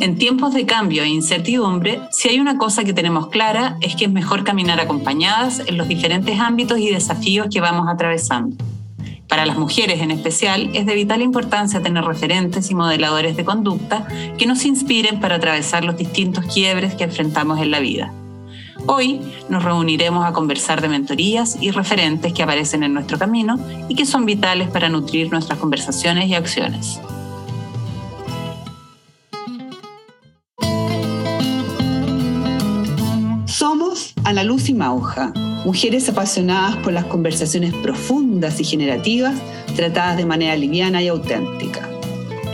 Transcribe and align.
En 0.00 0.16
tiempos 0.16 0.52
de 0.52 0.66
cambio 0.66 1.02
e 1.02 1.08
incertidumbre, 1.08 2.00
si 2.10 2.28
hay 2.28 2.40
una 2.40 2.58
cosa 2.58 2.84
que 2.84 2.92
tenemos 2.92 3.28
clara 3.28 3.76
es 3.80 3.94
que 3.94 4.06
es 4.06 4.10
mejor 4.10 4.44
caminar 4.44 4.80
acompañadas 4.80 5.62
en 5.66 5.78
los 5.78 5.88
diferentes 5.88 6.38
ámbitos 6.40 6.78
y 6.78 6.90
desafíos 6.90 7.46
que 7.50 7.60
vamos 7.60 7.86
atravesando. 7.88 8.56
Para 9.28 9.46
las 9.46 9.56
mujeres 9.56 10.00
en 10.00 10.10
especial, 10.10 10.70
es 10.74 10.86
de 10.86 10.94
vital 10.94 11.22
importancia 11.22 11.82
tener 11.82 12.04
referentes 12.04 12.70
y 12.70 12.74
modeladores 12.74 13.36
de 13.36 13.44
conducta 13.44 14.06
que 14.36 14.46
nos 14.46 14.64
inspiren 14.64 15.20
para 15.20 15.36
atravesar 15.36 15.84
los 15.84 15.96
distintos 15.96 16.44
quiebres 16.46 16.94
que 16.94 17.04
enfrentamos 17.04 17.60
en 17.60 17.70
la 17.70 17.80
vida. 17.80 18.12
Hoy 18.86 19.20
nos 19.48 19.64
reuniremos 19.64 20.26
a 20.26 20.32
conversar 20.32 20.82
de 20.82 20.88
mentorías 20.88 21.56
y 21.60 21.70
referentes 21.70 22.32
que 22.32 22.42
aparecen 22.42 22.82
en 22.82 22.92
nuestro 22.92 23.18
camino 23.18 23.58
y 23.88 23.94
que 23.94 24.04
son 24.04 24.26
vitales 24.26 24.68
para 24.68 24.88
nutrir 24.88 25.30
nuestras 25.30 25.58
conversaciones 25.58 26.28
y 26.28 26.34
acciones. 26.34 27.00
Ana 34.24 34.42
Luz 34.42 34.70
y 34.70 34.74
Mauja, 34.74 35.32
mujeres 35.66 36.08
apasionadas 36.08 36.76
por 36.76 36.94
las 36.94 37.04
conversaciones 37.04 37.74
profundas 37.74 38.58
y 38.58 38.64
generativas 38.64 39.34
tratadas 39.76 40.16
de 40.16 40.24
manera 40.24 40.56
liviana 40.56 41.02
y 41.02 41.08
auténtica. 41.08 41.90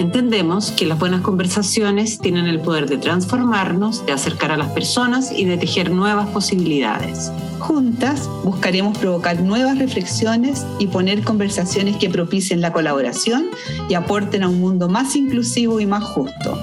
Entendemos 0.00 0.72
que 0.72 0.86
las 0.86 0.98
buenas 0.98 1.20
conversaciones 1.20 2.18
tienen 2.18 2.46
el 2.46 2.58
poder 2.58 2.88
de 2.88 2.96
transformarnos, 2.96 4.04
de 4.04 4.12
acercar 4.12 4.50
a 4.50 4.56
las 4.56 4.68
personas 4.70 5.30
y 5.30 5.44
de 5.44 5.58
tejer 5.58 5.90
nuevas 5.90 6.26
posibilidades. 6.30 7.30
Juntas 7.60 8.28
buscaremos 8.42 8.98
provocar 8.98 9.40
nuevas 9.40 9.78
reflexiones 9.78 10.66
y 10.80 10.88
poner 10.88 11.22
conversaciones 11.22 11.98
que 11.98 12.10
propicien 12.10 12.60
la 12.60 12.72
colaboración 12.72 13.46
y 13.88 13.94
aporten 13.94 14.42
a 14.42 14.48
un 14.48 14.60
mundo 14.60 14.88
más 14.88 15.14
inclusivo 15.14 15.78
y 15.78 15.86
más 15.86 16.02
justo. 16.02 16.58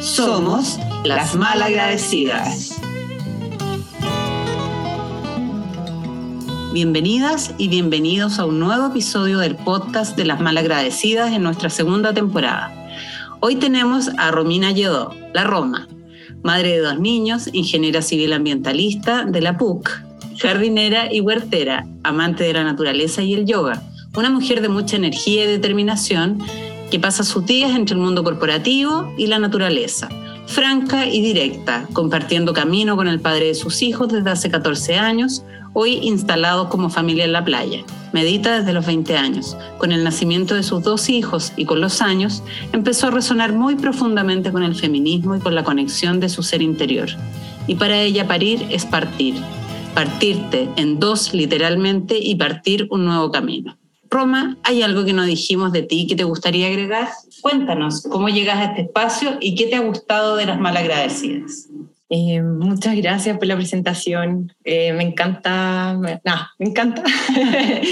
Somos 0.00 0.78
las 1.04 1.36
malagradecidas. 1.36 2.82
Bienvenidas 6.72 7.54
y 7.58 7.68
bienvenidos 7.68 8.38
a 8.38 8.46
un 8.46 8.58
nuevo 8.58 8.86
episodio 8.86 9.40
del 9.40 9.56
podcast 9.56 10.16
de 10.16 10.24
las 10.24 10.40
malagradecidas 10.40 11.30
en 11.34 11.42
nuestra 11.42 11.68
segunda 11.68 12.14
temporada. 12.14 12.72
Hoy 13.40 13.56
tenemos 13.56 14.08
a 14.16 14.30
Romina 14.30 14.72
Lledó, 14.72 15.14
la 15.34 15.44
Roma, 15.44 15.86
madre 16.42 16.70
de 16.70 16.78
dos 16.78 16.98
niños, 16.98 17.50
ingeniera 17.52 18.00
civil 18.00 18.32
ambientalista 18.32 19.26
de 19.26 19.42
la 19.42 19.58
PUC, 19.58 19.86
jardinera 20.38 21.12
y 21.12 21.20
huertera, 21.20 21.86
amante 22.04 22.44
de 22.44 22.54
la 22.54 22.64
naturaleza 22.64 23.22
y 23.22 23.34
el 23.34 23.44
yoga, 23.44 23.82
una 24.16 24.30
mujer 24.30 24.62
de 24.62 24.70
mucha 24.70 24.96
energía 24.96 25.44
y 25.44 25.48
determinación 25.48 26.38
que 26.90 26.98
pasa 26.98 27.22
sus 27.22 27.44
días 27.44 27.76
entre 27.76 27.96
el 27.96 28.00
mundo 28.00 28.24
corporativo 28.24 29.12
y 29.18 29.26
la 29.26 29.38
naturaleza, 29.38 30.08
franca 30.52 31.06
y 31.06 31.22
directa, 31.22 31.88
compartiendo 31.94 32.52
camino 32.52 32.94
con 32.94 33.08
el 33.08 33.20
padre 33.20 33.46
de 33.46 33.54
sus 33.54 33.80
hijos 33.80 34.12
desde 34.12 34.30
hace 34.30 34.50
14 34.50 34.96
años, 34.96 35.44
hoy 35.72 35.94
instalado 36.02 36.68
como 36.68 36.90
familia 36.90 37.24
en 37.24 37.32
la 37.32 37.44
playa. 37.44 37.80
Medita 38.12 38.58
desde 38.58 38.74
los 38.74 38.84
20 38.84 39.16
años. 39.16 39.56
Con 39.78 39.92
el 39.92 40.04
nacimiento 40.04 40.54
de 40.54 40.62
sus 40.62 40.82
dos 40.82 41.08
hijos 41.08 41.54
y 41.56 41.64
con 41.64 41.80
los 41.80 42.02
años, 42.02 42.42
empezó 42.72 43.06
a 43.08 43.10
resonar 43.10 43.54
muy 43.54 43.76
profundamente 43.76 44.52
con 44.52 44.62
el 44.62 44.74
feminismo 44.74 45.34
y 45.34 45.40
con 45.40 45.54
la 45.54 45.64
conexión 45.64 46.20
de 46.20 46.28
su 46.28 46.42
ser 46.42 46.60
interior. 46.60 47.08
Y 47.66 47.76
para 47.76 47.98
ella 47.98 48.28
parir 48.28 48.66
es 48.70 48.84
partir. 48.84 49.36
Partirte 49.94 50.68
en 50.76 51.00
dos 51.00 51.32
literalmente 51.32 52.18
y 52.18 52.34
partir 52.34 52.86
un 52.90 53.06
nuevo 53.06 53.30
camino. 53.30 53.78
Roma, 54.12 54.58
¿hay 54.62 54.82
algo 54.82 55.06
que 55.06 55.14
no 55.14 55.24
dijimos 55.24 55.72
de 55.72 55.82
ti 55.82 56.06
que 56.06 56.14
te 56.14 56.24
gustaría 56.24 56.66
agregar? 56.66 57.08
Cuéntanos 57.40 58.02
cómo 58.02 58.28
llegas 58.28 58.58
a 58.58 58.64
este 58.64 58.82
espacio 58.82 59.38
y 59.40 59.54
qué 59.54 59.68
te 59.68 59.76
ha 59.76 59.80
gustado 59.80 60.36
de 60.36 60.44
las 60.44 60.60
malagradecidas. 60.60 61.70
Eh, 62.10 62.42
muchas 62.42 62.94
gracias 62.94 63.38
por 63.38 63.46
la 63.46 63.56
presentación. 63.56 64.52
Eh, 64.64 64.92
me 64.92 65.02
encanta, 65.02 65.96
me, 65.98 66.20
me 66.58 66.66
encanta. 66.66 67.02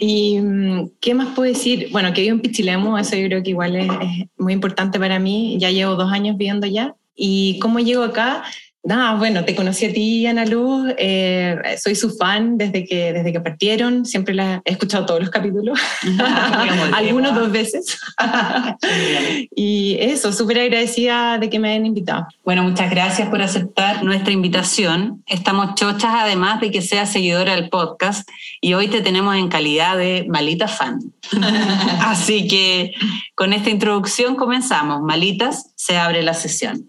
y 0.00 0.38
mm, 0.40 0.90
qué 1.00 1.14
más 1.14 1.34
puedo 1.34 1.52
decir? 1.52 1.88
Bueno, 1.90 2.12
que 2.12 2.20
vivo 2.20 2.36
en 2.36 2.42
Pichilemu, 2.42 2.96
eso 2.96 3.16
yo 3.16 3.26
creo 3.26 3.42
que 3.42 3.50
igual 3.50 3.74
es, 3.74 3.88
muy 4.38 4.52
importante 4.52 5.00
para 5.00 5.18
mí. 5.18 5.56
Ya 5.58 5.72
llevo 5.72 5.96
dos 5.96 6.12
años 6.12 6.36
viviendo 6.36 6.66
allá. 6.66 6.94
Y 7.16 7.58
cómo 7.58 7.80
llego 7.80 8.04
acá, 8.04 8.44
Nada, 8.86 9.16
bueno, 9.16 9.44
te 9.44 9.56
conocí 9.56 9.86
a 9.86 9.92
ti, 9.92 10.24
Ana 10.28 10.46
Luz. 10.46 10.94
Eh, 10.96 11.56
soy 11.82 11.96
su 11.96 12.16
fan 12.16 12.56
desde 12.56 12.84
que, 12.84 13.12
desde 13.12 13.32
que 13.32 13.40
partieron. 13.40 14.06
Siempre 14.06 14.32
la, 14.32 14.62
he 14.64 14.70
escuchado 14.70 15.04
todos 15.06 15.18
los 15.18 15.30
capítulos, 15.30 15.76
algunos 16.94 17.34
dos 17.34 17.50
veces. 17.50 17.98
y 19.56 19.96
eso, 19.98 20.32
súper 20.32 20.60
agradecida 20.60 21.36
de 21.38 21.50
que 21.50 21.58
me 21.58 21.70
hayan 21.70 21.84
invitado. 21.84 22.28
Bueno, 22.44 22.62
muchas 22.62 22.88
gracias 22.88 23.28
por 23.28 23.42
aceptar 23.42 24.04
nuestra 24.04 24.32
invitación. 24.32 25.24
Estamos 25.26 25.74
chochas 25.74 26.12
además 26.14 26.60
de 26.60 26.70
que 26.70 26.80
seas 26.80 27.10
seguidora 27.10 27.56
del 27.56 27.70
podcast 27.70 28.28
y 28.60 28.74
hoy 28.74 28.86
te 28.86 29.00
tenemos 29.00 29.34
en 29.34 29.48
calidad 29.48 29.98
de 29.98 30.26
malita 30.28 30.68
fan. 30.68 31.00
Así 32.02 32.46
que 32.46 32.92
con 33.34 33.52
esta 33.52 33.68
introducción 33.68 34.36
comenzamos. 34.36 35.02
Malitas, 35.02 35.72
se 35.74 35.96
abre 35.98 36.22
la 36.22 36.34
sesión. 36.34 36.86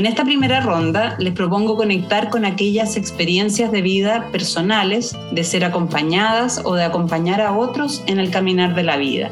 En 0.00 0.06
esta 0.06 0.24
primera 0.24 0.60
ronda 0.60 1.14
les 1.18 1.34
propongo 1.34 1.76
conectar 1.76 2.30
con 2.30 2.46
aquellas 2.46 2.96
experiencias 2.96 3.70
de 3.70 3.82
vida 3.82 4.28
personales, 4.32 5.14
de 5.32 5.44
ser 5.44 5.62
acompañadas 5.62 6.62
o 6.64 6.74
de 6.74 6.84
acompañar 6.84 7.42
a 7.42 7.54
otros 7.54 8.02
en 8.06 8.18
el 8.18 8.30
caminar 8.30 8.74
de 8.74 8.82
la 8.82 8.96
vida. 8.96 9.28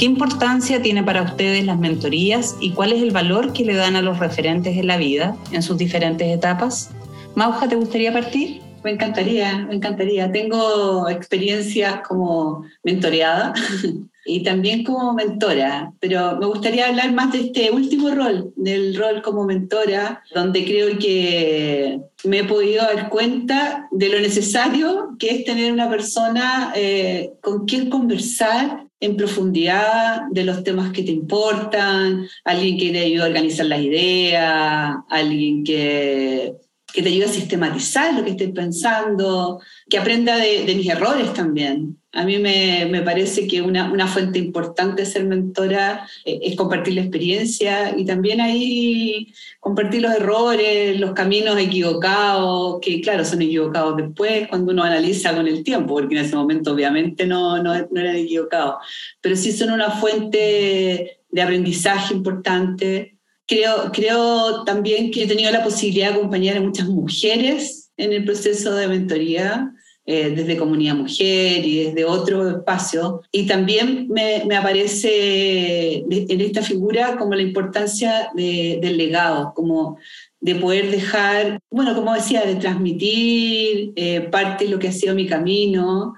¿Qué 0.00 0.06
importancia 0.06 0.82
tiene 0.82 1.04
para 1.04 1.22
ustedes 1.22 1.64
las 1.64 1.78
mentorías 1.78 2.56
y 2.60 2.72
cuál 2.72 2.92
es 2.92 3.02
el 3.02 3.12
valor 3.12 3.52
que 3.52 3.64
le 3.64 3.76
dan 3.76 3.94
a 3.94 4.02
los 4.02 4.18
referentes 4.18 4.76
en 4.76 4.88
la 4.88 4.96
vida 4.96 5.36
en 5.52 5.62
sus 5.62 5.78
diferentes 5.78 6.26
etapas? 6.26 6.90
Mauja, 7.36 7.68
¿te 7.68 7.76
gustaría 7.76 8.12
partir? 8.12 8.60
Me 8.82 8.90
encantaría, 8.90 9.58
me 9.58 9.76
encantaría. 9.76 10.32
Tengo 10.32 11.08
experiencias 11.08 12.00
como 12.00 12.64
mentoreada 12.82 13.54
y 14.24 14.42
también 14.42 14.84
como 14.84 15.14
mentora, 15.14 15.92
pero 16.00 16.36
me 16.38 16.46
gustaría 16.46 16.88
hablar 16.88 17.12
más 17.12 17.32
de 17.32 17.40
este 17.40 17.70
último 17.70 18.10
rol, 18.10 18.52
del 18.56 18.94
rol 18.94 19.22
como 19.22 19.44
mentora, 19.44 20.22
donde 20.34 20.64
creo 20.64 20.98
que 20.98 22.00
me 22.24 22.40
he 22.40 22.44
podido 22.44 22.82
dar 22.82 23.08
cuenta 23.08 23.88
de 23.90 24.08
lo 24.08 24.20
necesario 24.20 25.16
que 25.18 25.30
es 25.30 25.44
tener 25.44 25.72
una 25.72 25.88
persona 25.88 26.72
eh, 26.74 27.32
con 27.40 27.66
quien 27.66 27.88
conversar 27.88 28.86
en 29.00 29.16
profundidad 29.16 30.22
de 30.30 30.44
los 30.44 30.62
temas 30.62 30.92
que 30.92 31.02
te 31.02 31.12
importan, 31.12 32.28
alguien 32.44 32.78
que 32.78 32.90
te 32.90 33.00
ayuda 33.00 33.24
a 33.24 33.28
organizar 33.28 33.66
las 33.66 33.80
ideas, 33.80 34.96
alguien 35.08 35.64
que 35.64 36.54
que 36.92 37.02
te 37.02 37.08
ayude 37.08 37.26
a 37.26 37.28
sistematizar 37.28 38.14
lo 38.14 38.24
que 38.24 38.30
estés 38.30 38.50
pensando, 38.50 39.60
que 39.88 39.98
aprenda 39.98 40.36
de, 40.36 40.74
mis 40.74 40.88
errores 40.88 41.32
también. 41.34 41.99
A 42.12 42.24
mí 42.24 42.38
me, 42.38 42.86
me 42.90 43.02
parece 43.02 43.46
que 43.46 43.62
una, 43.62 43.92
una, 43.92 44.08
fuente 44.08 44.40
importante 44.40 45.02
de 45.02 45.06
ser 45.06 45.24
mentora 45.24 46.08
eh, 46.24 46.40
es 46.42 46.56
compartir 46.56 46.94
la 46.94 47.02
experiencia 47.02 47.96
y 47.96 48.04
también 48.04 48.40
ahí 48.40 49.32
compartir 49.60 50.02
los 50.02 50.14
errores, 50.16 50.98
los 50.98 51.12
caminos 51.12 51.56
equivocados, 51.56 52.80
que 52.82 53.00
claro, 53.00 53.24
son 53.24 53.42
equivocados 53.42 53.96
después 53.96 54.48
cuando 54.48 54.72
uno 54.72 54.82
analiza 54.82 55.36
con 55.36 55.46
el 55.46 55.62
tiempo, 55.62 55.94
porque 55.94 56.16
en 56.16 56.24
ese 56.24 56.34
momento 56.34 56.72
obviamente 56.72 57.26
no, 57.26 57.62
no, 57.62 57.74
no 57.74 58.00
eran 58.00 58.16
equivocados, 58.16 58.84
pero 59.20 59.36
sí 59.36 59.52
son 59.52 59.70
una 59.70 59.90
fuente 59.90 61.20
de 61.30 61.42
aprendizaje 61.42 62.14
importante. 62.14 63.18
Creo, 63.46 63.90
creo 63.92 64.64
también 64.64 65.12
que 65.12 65.24
he 65.24 65.28
tenido 65.28 65.52
la 65.52 65.62
posibilidad 65.62 66.08
de 66.08 66.14
acompañar 66.14 66.56
a 66.56 66.60
muchas 66.60 66.88
mujeres 66.88 67.92
en 67.96 68.12
el 68.12 68.24
proceso 68.24 68.74
de 68.74 68.88
mentoría, 68.88 69.72
eh, 70.12 70.30
desde 70.34 70.56
Comunidad 70.56 70.96
Mujer 70.96 71.64
y 71.64 71.84
desde 71.84 72.04
otro 72.04 72.48
espacio. 72.50 73.22
Y 73.30 73.46
también 73.46 74.08
me, 74.08 74.44
me 74.44 74.56
aparece 74.56 75.98
en 75.98 76.40
esta 76.40 76.62
figura 76.62 77.16
como 77.16 77.32
la 77.36 77.42
importancia 77.42 78.28
de, 78.34 78.80
del 78.82 78.96
legado, 78.96 79.52
como 79.54 79.98
de 80.40 80.56
poder 80.56 80.90
dejar, 80.90 81.60
bueno, 81.70 81.94
como 81.94 82.12
decía, 82.12 82.44
de 82.44 82.56
transmitir 82.56 83.92
eh, 83.94 84.22
parte 84.32 84.64
de 84.64 84.70
lo 84.72 84.80
que 84.80 84.88
ha 84.88 84.92
sido 84.92 85.14
mi 85.14 85.28
camino 85.28 86.14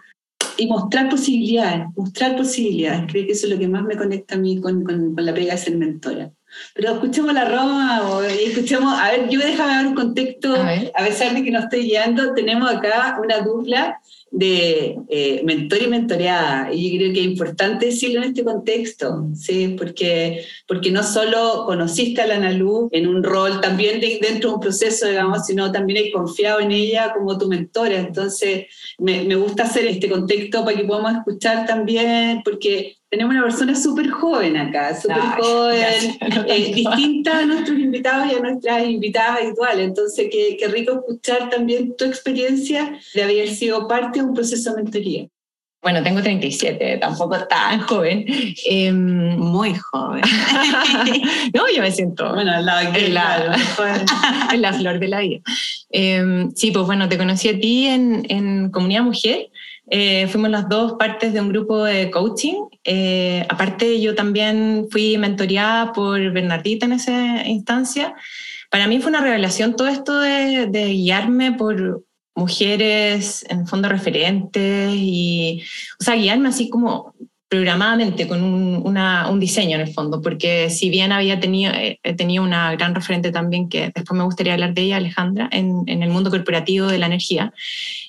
y 0.56 0.68
mostrar 0.68 1.10
posibilidades, 1.10 1.88
mostrar 1.94 2.34
posibilidades. 2.34 3.12
Creo 3.12 3.26
que 3.26 3.32
eso 3.32 3.46
es 3.46 3.52
lo 3.52 3.58
que 3.58 3.68
más 3.68 3.82
me 3.82 3.98
conecta 3.98 4.36
a 4.36 4.38
mí 4.38 4.58
con, 4.58 4.84
con, 4.84 5.14
con 5.14 5.26
la 5.26 5.34
pega 5.34 5.52
de 5.52 5.58
ser 5.58 5.76
mentora. 5.76 6.32
Pero 6.74 6.94
escuchemos 6.94 7.32
la 7.34 7.44
Roma 7.44 8.08
o 8.08 8.22
escuchemos, 8.22 8.98
a 8.98 9.10
ver, 9.10 9.28
yo 9.28 9.40
déjame 9.40 9.74
dar 9.74 9.86
un 9.86 9.94
contexto, 9.94 10.54
a, 10.54 11.04
pesar 11.04 11.34
de 11.34 11.42
que 11.42 11.50
no 11.50 11.60
estoy 11.60 11.84
guiando, 11.84 12.34
tenemos 12.34 12.70
acá 12.70 13.18
una 13.22 13.40
dupla 13.40 13.98
de 14.30 14.98
eh, 15.08 15.42
mentor 15.44 15.82
y 15.82 15.86
mentoreada. 15.88 16.72
Y 16.72 16.92
yo 16.92 16.98
creo 16.98 17.12
que 17.12 17.20
es 17.20 17.26
importante 17.26 17.86
decirlo 17.86 18.22
en 18.22 18.30
este 18.30 18.42
contexto, 18.42 19.28
¿sí? 19.34 19.76
porque, 19.78 20.44
porque 20.66 20.90
no 20.90 21.02
solo 21.02 21.64
conociste 21.66 22.22
a 22.22 22.26
la 22.26 22.36
Analu 22.36 22.88
en 22.92 23.06
un 23.06 23.22
rol 23.22 23.60
también 23.60 24.00
dentro 24.00 24.48
de 24.48 24.54
un 24.54 24.60
proceso, 24.60 25.06
digamos, 25.06 25.46
sino 25.46 25.70
también 25.70 26.06
he 26.06 26.10
confiado 26.10 26.60
en 26.60 26.72
ella 26.72 27.12
como 27.12 27.36
tu 27.36 27.46
mentora. 27.46 27.98
Entonces, 27.98 28.66
me, 28.98 29.22
me 29.24 29.34
gusta 29.34 29.64
hacer 29.64 29.86
este 29.86 30.08
contexto 30.08 30.64
para 30.64 30.76
que 30.76 30.84
podamos 30.84 31.12
escuchar 31.12 31.66
también, 31.66 32.40
porque 32.42 32.96
tenemos 33.12 33.34
una 33.34 33.44
persona 33.44 33.74
súper 33.74 34.08
joven 34.08 34.56
acá, 34.56 34.98
súper 34.98 35.20
joven, 35.38 36.16
eh, 36.48 36.72
distinta 36.74 37.40
a 37.40 37.44
nuestros 37.44 37.78
invitados 37.78 38.32
y 38.32 38.36
a 38.36 38.40
nuestras 38.40 38.88
invitadas 38.88 39.42
habituales. 39.42 39.86
Entonces, 39.86 40.28
qué, 40.32 40.56
qué, 40.58 40.66
rico 40.68 40.92
escuchar 40.92 41.50
también 41.50 41.94
tu 41.94 42.06
experiencia 42.06 42.98
de 43.12 43.22
haber 43.22 43.48
sido 43.50 43.86
parte 43.86 44.20
de 44.20 44.24
un 44.24 44.32
proceso 44.32 44.70
de 44.70 44.82
mentoría. 44.82 45.26
Bueno, 45.82 46.02
tengo 46.02 46.22
37, 46.22 46.96
tampoco 47.02 47.36
tan 47.48 47.80
joven. 47.82 48.24
Em, 48.64 49.36
Muy 49.36 49.74
joven. 49.74 50.22
no, 51.54 51.64
yo 51.68 51.82
me 51.82 51.90
siento 51.90 52.32
bueno, 52.32 52.52
al 52.52 52.64
lado 52.64 52.92
de 52.92 53.06
en, 53.08 53.12
la, 53.12 53.58
en 54.54 54.62
la 54.62 54.72
flor 54.72 54.98
de 54.98 55.08
la 55.08 55.20
vida. 55.20 55.40
Em, 55.90 56.50
sí, 56.54 56.70
pues 56.70 56.86
bueno, 56.86 57.10
te 57.10 57.18
conocí 57.18 57.50
a 57.50 57.60
ti 57.60 57.88
en, 57.88 58.24
en 58.30 58.70
Comunidad 58.70 59.02
Mujer 59.02 59.50
eh, 59.94 60.26
fuimos 60.28 60.50
las 60.50 60.68
dos 60.68 60.94
partes 60.94 61.34
de 61.34 61.40
un 61.40 61.50
grupo 61.50 61.84
de 61.84 62.10
coaching. 62.10 62.64
Eh, 62.84 63.46
aparte, 63.48 64.00
yo 64.00 64.14
también 64.14 64.88
fui 64.90 65.16
mentoreada 65.18 65.92
por 65.92 66.32
Bernardita 66.32 66.86
en 66.86 66.92
esa 66.92 67.46
instancia. 67.46 68.14
Para 68.70 68.86
mí 68.86 69.00
fue 69.00 69.10
una 69.10 69.20
revelación 69.20 69.76
todo 69.76 69.88
esto 69.88 70.18
de, 70.18 70.66
guiarme 70.92 71.52
por 71.52 72.04
mujeres, 72.34 73.44
en 73.48 73.66
fondo 73.66 73.88
referentes, 73.88 74.92
y, 74.94 75.62
o 76.00 76.04
sea, 76.04 76.14
guiarme 76.14 76.48
así 76.48 76.70
como 76.70 77.14
programadamente 77.48 78.26
con 78.26 78.42
un, 78.42 79.40
diseño 79.40 79.74
en 79.74 79.82
el 79.82 79.92
fondo, 79.92 80.22
porque 80.22 80.70
si 80.70 80.88
bien 80.88 81.12
había 81.12 81.38
tenido, 81.38 81.72
eh, 81.74 82.00
tenía 82.16 82.40
una 82.40 82.72
gran 82.72 82.94
referente 82.94 83.30
también, 83.30 83.68
que 83.68 83.92
después 83.94 84.16
me 84.16 84.24
gustaría 84.24 84.54
hablar 84.54 84.72
de 84.72 84.82
ella, 84.82 84.96
Alejandra, 84.96 85.48
en 85.52 86.02
el 86.02 86.08
mundo 86.08 86.30
corporativo 86.30 86.86
de 86.86 86.98
la 86.98 87.06
energía, 87.06 87.52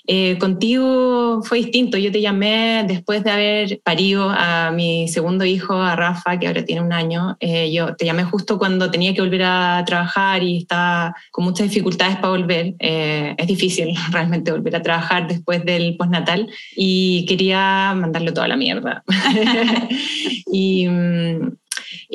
eh, 0.05 0.37
contigo 0.37 1.41
fue 1.43 1.59
distinto. 1.59 1.97
Yo 1.97 2.11
te 2.11 2.21
llamé 2.21 2.83
después 2.87 3.23
de 3.23 3.31
haber 3.31 3.81
parido 3.83 4.29
a 4.29 4.71
mi 4.71 5.07
segundo 5.07 5.45
hijo, 5.45 5.73
a 5.75 5.95
Rafa, 5.95 6.37
que 6.39 6.47
ahora 6.47 6.65
tiene 6.65 6.81
un 6.81 6.91
año. 6.91 7.37
Eh, 7.39 7.71
yo 7.71 7.95
te 7.95 8.05
llamé 8.05 8.23
justo 8.25 8.57
cuando 8.57 8.91
tenía 8.91 9.13
que 9.13 9.21
volver 9.21 9.43
a 9.43 9.83
trabajar 9.85 10.43
y 10.43 10.57
estaba 10.57 11.15
con 11.31 11.45
muchas 11.45 11.69
dificultades 11.69 12.17
para 12.17 12.29
volver. 12.29 12.75
Eh, 12.79 13.35
es 13.37 13.47
difícil 13.47 13.93
realmente 14.11 14.51
volver 14.51 14.75
a 14.75 14.81
trabajar 14.81 15.27
después 15.27 15.63
del 15.63 15.95
postnatal 15.95 16.49
y 16.75 17.25
quería 17.25 17.93
mandarlo 17.95 18.33
toda 18.33 18.47
la 18.49 18.57
mierda. 18.57 19.03
y, 20.51 20.87
mm, 20.87 21.51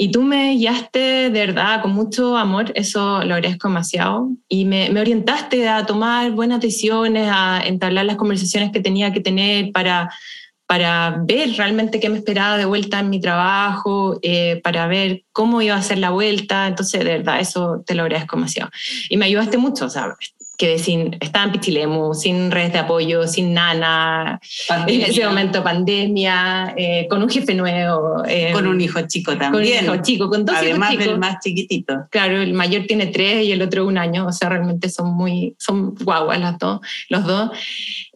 y 0.00 0.12
tú 0.12 0.22
me 0.22 0.54
guiaste 0.54 1.28
de 1.28 1.30
verdad 1.30 1.82
con 1.82 1.90
mucho 1.90 2.36
amor, 2.36 2.70
eso 2.76 3.24
lo 3.24 3.34
agradezco 3.34 3.66
demasiado. 3.66 4.28
Y 4.48 4.64
me, 4.64 4.90
me, 4.90 5.00
orientaste 5.00 5.68
a 5.68 5.86
tomar 5.86 6.30
buenas 6.30 6.60
decisiones, 6.60 7.28
a 7.28 7.60
entablar 7.66 8.04
las 8.04 8.14
conversaciones 8.14 8.70
que 8.70 8.78
tenía 8.78 9.12
que 9.12 9.18
tener 9.18 9.72
para, 9.72 10.08
para 10.66 11.16
ver 11.24 11.50
realmente 11.56 11.98
qué 11.98 12.10
me 12.10 12.18
esperaba 12.18 12.56
de 12.56 12.64
vuelta 12.64 13.00
en 13.00 13.10
mi 13.10 13.20
trabajo, 13.20 14.20
eh, 14.22 14.60
para 14.62 14.86
ver 14.86 15.24
cómo 15.32 15.62
iba 15.62 15.74
a 15.74 15.82
ser 15.82 15.98
la 15.98 16.10
vuelta. 16.10 16.68
Entonces, 16.68 17.02
de 17.02 17.18
verdad, 17.18 17.40
eso 17.40 17.82
te 17.84 17.96
lo 17.96 18.04
agradezco 18.04 18.36
demasiado. 18.36 18.70
Y 19.10 19.16
me 19.16 19.26
ayudaste 19.26 19.58
mucho, 19.58 19.90
¿sabes? 19.90 20.32
Que 20.58 20.78
sin, 20.80 21.16
estaba 21.20 21.44
en 21.46 21.52
Pichilemu, 21.52 22.14
sin 22.14 22.50
redes 22.50 22.72
de 22.72 22.80
apoyo, 22.80 23.28
sin 23.28 23.54
nana, 23.54 24.40
pandemia. 24.66 25.04
en 25.04 25.10
ese 25.10 25.24
momento 25.24 25.62
pandemia, 25.62 26.74
eh, 26.76 27.06
con 27.08 27.22
un 27.22 27.30
jefe 27.30 27.54
nuevo. 27.54 28.24
Eh, 28.26 28.50
con 28.52 28.66
un 28.66 28.80
hijo 28.80 29.00
chico 29.06 29.38
también. 29.38 29.52
Con 29.52 29.60
un 29.62 29.94
hijo 29.94 30.02
chico, 30.02 30.28
con 30.28 30.44
dos 30.44 30.56
Además 30.56 30.92
hijos 30.92 31.06
del 31.06 31.18
más 31.18 31.36
chiquitito. 31.44 32.08
Claro, 32.10 32.42
el 32.42 32.54
mayor 32.54 32.86
tiene 32.88 33.06
tres 33.06 33.44
y 33.44 33.52
el 33.52 33.62
otro 33.62 33.86
un 33.86 33.98
año, 33.98 34.26
o 34.26 34.32
sea, 34.32 34.48
realmente 34.48 34.88
son 34.88 35.14
muy, 35.14 35.54
son 35.60 35.94
guaguas 35.94 36.40
las 36.40 36.58
dos, 36.58 36.80
los 37.08 37.24
dos. 37.24 37.50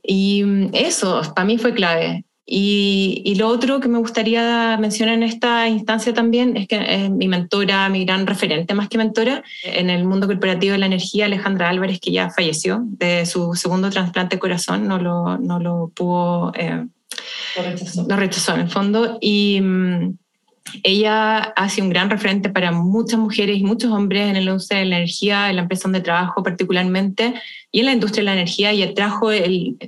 Y 0.03 0.43
mm, 0.43 0.71
eso, 0.73 1.23
para 1.37 1.47
mí 1.47 1.59
fue 1.59 1.73
clave. 1.73 2.25
Y, 2.45 3.23
y, 3.25 3.37
lo 3.37 3.47
otro 3.47 3.79
que 3.79 3.89
me 3.89 3.99
gustaría 3.99 4.77
mencionar 4.77 5.15
en 5.15 5.23
esta 5.23 5.69
instancia 5.69 6.13
también 6.13 6.57
es 6.57 6.67
que 6.67 6.77
eh, 6.77 7.09
mi 7.09 7.29
mentora, 7.29 7.89
mi 7.89 8.05
gran 8.05 8.27
referente 8.27 8.75
más 8.75 8.89
que 8.89 8.99
mentora 8.99 9.45
en 9.63 9.91
el 9.91 10.05
mundo 10.05 10.27
corporativo 10.27 10.73
de 10.73 10.79
la 10.79 10.87
energía, 10.87 11.27
Alejandra 11.27 11.69
Álvarez, 11.69 12.01
que 12.01 12.11
ya 12.11 12.31
falleció 12.31 12.83
de 12.85 13.27
su 13.27 13.55
segundo 13.55 13.91
trasplante 13.91 14.37
de 14.37 14.41
corazón, 14.41 14.89
no 14.89 14.99
lo, 14.99 15.39
no 15.39 15.61
lo 15.61 15.93
pudo, 15.95 16.53
eh, 16.57 16.85
lo, 17.57 17.63
rechazó. 17.63 18.07
lo 18.09 18.17
rechazó 18.17 18.55
en 18.55 18.61
el 18.63 18.71
fondo. 18.71 19.19
Y, 19.21 19.61
mm, 19.61 20.19
ella 20.83 21.39
hace 21.39 21.83
un 21.83 21.91
gran 21.91 22.11
referente 22.11 22.49
para 22.51 22.73
muchas 22.73 23.19
mujeres 23.19 23.59
y 23.59 23.65
muchos 23.65 23.93
hombres 23.93 24.29
en 24.29 24.37
el 24.37 24.49
uso 24.49 24.75
de 24.75 24.85
la 24.85 24.97
energía, 24.97 25.51
en 25.51 25.57
la 25.57 25.63
empresa 25.63 25.85
donde 25.85 26.01
trabajo 26.01 26.43
particularmente, 26.43 27.35
y 27.71 27.81
en 27.81 27.87
la 27.87 27.93
industria 27.93 28.23
de 28.23 28.27
la 28.27 28.33
energía, 28.35 28.73
y 28.73 28.95
trajo 28.95 29.31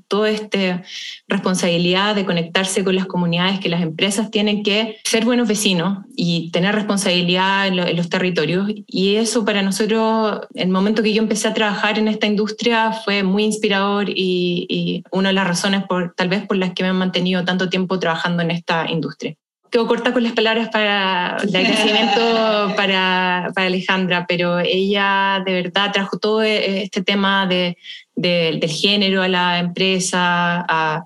toda 0.09 0.31
esta 0.31 0.83
responsabilidad 1.29 2.15
de 2.15 2.25
conectarse 2.25 2.85
con 2.85 2.97
las 2.97 3.07
comunidades, 3.07 3.61
que 3.61 3.69
las 3.69 3.83
empresas 3.83 4.31
tienen 4.31 4.63
que 4.63 4.99
ser 5.05 5.25
buenos 5.25 5.49
vecinos 5.49 5.99
y 6.17 6.51
tener 6.51 6.75
responsabilidad 6.75 7.67
en, 7.67 7.77
lo, 7.77 7.87
en 7.87 7.97
los 7.97 8.09
territorios. 8.09 8.71
Y 8.87 9.17
eso 9.17 9.45
para 9.45 9.63
nosotros, 9.63 10.41
el 10.55 10.69
momento 10.69 11.03
que 11.03 11.13
yo 11.13 11.23
empecé 11.23 11.49
a 11.49 11.55
trabajar 11.55 11.99
en 11.99 12.09
esta 12.09 12.27
industria, 12.27 12.93
fue 12.93 13.23
muy 13.23 13.45
inspirador 13.45 14.07
y, 14.09 15.03
una 15.11 15.29
de 15.29 15.35
las 15.35 15.47
razones 15.47 15.85
por, 15.89 16.15
tal 16.15 16.29
vez 16.29 16.47
por 16.47 16.57
las 16.57 16.73
que 16.73 16.83
me 16.83 16.91
he 16.91 16.93
mantenido 16.93 17.45
tanto 17.45 17.69
tiempo 17.69 17.99
trabajando 17.99 18.43
en 18.43 18.51
esta 18.51 18.91
industria 18.91 19.37
quedo 19.75 19.89
corta 19.89 20.13
con 20.13 20.23
las 20.23 20.35
palabras 20.35 20.69
para 20.69 21.37
de 21.43 21.59
agradecimiento 21.59 22.21
para, 22.77 23.51
para, 23.57 23.67
Alejandra, 23.67 24.25
pero 24.29 24.61
ella 24.61 25.43
de 25.45 25.53
verdad 25.53 25.91
trajo 25.93 26.17
todo 26.17 26.43
este 26.43 27.03
tema 27.03 27.45
de, 27.49 27.77
de, 28.15 28.57
del 28.61 28.71
género 28.71 29.21
a 29.21 29.27
la 29.27 29.59
empresa, 29.59 30.65
a, 30.69 31.05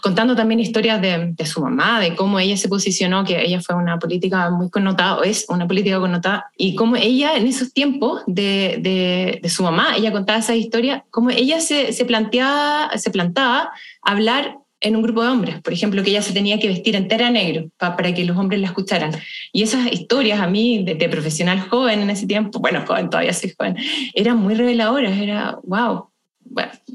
contando 0.00 0.36
también 0.36 0.60
historias 0.60 1.02
de, 1.02 1.32
de, 1.32 1.44
su 1.44 1.60
mamá, 1.60 1.98
de 1.98 2.14
cómo 2.14 2.38
ella 2.38 2.56
se 2.56 2.68
posicionó, 2.68 3.24
que 3.24 3.42
ella 3.44 3.60
fue 3.60 3.74
una 3.74 3.98
política 3.98 4.48
muy 4.48 4.70
connotada, 4.70 5.16
o 5.16 5.24
es 5.24 5.46
una 5.48 5.66
política 5.66 5.98
connotada, 5.98 6.52
y 6.56 6.76
cómo 6.76 6.94
ella 6.94 7.36
en 7.36 7.48
esos 7.48 7.72
tiempos 7.72 8.22
de 8.28 9.40
su 9.48 9.64
mamá, 9.64 9.96
ella 9.96 10.12
contaba 10.12 10.38
esa 10.38 10.54
historia, 10.54 11.04
cómo 11.10 11.30
ella 11.30 11.58
se, 11.58 11.92
se, 11.92 12.04
planteaba, 12.04 12.96
se 12.96 13.10
plantaba 13.10 13.72
hablar 14.02 14.58
en 14.84 14.96
un 14.96 15.02
grupo 15.02 15.22
de 15.22 15.28
hombres, 15.28 15.62
por 15.62 15.72
ejemplo, 15.72 16.02
que 16.02 16.10
ella 16.10 16.20
se 16.20 16.34
tenía 16.34 16.58
que 16.58 16.68
vestir 16.68 16.94
entera 16.94 17.30
negro 17.30 17.70
pa, 17.78 17.96
para 17.96 18.12
que 18.12 18.24
los 18.24 18.36
hombres 18.36 18.60
la 18.60 18.66
escucharan. 18.66 19.12
Y 19.50 19.62
esas 19.62 19.90
historias 19.90 20.40
a 20.40 20.46
mí, 20.46 20.84
de, 20.84 21.08
profesional 21.08 21.60
joven 21.60 22.02
en 22.02 22.10
ese 22.10 22.26
tiempo, 22.26 22.58
bueno, 22.58 22.84
joven, 22.86 23.08
todavía 23.08 23.32
soy 23.32 23.54
joven, 23.58 23.76
eran 24.12 24.36
muy 24.36 24.54
reveladoras, 24.54 25.18
era, 25.18 25.58
wow, 25.64 26.08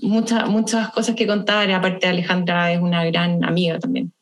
muchas, 0.01 0.47
muchas 0.47 0.89
cosas 0.89 1.15
que 1.15 1.25
contar, 1.25 1.71
aparte 1.71 2.07
Alejandra 2.07 2.71
es 2.71 2.79
una 2.79 3.03
gran 3.05 3.43
amiga 3.43 3.79
también. 3.79 4.13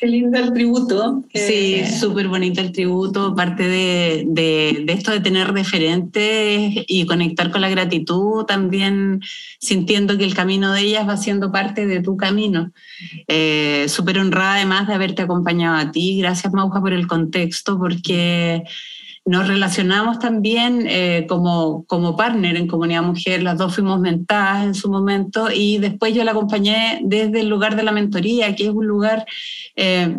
Qué 0.00 0.06
lindo 0.06 0.38
el 0.38 0.52
tributo. 0.52 1.24
Sí, 1.34 1.84
súper 1.86 2.28
bonito 2.28 2.60
el 2.60 2.70
tributo, 2.70 3.34
parte 3.34 3.66
de, 3.66 4.24
de, 4.28 4.84
de, 4.84 4.92
esto 4.92 5.10
de 5.10 5.18
tener 5.18 5.52
referentes 5.52 6.84
y 6.86 7.04
conectar 7.04 7.50
con 7.50 7.62
la 7.62 7.68
gratitud, 7.68 8.44
también 8.44 9.20
sintiendo 9.58 10.16
que 10.16 10.24
el 10.24 10.34
camino 10.34 10.72
de 10.72 10.82
ellas 10.82 11.08
va 11.08 11.16
siendo 11.16 11.50
parte 11.50 11.86
de 11.86 12.00
tu 12.00 12.16
camino. 12.16 12.70
Eh, 13.26 13.86
súper 13.88 14.20
honrada 14.20 14.54
además 14.54 14.86
de 14.86 14.94
haberte 14.94 15.22
acompañado 15.22 15.76
a 15.76 15.90
ti. 15.90 16.18
Gracias, 16.18 16.52
Mauja, 16.52 16.80
por 16.80 16.92
el 16.92 17.08
contexto, 17.08 17.76
porque 17.76 18.62
nos 19.28 19.46
relacionamos 19.46 20.18
también 20.18 20.86
eh, 20.88 21.26
como, 21.28 21.84
como 21.84 22.16
partner 22.16 22.56
en 22.56 22.66
Comunidad 22.66 23.02
Mujer, 23.02 23.42
las 23.42 23.58
dos 23.58 23.74
fuimos 23.74 24.00
mentadas 24.00 24.64
en 24.64 24.74
su 24.74 24.90
momento 24.90 25.48
y 25.54 25.76
después 25.76 26.14
yo 26.14 26.24
la 26.24 26.30
acompañé 26.30 27.00
desde 27.02 27.40
el 27.40 27.48
lugar 27.50 27.76
de 27.76 27.82
la 27.82 27.92
mentoría, 27.92 28.56
que 28.56 28.64
es 28.64 28.70
un 28.70 28.86
lugar 28.86 29.26
eh, 29.76 30.16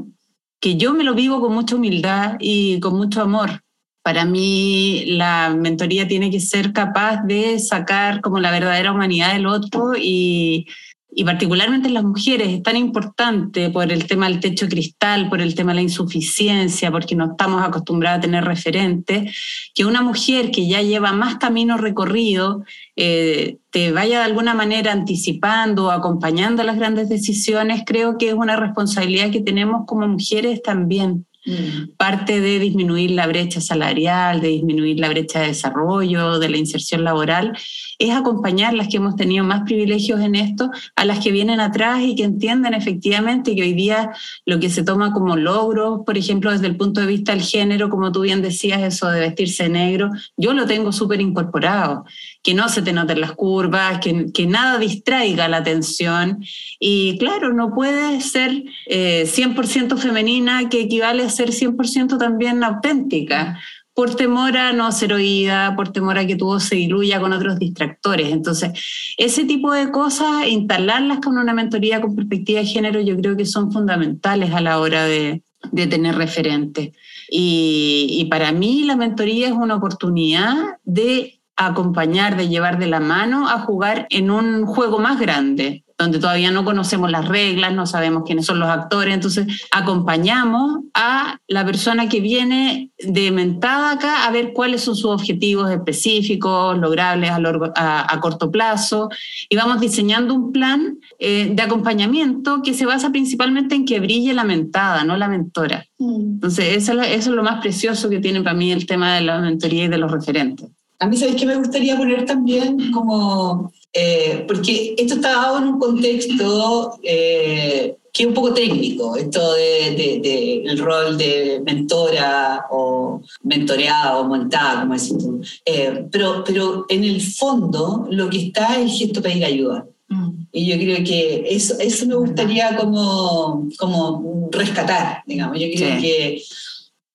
que 0.59 0.77
yo 0.77 0.93
me 0.93 1.03
lo 1.03 1.15
vivo 1.15 1.41
con 1.41 1.55
mucha 1.55 1.75
humildad 1.75 2.35
y 2.39 2.79
con 2.81 2.97
mucho 2.97 3.23
amor. 3.23 3.63
Para 4.03 4.25
mí 4.25 5.05
la 5.07 5.55
mentoría 5.57 6.07
tiene 6.07 6.29
que 6.29 6.39
ser 6.39 6.71
capaz 6.71 7.23
de 7.23 7.57
sacar 7.57 8.21
como 8.21 8.39
la 8.39 8.51
verdadera 8.51 8.91
humanidad 8.91 9.33
del 9.33 9.47
otro 9.47 9.93
y, 9.97 10.67
y 11.11 11.23
particularmente 11.23 11.87
en 11.87 11.95
las 11.95 12.03
mujeres 12.03 12.49
es 12.49 12.61
tan 12.61 12.75
importante 12.75 13.69
por 13.71 13.91
el 13.91 14.05
tema 14.05 14.27
del 14.27 14.39
techo 14.39 14.67
cristal, 14.67 15.27
por 15.27 15.41
el 15.41 15.55
tema 15.55 15.71
de 15.71 15.75
la 15.75 15.81
insuficiencia, 15.81 16.91
porque 16.91 17.15
no 17.15 17.31
estamos 17.31 17.63
acostumbrados 17.63 18.19
a 18.19 18.21
tener 18.21 18.45
referentes, 18.45 19.35
que 19.73 19.85
una 19.85 20.03
mujer 20.03 20.51
que 20.51 20.67
ya 20.67 20.81
lleva 20.81 21.11
más 21.11 21.37
camino 21.37 21.77
recorrido 21.77 22.63
eh, 22.95 23.57
te 23.71 23.91
vaya 23.91 24.19
de 24.19 24.25
alguna 24.25 24.53
manera 24.53 24.91
anticipando 24.91 25.87
o 25.87 25.91
acompañando 25.91 26.63
las 26.63 26.77
grandes 26.77 27.09
decisiones, 27.09 27.83
creo 27.85 28.17
que 28.17 28.29
es 28.29 28.35
una 28.35 28.55
responsabilidad 28.55 29.31
que 29.31 29.41
tenemos 29.41 29.85
como 29.87 30.07
mujeres 30.07 30.61
también. 30.61 31.25
Mm. 31.46 31.96
Parte 31.98 32.41
de 32.41 32.60
disminuir 32.60 33.12
la 33.12 33.25
brecha 33.25 33.62
salarial, 33.62 34.41
de 34.41 34.50
disminuir 34.50 35.00
la 35.00 35.08
brecha 35.08 35.39
de 35.39 35.48
desarrollo, 35.48 36.38
de 36.38 36.50
la 36.50 36.58
inserción 36.58 37.03
laboral, 37.05 37.58
es 37.98 38.12
acompañar 38.12 38.74
las 38.74 38.89
que 38.89 38.98
hemos 38.98 39.15
tenido 39.15 39.46
más 39.46 39.63
privilegios 39.63 40.19
en 40.19 40.36
esto, 40.36 40.69
a 40.96 41.05
las 41.05 41.19
que 41.19 41.31
vienen 41.31 41.60
atrás 41.60 42.01
y 42.01 42.15
que 42.15 42.24
entienden 42.24 42.74
efectivamente 42.74 43.55
que 43.55 43.62
hoy 43.62 43.74
día 43.74 44.12
lo 44.46 44.60
que 44.60 44.69
se 44.69 44.84
toma 44.84 45.13
como 45.13 45.38
logro, 45.38 46.03
por 46.05 46.17
ejemplo, 46.17 46.51
desde 46.51 46.67
el 46.67 46.75
punto 46.75 47.01
de 47.01 47.08
vista 47.08 47.31
del 47.31 47.41
género, 47.41 47.89
como 47.89 48.12
tú 48.12 48.22
bien 48.22 48.41
decías, 48.41 48.81
eso 48.81 49.10
de 49.10 49.22
vestirse 49.22 49.69
negro, 49.69 50.10
yo 50.36 50.53
lo 50.53 50.65
tengo 50.65 50.91
súper 50.91 51.22
incorporado 51.22 52.05
que 52.41 52.53
no 52.53 52.69
se 52.69 52.81
te 52.81 52.93
noten 52.93 53.22
las 53.22 53.34
curvas, 53.34 54.00
que, 54.00 54.31
que, 54.34 54.46
nada 54.46 54.79
distraiga 54.79 55.48
la 55.48 55.58
atención. 55.58 56.43
Y 56.79 57.17
claro, 57.17 57.53
no 57.53 57.74
puede 57.74 58.22
ser 58.22 58.63
100% 58.88 59.93
eh, 59.93 59.98
femenina 59.98 60.69
que 60.69 60.81
equivale 60.81 61.24
a 61.24 61.29
ser 61.29 61.50
100% 61.50 62.17
también 62.17 62.63
auténtica 62.63 63.60
por 63.93 64.15
temor 64.15 64.55
a 64.55 64.72
no 64.72 64.89
ser 64.93 65.12
oída, 65.12 65.75
por 65.75 65.91
temor 65.91 66.17
a 66.17 66.25
que 66.25 66.38
tu 66.38 66.46
voz 66.46 66.63
se 66.63 66.75
diluya 66.75 67.19
con 67.19 67.34
otros 67.34 67.60
distractores. 67.60 68.31
Entonces, 68.31 68.72
ese 69.17 69.43
tipo 69.43 69.74
de 69.74 69.91
cosas, 69.91 70.48
instalarlas 70.48 71.19
con 71.19 71.38
una 71.38 71.53
mentoría 71.53 72.00
con 72.00 72.15
perspectiva 72.15 72.62
de 72.62 72.65
género, 72.65 73.01
yo 73.01 73.17
creo 73.17 73.36
que 73.36 73.46
son 73.46 73.74
fundamentales 73.74 74.53
a 74.53 74.62
la 74.62 74.79
hora 74.79 75.03
de, 75.03 75.41
de 75.74 75.88
tener 75.88 76.15
referentes. 76.15 76.91
Y 77.29 78.25
para 78.29 78.53
mí 78.53 78.84
la 78.86 78.96
mentoría 78.96 79.48
es 79.48 79.53
una 79.53 79.75
oportunidad 79.75 80.55
de 80.86 81.38
acompañar, 81.59 82.37
de 82.37 82.47
llevar 82.47 82.79
de 82.79 82.87
la 82.87 83.01
mano 83.01 83.49
a 83.49 83.59
jugar 83.59 84.07
en 84.09 84.31
un 84.31 84.65
juego 84.65 84.97
más 84.99 85.19
grande, 85.19 85.83
donde 85.97 86.17
todavía 86.17 86.51
no 86.51 86.63
conocemos 86.63 87.11
las 87.11 87.27
reglas, 87.27 87.73
no 87.73 87.85
sabemos 87.85 88.23
quiénes 88.25 88.45
son 88.45 88.59
los 88.59 88.69
actores, 88.69 89.13
entonces 89.13 89.45
acompañamos 89.69 90.79
a 90.93 91.37
la 91.49 91.65
persona 91.65 92.07
que 92.07 92.21
viene 92.21 92.91
de 92.97 93.31
mentada 93.31 93.91
acá 93.91 94.25
a 94.25 94.31
ver 94.31 94.53
cuáles 94.53 94.81
son 94.81 94.95
sus 94.95 95.11
objetivos 95.11 95.69
específicos, 95.69 96.77
logrables 96.77 97.31
a, 97.31 98.19
corto 98.21 98.49
plazo, 98.49 99.09
y 99.49 99.57
vamos 99.57 99.81
diseñando 99.81 100.33
un 100.33 100.53
plan 100.53 100.97
eh, 101.19 101.51
de 101.53 101.61
acompañamiento 101.61 102.61
que 102.63 102.73
se 102.73 102.85
basa 102.85 103.11
principalmente 103.11 103.75
en 103.75 103.85
que 103.85 103.99
brille 103.99 104.33
la 104.33 104.45
mentada, 104.45 105.03
no 105.03 105.17
la 105.17 105.27
mentora. 105.27 105.85
Mm. 105.97 106.35
Entonces, 106.35 106.77
eso 106.77 107.01
es 107.01 107.27
lo 107.27 107.43
más 107.43 107.59
precioso 107.59 108.09
que 108.09 108.19
tiene 108.19 108.41
para 108.41 108.55
mí 108.55 108.71
el 108.71 108.85
tema 108.85 109.15
de 109.15 109.21
la 109.21 109.39
mentoría 109.39 109.83
y 109.83 109.87
de 109.89 109.97
los 109.97 110.09
referentes. 110.09 110.69
A 111.00 111.08
mí, 111.08 111.15
¿sabéis 111.15 111.38
qué 111.38 111.46
me 111.46 111.56
gustaría 111.56 111.98
poner 111.98 112.25
también 112.25 112.91
como, 112.91 113.72
eh, 113.94 114.44
porque 114.46 114.96
esto 114.98 115.15
está 115.15 115.29
dado 115.29 115.60
en 115.60 115.63
un 115.70 115.79
contexto 115.79 117.00
eh, 117.03 117.96
que 118.12 118.24
es 118.24 118.27
un 118.27 118.34
poco 118.34 118.53
técnico, 118.53 119.15
esto 119.15 119.53
del 119.53 119.96
de, 119.96 120.63
el 120.65 120.77
rol 120.77 121.18
de 121.18 121.62
mentora 121.63 122.65
o 122.70 123.22
mentoreada 123.44 124.20
o 124.20 124.25
montada, 124.25 124.82
como 124.82 124.94
decís 124.96 125.18
tú. 125.18 125.41
Eh, 125.65 126.06
pero, 126.12 126.44
pero 126.46 126.86
en 126.89 127.06
el 127.06 127.22
fondo 127.22 128.06
lo 128.10 128.29
que 128.29 128.48
está 128.48 128.75
es 128.75 128.79
el 128.82 128.89
gesto 128.89 129.22
pedir 129.22 129.46
ayuda. 129.46 129.88
Mm. 130.10 130.32
Y 130.51 130.65
yo 130.65 130.75
creo 130.75 131.03
que 131.06 131.46
eso, 131.50 131.79
eso 131.79 132.08
me 132.08 132.15
gustaría 132.15 132.75
como, 132.75 133.70
como 133.77 134.50
rescatar, 134.51 135.24
digamos. 135.25 135.58
Yo 135.60 135.68
creo 135.74 136.01
que 136.01 136.41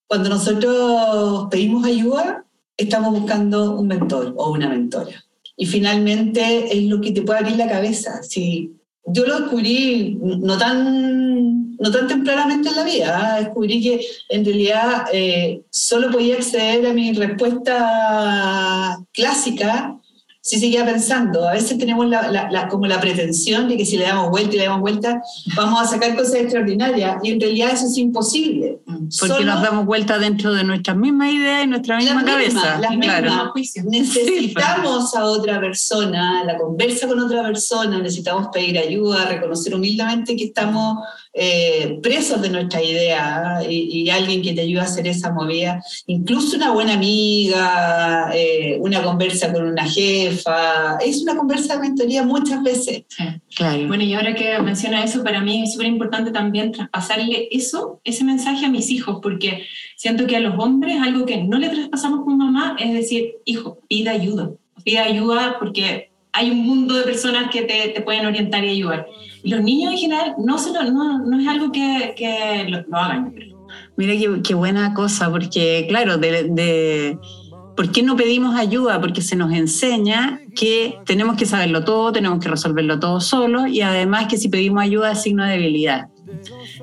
cuando 0.07 0.31
nosotros 0.31 1.49
pedimos 1.51 1.85
ayuda, 1.85 2.45
estamos 2.77 3.19
buscando 3.19 3.79
un 3.79 3.89
mentor 3.89 4.35
o 4.37 4.53
una 4.53 4.69
mentora. 4.69 5.25
Y 5.57 5.67
finalmente 5.67 6.77
es 6.77 6.85
lo 6.85 7.01
que 7.01 7.13
te 7.13 7.23
puede 7.23 7.41
abrir 7.41 7.57
la 7.57 7.69
cabeza. 7.69 8.23
Si 8.23 8.73
yo 9.07 9.27
lo 9.27 9.41
descubrí 9.41 10.19
no 10.21 10.59
tan, 10.59 11.77
no 11.77 11.91
tan 11.91 12.09
tempranamente 12.09 12.71
en 12.71 12.77
la 12.77 12.85
vida, 12.85 13.21
¿ah? 13.21 13.41
descubrí 13.41 13.83
que 13.83 14.01
en 14.31 14.45
realidad 14.45 15.07
eh, 15.13 15.63
solo 15.71 16.11
podía 16.11 16.37
acceder 16.37 16.87
a 16.87 16.93
mi 16.93 17.13
respuesta 17.13 18.99
clásica 19.13 20.01
si 20.45 20.61
seguía 20.61 20.85
pensando. 20.85 21.49
A 21.49 21.55
veces 21.55 21.79
tenemos 21.79 22.07
la, 22.07 22.69
como 22.71 22.87
la 22.87 23.01
pretensión 23.01 23.67
de 23.67 23.79
que 23.79 23.87
si 23.87 23.97
le 23.97 24.05
damos 24.05 24.29
vuelta 24.29 24.55
y 24.55 24.59
le 24.59 24.65
damos 24.67 24.83
vuelta, 24.83 25.23
vamos 25.57 25.81
a 25.81 25.87
sacar 25.87 26.15
cosas 26.15 26.35
extraordinarias. 26.35 27.17
Y 27.23 27.33
en 27.33 27.41
realidad 27.41 27.71
eso 27.73 27.87
es 27.87 27.97
imposible. 27.97 28.79
Porque 29.19 29.43
nos 29.43 29.63
damos 29.63 29.87
vuelta 29.87 30.19
dentro 30.19 30.53
de 30.53 30.63
nuestras 30.63 30.99
mismas 30.99 31.33
ideas 31.33 31.65
y 31.65 31.67
nuestra 31.67 31.97
misma 31.97 32.25
cabeza. 32.27 32.79
claro. 33.01 33.55
Necesitamos 33.87 35.17
a 35.17 35.25
otra 35.25 35.59
persona, 35.59 36.45
la 36.45 36.59
conversa 36.59 37.09
con 37.09 37.21
otra 37.21 37.43
persona, 37.43 37.99
necesitamos 37.99 38.49
pedir 38.53 38.79
ayuda, 38.79 39.25
reconocer 39.25 39.75
humildemente 39.75 40.37
que 40.37 40.45
estamos 40.45 40.99
eh, 41.37 41.99
presos 42.01 42.41
de 42.41 42.49
nuestra 42.49 42.81
idea 42.81 43.61
y, 43.69 44.09
alguien 44.09 44.41
que 44.41 44.53
te 44.53 44.61
ayude 44.61 44.81
a 44.81 44.85
hacer 44.85 45.09
esa 45.09 45.33
movida, 45.33 45.83
incluso 46.07 46.57
una 46.57 46.71
buena 46.71 46.95
amiga, 46.95 48.31
eh, 48.33 48.77
una 48.79 49.03
conversa 49.03 49.53
con 49.53 49.65
una 49.65 49.85
jefa, 49.85 50.97
es 51.05 51.23
una 51.23 51.37
conversa 51.37 51.75
de 51.75 51.81
mentoría 51.81 52.23
muchas 52.23 52.63
veces. 52.63 53.03
claro. 53.57 53.89
Bueno, 53.89 54.05
y 54.05 54.15
ahora 54.15 54.37
que 54.37 54.57
menciona 54.61 55.03
eso, 55.03 55.25
para 55.25 55.41
mí 55.41 55.65
es 55.65 55.73
súper 55.73 55.89
importante 55.89 56.31
también 56.31 56.71
traspasarle 56.71 57.49
eso, 57.51 58.01
ese 58.05 58.23
mensaje 58.23 58.67
a 58.67 58.71
mis 58.71 58.91
hijos, 58.91 59.19
porque 59.21 59.65
siento 59.97 60.29
que 60.29 60.37
a 60.37 60.41
los 60.41 60.57
hombres 60.57 60.99
algo 61.03 61.27
que 61.27 61.39
no 61.39 61.59
le 61.59 61.69
traspasamos 61.69 62.25
con 62.25 62.39
mamá 62.39 62.77
es 62.79 62.93
decir, 62.93 63.39
hijo, 63.45 63.81
pida 63.89 64.13
ayuda, 64.13 64.51
pida 64.85 65.03
ayuda 65.03 65.57
porque 65.59 66.11
hay 66.31 66.51
un 66.51 66.59
mundo 66.59 66.95
de 66.95 67.03
personas 67.03 67.51
que 67.51 67.63
te, 67.63 67.89
te 67.89 68.01
pueden 68.03 68.25
orientar 68.27 68.65
y 68.65 68.71
ayudar 68.71 69.09
los 69.45 69.63
niños 69.63 69.93
en 69.93 69.99
general 69.99 70.35
no, 70.39 70.59
se 70.59 70.73
no, 70.73 71.41
es 71.41 71.49
algo 71.49 71.71
que, 71.71 72.15
que 72.17 72.67
lo, 72.69 72.97
hagan. 72.97 73.35
Mira 73.97 74.15
qué, 74.43 74.55
buena 74.55 74.95
cosa, 74.95 75.31
porque 75.31 75.87
claro, 75.89 76.17
de, 76.17 76.45
de, 76.45 77.19
¿por 77.77 77.91
qué 77.93 78.03
no 78.03 78.17
pedimos 78.17 78.57
ayuda? 78.57 79.01
Porque 79.01 79.21
se 79.21 79.37
nos 79.37 79.53
enseña 79.53 80.41
que 80.57 80.99
tenemos 81.05 81.37
que 81.37 81.47
saberlo 81.47 81.85
todo, 81.85 82.13
tenemos 82.13 82.41
que 82.41 82.49
resolverlo 82.49 82.99
todo 82.99 83.21
solo 83.21 83.67
y 83.67 83.83
además 83.83 84.27
que 84.29 84.39
si 84.39 84.49
pedimos 84.49 84.83
ayuda 84.83 85.13
es 85.13 85.23
signo 85.23 85.45
de 85.45 85.53
debilidad. 85.53 86.09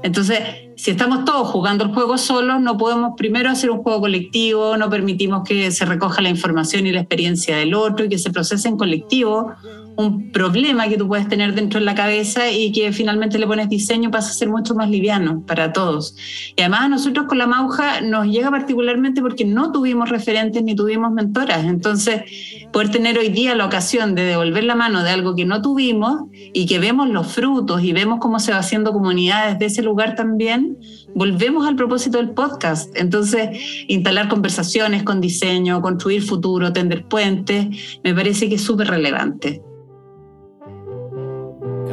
Entonces, 0.04 0.40
si 0.76 0.92
estamos 0.92 1.26
todos 1.26 1.48
jugando 1.48 1.84
el 1.84 1.94
juego 1.94 2.18
solos, 2.18 2.62
no 2.62 2.78
podemos 2.78 3.14
primero 3.18 3.50
hacer 3.50 3.70
un 3.70 3.84
juego 3.84 4.02
colectivo, 4.02 4.78
no 4.78 4.90
permitimos 4.90 5.44
que 5.48 5.72
se 5.72 5.86
recoja 5.86 6.22
la 6.22 6.30
información 6.30 6.88
y 6.88 6.92
la 6.92 7.02
experiencia 7.02 7.58
del 7.58 7.74
otro 7.74 8.06
y 8.06 8.10
que 8.10 8.18
se 8.18 8.32
procese 8.32 8.68
en 8.68 8.78
colectivo 8.78 9.54
un 10.02 10.32
problema 10.32 10.88
que 10.88 10.98
tú 10.98 11.08
puedes 11.08 11.28
tener 11.28 11.54
dentro 11.54 11.80
de 11.80 11.86
la 11.86 11.96
cabeza 11.96 12.52
y 12.52 12.72
que 12.72 12.92
finalmente 12.92 13.40
le 13.40 13.48
pones 13.48 13.70
diseño 13.70 14.12
pasa 14.12 14.32
a 14.32 14.34
ser 14.34 14.50
mucho 14.50 14.76
más 14.76 14.90
liviano 14.90 15.44
para 15.46 15.74
todos. 15.74 16.16
Y 16.56 16.62
además 16.62 16.82
a 16.82 16.88
nosotros 16.90 17.28
con 17.28 17.38
la 17.38 17.48
Mauja 17.48 18.02
nos 18.02 18.28
llega 18.28 18.50
particularmente 18.52 19.22
porque 19.22 19.46
no 19.46 19.72
tuvimos 19.72 20.10
referentes 20.10 20.64
ni 20.64 20.76
tuvimos 20.76 21.12
mentoras. 21.12 21.66
Entonces, 21.66 22.24
poder 22.72 22.90
tener 22.90 23.18
hoy 23.18 23.30
día 23.30 23.56
la 23.56 23.66
ocasión 23.66 24.16
de 24.16 24.24
devolver 24.24 24.64
la 24.64 24.76
mano 24.76 25.04
de 25.04 25.12
algo 25.12 25.36
que 25.36 25.46
no 25.46 25.62
tuvimos 25.62 26.24
y 26.54 26.66
que 26.66 26.80
vemos 26.80 27.10
los 27.10 27.28
frutos 27.28 27.84
y 27.84 27.94
vemos 27.94 28.20
cómo 28.20 28.40
se 28.40 28.52
va 28.52 28.60
haciendo 28.60 28.94
comunidades 28.94 29.60
de 29.60 29.66
ese 29.66 29.82
lugar 29.82 30.16
también, 30.16 30.78
volvemos 31.16 31.68
al 31.68 31.76
propósito 31.76 32.18
del 32.18 32.32
podcast. 32.32 32.96
Entonces, 32.96 33.50
instalar 33.88 34.28
conversaciones 34.28 35.04
con 35.04 35.22
diseño, 35.22 35.82
construir 35.82 36.22
futuro, 36.24 36.74
tender 36.74 37.06
puentes, 37.06 38.00
me 38.04 38.14
parece 38.14 38.50
que 38.50 38.56
es 38.56 38.62
súper 38.62 38.88
relevante. 38.88 39.62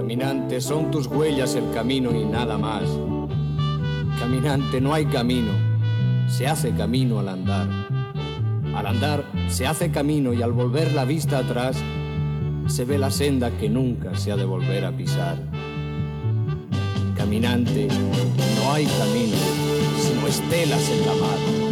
Caminante, 0.09 0.63
son 0.63 0.91
tus 0.91 1.07
huellas 1.07 1.55
el 1.55 1.71
camino 1.71 2.19
y 2.19 2.25
nada 2.25 2.57
más. 2.57 2.85
Caminante, 4.19 4.81
no 4.81 4.95
hay 4.95 5.05
camino, 5.05 5.51
se 6.31 6.47
hace 6.47 6.71
camino 6.71 7.19
al 7.19 7.29
andar. 7.29 7.69
Al 8.75 8.87
andar 8.87 9.23
se 9.51 9.67
hace 9.67 9.91
camino 9.91 10.33
y 10.33 10.41
al 10.41 10.53
volver 10.53 10.95
la 10.95 11.05
vista 11.05 11.37
atrás 11.37 11.77
se 12.69 12.87
ve 12.87 12.97
la 12.97 13.11
senda 13.11 13.51
que 13.59 13.69
nunca 13.69 14.17
se 14.17 14.33
ha 14.33 14.37
de 14.37 14.47
volver 14.47 14.87
a 14.87 14.97
pisar. 14.97 15.37
Caminante, 17.15 17.89
no 17.89 18.73
hay 18.73 18.87
camino, 18.87 19.37
sino 20.01 20.27
estelas 20.27 20.89
en 20.89 21.01
la 21.01 21.15
mar. 21.17 21.68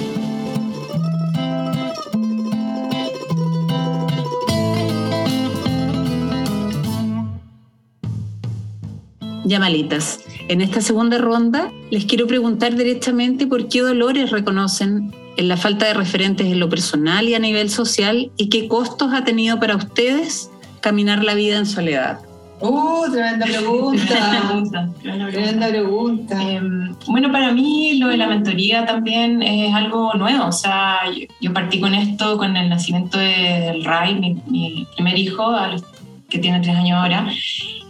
Yamalitas. 9.46 10.20
En 10.48 10.60
esta 10.60 10.80
segunda 10.80 11.18
ronda 11.18 11.72
les 11.90 12.04
quiero 12.04 12.26
preguntar 12.26 12.74
directamente 12.74 13.46
por 13.46 13.68
qué 13.68 13.80
dolores 13.80 14.30
reconocen 14.30 15.14
en 15.36 15.48
la 15.48 15.56
falta 15.56 15.86
de 15.86 15.94
referentes 15.94 16.46
en 16.46 16.58
lo 16.60 16.68
personal 16.68 17.28
y 17.28 17.34
a 17.34 17.38
nivel 17.38 17.70
social 17.70 18.30
y 18.36 18.48
qué 18.48 18.68
costos 18.68 19.12
ha 19.12 19.24
tenido 19.24 19.60
para 19.60 19.76
ustedes 19.76 20.50
caminar 20.80 21.24
la 21.24 21.34
vida 21.34 21.58
en 21.58 21.66
soledad. 21.66 22.20
¡Uh, 22.58 23.04
tremenda 23.12 23.44
pregunta! 23.44 24.88
tremenda 25.02 25.68
pregunta. 25.68 26.42
Em, 26.42 26.94
bueno, 27.06 27.30
para 27.30 27.52
mí 27.52 27.98
lo 27.98 28.08
de 28.08 28.16
la 28.16 28.26
mentoría 28.28 28.86
también 28.86 29.42
es 29.42 29.74
algo 29.74 30.14
nuevo. 30.14 30.46
O 30.46 30.52
sea, 30.52 31.00
yo, 31.40 31.52
partí 31.52 31.80
con 31.80 31.92
esto 31.92 32.38
con 32.38 32.56
el 32.56 32.70
nacimiento 32.70 33.18
del 33.18 33.84
Ray, 33.84 34.14
mi, 34.14 34.38
mi 34.46 34.86
primer 34.94 35.18
hijo, 35.18 35.50
a 35.50 35.68
los 35.68 35.82
que 36.28 36.38
tiene 36.38 36.60
tres 36.60 36.76
años 36.76 36.98
ahora. 36.98 37.28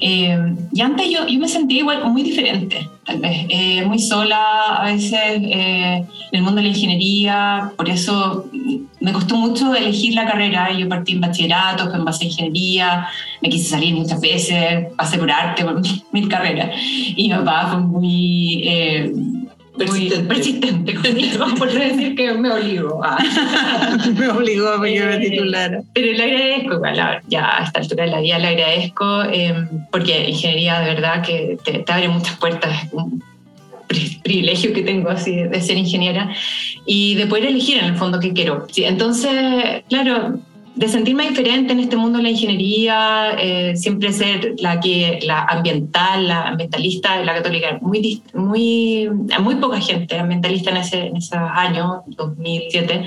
Eh, 0.01 0.55
y 0.73 0.81
antes 0.81 1.11
yo, 1.11 1.27
yo 1.27 1.39
me 1.39 1.49
sentía 1.49 1.79
igual 1.79 2.05
muy 2.11 2.23
diferente, 2.23 2.87
tal 3.05 3.19
vez, 3.19 3.47
eh, 3.49 3.83
muy 3.87 3.99
sola 3.99 4.77
a 4.77 4.85
veces 4.85 5.41
eh, 5.43 5.97
en 5.97 6.07
el 6.33 6.43
mundo 6.43 6.57
de 6.57 6.65
la 6.65 6.69
ingeniería, 6.69 7.73
por 7.77 7.89
eso 7.89 8.47
me 9.01 9.13
costó 9.13 9.37
mucho 9.37 9.75
elegir 9.75 10.15
la 10.15 10.27
carrera. 10.27 10.71
Yo 10.73 10.89
partí 10.89 11.13
en 11.13 11.21
bachillerato, 11.23 11.95
en 11.95 12.05
base 12.05 12.25
a 12.25 12.29
ingeniería, 12.29 13.09
me 13.41 13.49
quise 13.49 13.71
salir 13.71 13.95
muchas 13.95 14.21
veces, 14.21 14.89
pasé 14.97 15.17
por 15.19 15.31
arte, 15.31 15.65
por 15.65 15.81
mil, 16.13 16.29
carreras. 16.29 16.71
Y 17.17 17.29
mi 17.29 17.35
papá 17.35 17.69
fue 17.71 17.81
muy 17.81 19.46
persistente, 19.77 20.19
muy 20.19 20.29
persistente 20.29 20.95
conmigo, 20.95 21.47
por 21.59 21.73
decir 21.73 22.15
que 22.15 22.33
me 22.35 22.53
obligó 22.53 23.05
a... 23.05 23.19
me 24.19 24.29
obligó 24.29 24.69
a 24.69 24.83
que 24.83 25.05
me 25.05 25.19
titulara. 25.19 25.83
Pero 25.93 26.13
le 26.13 26.23
agradezco, 26.23 26.75
igual, 26.75 27.23
ya 27.29 27.59
a 27.59 27.65
esta 27.65 27.81
altura 27.81 28.05
de 28.05 28.11
la 28.11 28.21
vida 28.21 28.39
le 28.39 28.49
agradezco, 28.49 29.23
em, 29.25 29.69
porque 29.91 30.31
ingeniería 30.31 30.81
de 30.81 30.95
verdad 30.95 31.23
que 31.23 31.59
te, 31.65 31.85
abre 31.93 32.09
muchas 32.09 32.37
puertas, 32.37 32.89
un 32.93 33.23
privilegio 34.23 34.73
que 34.73 34.83
tengo 34.83 35.11
así 35.11 35.37
de 35.37 35.61
ser 35.61 35.79
ingeniera 35.79 36.31
y 36.85 37.15
de 37.15 37.27
poder 37.27 37.47
elegir 37.47 37.79
en 37.79 37.87
el 37.87 37.97
fondo 37.97 38.19
qué 38.19 38.33
quiero. 38.33 38.67
Sí, 38.71 38.85
entonces, 38.85 39.85
claro, 39.89 40.41
de 40.77 40.89
sentirme 40.89 41.29
diferente 41.29 41.73
en 41.73 41.81
este 41.81 41.97
mundo 41.97 42.19
de 42.19 42.25
la 42.25 42.31
ingeniería, 42.31 43.35
eh, 43.39 43.77
siempre 43.77 44.13
ser 44.13 44.55
la 44.59 44.79
que 44.79 45.21
la 45.23 45.45
ambiental, 45.45 46.29
la 46.29 46.49
ambientalista, 46.49 47.25
la 47.25 47.35
católica, 47.35 47.79
muy 47.81 48.23
muy 48.35 49.09
muy 49.41 49.55
poca 49.57 49.81
gente 49.81 50.19
ambientalista 50.19 50.71
en 50.71 50.77
ese 50.77 51.07
en 51.07 51.17
esos 51.17 51.39
años 51.39 52.03
2007. 52.07 53.05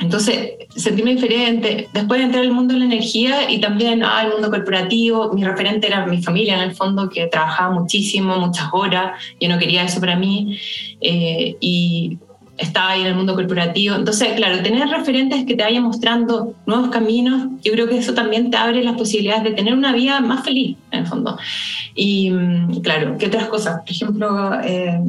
Entonces, 0.00 0.54
sentirme 0.74 1.14
diferente. 1.14 1.88
Después 1.92 2.18
de 2.18 2.26
entrar 2.26 2.42
al 2.42 2.50
mundo 2.50 2.74
de 2.74 2.80
la 2.80 2.86
energía 2.86 3.50
y 3.50 3.60
también 3.60 4.02
al 4.02 4.32
mundo 4.32 4.50
corporativo, 4.50 5.32
mi 5.32 5.44
referente 5.44 5.86
era 5.86 6.04
mi 6.06 6.20
familia, 6.22 6.56
en 6.56 6.62
el 6.62 6.74
fondo, 6.74 7.08
que 7.08 7.26
trabajaba 7.28 7.72
muchísimo, 7.72 8.36
muchas 8.38 8.68
horas. 8.72 9.22
Yo 9.40 9.48
no 9.48 9.58
quería 9.58 9.84
eso 9.84 10.00
para 10.00 10.16
mí. 10.16 10.58
Eh, 11.00 11.56
y 11.60 12.18
estaba 12.56 12.90
ahí 12.90 13.00
en 13.00 13.08
el 13.08 13.14
mundo 13.14 13.34
corporativo. 13.34 13.96
Entonces, 13.96 14.34
claro, 14.34 14.62
tener 14.62 14.88
referentes 14.88 15.44
que 15.44 15.54
te 15.54 15.62
vayan 15.62 15.82
mostrando 15.82 16.54
nuevos 16.66 16.90
caminos, 16.90 17.48
yo 17.62 17.72
creo 17.72 17.88
que 17.88 17.98
eso 17.98 18.14
también 18.14 18.50
te 18.50 18.56
abre 18.56 18.82
las 18.84 18.96
posibilidades 18.96 19.44
de 19.44 19.50
tener 19.52 19.74
una 19.74 19.92
vida 19.92 20.20
más 20.20 20.44
feliz, 20.44 20.76
en 20.90 21.00
el 21.00 21.06
fondo. 21.06 21.38
Y 21.94 22.30
mm, 22.30 22.80
claro, 22.80 23.16
¿qué 23.18 23.26
otras 23.26 23.48
cosas? 23.48 23.80
Por 23.80 23.90
ejemplo, 23.90 24.60
eh, 24.62 25.00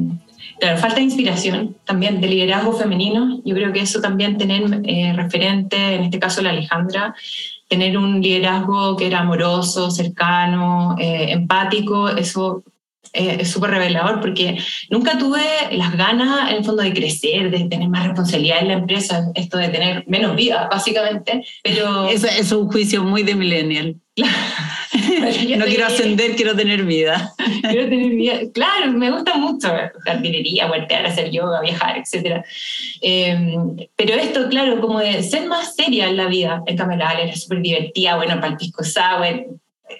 claro, 0.58 0.78
falta 0.78 0.96
de 0.96 1.02
inspiración 1.02 1.76
también, 1.84 2.20
de 2.20 2.28
liderazgo 2.28 2.72
femenino. 2.72 3.40
Yo 3.44 3.54
creo 3.54 3.72
que 3.72 3.80
eso 3.80 4.00
también, 4.00 4.38
tener 4.38 4.80
eh, 4.84 5.12
referente, 5.14 5.94
en 5.94 6.04
este 6.04 6.18
caso 6.18 6.42
la 6.42 6.50
Alejandra, 6.50 7.14
tener 7.68 7.96
un 7.98 8.20
liderazgo 8.20 8.96
que 8.96 9.06
era 9.06 9.20
amoroso, 9.20 9.90
cercano, 9.90 10.96
eh, 10.98 11.32
empático, 11.32 12.08
eso 12.08 12.62
eh, 13.12 13.38
es 13.40 13.50
súper 13.50 13.70
revelador 13.70 14.20
porque 14.20 14.58
nunca 14.90 15.18
tuve 15.18 15.42
las 15.72 15.96
ganas, 15.96 16.50
en 16.50 16.58
el 16.58 16.64
fondo, 16.64 16.82
de 16.82 16.92
crecer, 16.92 17.50
de 17.50 17.64
tener 17.64 17.88
más 17.88 18.04
responsabilidad 18.06 18.60
en 18.60 18.68
la 18.68 18.74
empresa, 18.74 19.30
esto 19.34 19.58
de 19.58 19.68
tener 19.68 20.04
menos 20.06 20.36
vida, 20.36 20.68
básicamente, 20.70 21.44
pero... 21.62 22.08
Eso 22.16 22.26
es 22.26 22.52
un 22.52 22.70
juicio 22.70 23.02
muy 23.02 23.22
de 23.22 23.34
millennial. 23.34 23.96
no 24.16 25.64
quiero 25.66 25.86
ascender, 25.86 26.36
quiero 26.36 26.56
tener 26.56 26.84
vida. 26.84 27.32
quiero 27.62 27.88
tener 27.88 28.10
vida. 28.10 28.34
Claro, 28.54 28.92
me 28.92 29.10
gusta 29.10 29.36
mucho 29.36 29.68
jardinería, 30.04 30.66
voltear, 30.66 31.06
hacer 31.06 31.30
yoga, 31.30 31.60
viajar, 31.60 31.98
etc. 31.98 32.42
Em, 33.02 33.76
pero 33.94 34.14
esto, 34.14 34.48
claro, 34.48 34.80
como 34.80 35.00
de 35.00 35.22
ser 35.22 35.46
más 35.46 35.74
seria 35.74 36.08
en 36.08 36.16
la 36.16 36.26
vida. 36.26 36.62
En 36.66 36.76
cambio, 36.76 36.96
era 36.96 37.36
súper 37.36 37.60
divertida, 37.60 38.16
bueno, 38.16 38.36
para 38.36 38.48
el 38.48 38.56
pisco 38.56 38.82
sour, 38.84 39.46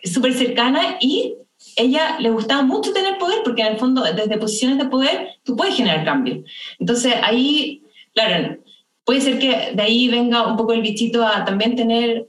súper 0.04 0.34
cercana 0.34 0.96
y 1.00 1.34
ella 1.76 2.18
le 2.18 2.30
gustaba 2.30 2.62
mucho 2.62 2.92
tener 2.92 3.18
poder 3.18 3.40
porque 3.44 3.62
en 3.62 3.74
el 3.74 3.78
fondo 3.78 4.02
desde 4.02 4.38
posiciones 4.38 4.78
de 4.78 4.86
poder 4.86 5.36
tú 5.44 5.54
puedes 5.54 5.76
generar 5.76 6.04
cambio. 6.04 6.42
Entonces 6.78 7.14
ahí, 7.22 7.82
claro, 8.14 8.58
puede 9.04 9.20
ser 9.20 9.38
que 9.38 9.72
de 9.74 9.82
ahí 9.82 10.08
venga 10.08 10.46
un 10.46 10.56
poco 10.56 10.72
el 10.72 10.82
bichito 10.82 11.24
a 11.24 11.44
también 11.44 11.76
tener, 11.76 12.28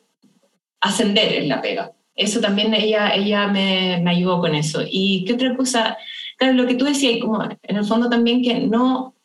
ascender 0.81 1.33
en 1.33 1.49
la 1.49 1.61
pega. 1.61 1.93
Eso 2.13 2.41
también 2.41 2.73
ella, 2.73 3.13
ella 3.15 3.47
me, 3.47 3.99
me 4.03 4.11
ayudó 4.11 4.39
con 4.41 4.53
eso. 4.55 4.81
¿Y 4.85 5.23
qué 5.25 5.33
otra 5.33 5.55
cosa? 5.55 5.97
Claro, 6.37 6.53
lo 6.53 6.67
que 6.67 6.75
tú 6.75 6.85
decías, 6.85 7.19
como 7.21 7.43
en 7.43 7.75
el 7.75 7.85
fondo 7.85 8.09
también 8.09 8.41
que 8.41 8.59
no, 8.59 9.15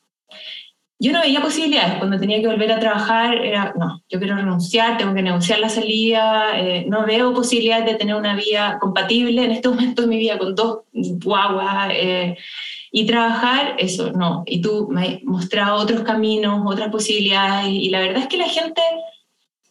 yo 1.03 1.11
no 1.11 1.21
veía 1.21 1.41
posibilidades. 1.43 1.99
Cuando 1.99 2.19
tenía 2.19 2.41
que 2.41 2.47
volver 2.47 2.71
a 2.71 2.79
trabajar, 2.79 3.35
era, 3.35 3.75
no, 3.77 4.03
yo 4.09 4.21
quiero 4.21 4.37
renunciar, 4.37 4.97
tengo 4.97 5.13
que 5.13 5.23
negociar 5.23 5.59
la 5.59 5.69
salida, 5.69 6.57
eh, 6.61 6.87
no 6.89 7.05
veo 7.05 7.35
posibilidades 7.35 7.87
de 7.87 7.95
tener 7.97 8.15
una 8.15 8.37
vida 8.37 8.79
compatible 8.81 9.45
en 9.45 9.51
este 9.51 9.69
momento 9.71 10.03
de 10.03 10.09
mi 10.09 10.19
vida 10.19 10.39
con 10.39 10.55
dos 10.55 10.83
guaguas. 10.93 11.91
Eh, 11.93 12.37
y 12.93 13.07
trabajar, 13.07 13.75
eso, 13.79 14.13
no. 14.13 14.45
Y 14.47 14.61
tú 14.61 14.87
me 14.91 15.03
has 15.03 15.25
mostrado 15.25 15.81
otros 15.81 16.03
caminos, 16.03 16.63
otras 16.67 16.91
posibilidades, 16.91 17.67
y, 17.69 17.89
la 17.89 18.01
verdad 18.01 18.23
es 18.23 18.29
que 18.29 18.37
la 18.37 18.49
gente, 18.49 18.83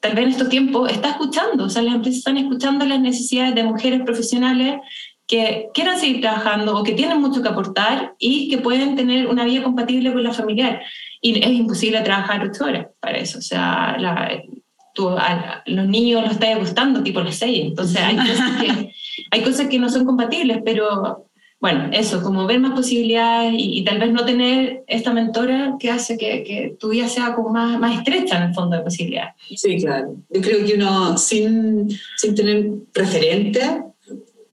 tal 0.02 0.16
vez 0.16 0.26
en 0.26 0.32
estos 0.32 0.50
tiempos, 0.50 0.92
está 0.92 1.12
escuchando, 1.12 1.66
o 1.66 1.70
sea, 1.70 1.84
las 1.84 1.96
empresas 1.96 2.18
están 2.18 2.38
escuchando 2.38 2.84
las 2.84 3.00
necesidades 3.00 3.56
de 3.56 3.64
mujeres 3.64 4.02
profesionales 4.02 4.82
que 5.32 5.70
quieran 5.74 5.98
seguir 5.98 6.20
trabajando 6.20 6.78
o 6.78 6.84
que 6.84 6.92
tienen 6.92 7.22
mucho 7.22 7.42
que 7.42 7.48
aportar 7.48 8.16
y 8.20 8.50
que 8.50 8.58
pueden 8.58 8.98
tener 8.98 9.28
una 9.28 9.46
vida 9.46 9.64
compatible 9.64 10.12
con 10.12 10.24
la 10.24 10.34
familiar. 10.34 10.82
Y 11.22 11.40
es 11.40 11.52
imposible 11.52 12.02
trabajar 12.02 12.46
ocho 12.46 12.66
horas 12.66 12.88
para 13.00 13.18
eso. 13.18 13.40
O 13.40 13.42
sea, 13.42 13.96
los 15.66 15.88
niños 15.88 16.24
los 16.24 16.34
está 16.34 16.54
gustando 16.58 17.02
tipo 17.02 17.22
las 17.22 17.38
seis. 17.38 17.64
Entonces 17.64 18.02
hay 18.02 18.18
cosas, 18.18 18.62
que, 18.62 18.94
hay 19.32 19.42
cosas 19.42 19.68
que 19.68 19.80
no 19.80 19.90
son 19.90 20.06
compatibles, 20.06 20.60
pero 20.66 21.30
bueno, 21.62 21.92
eso, 21.94 22.22
como 22.22 22.46
ver 22.46 22.60
más 22.60 22.74
posibilidades 22.74 23.54
y, 23.56 23.86
tal 23.86 24.00
vez 24.00 24.12
no 24.12 24.26
tener 24.26 24.84
esta 24.88 25.14
mentora 25.14 25.76
que 25.80 25.92
hace 25.92 26.18
que, 26.18 26.44
que, 26.44 26.76
tu 26.78 26.90
vida 26.90 27.08
sea 27.08 27.36
como 27.36 27.52
más, 27.52 27.80
más 27.80 27.98
estrecha 28.00 28.36
en 28.36 28.50
el 28.50 28.54
fondo 28.54 28.76
de 28.76 28.84
posibilidades. 28.84 29.36
Sí, 29.56 29.78
claro. 29.78 30.14
Yo 30.30 30.42
creo 30.42 30.66
que 30.66 30.74
uno 30.74 31.18
sin, 31.18 31.88
sin 32.18 32.36
tener 32.36 32.70
referente 32.94 33.91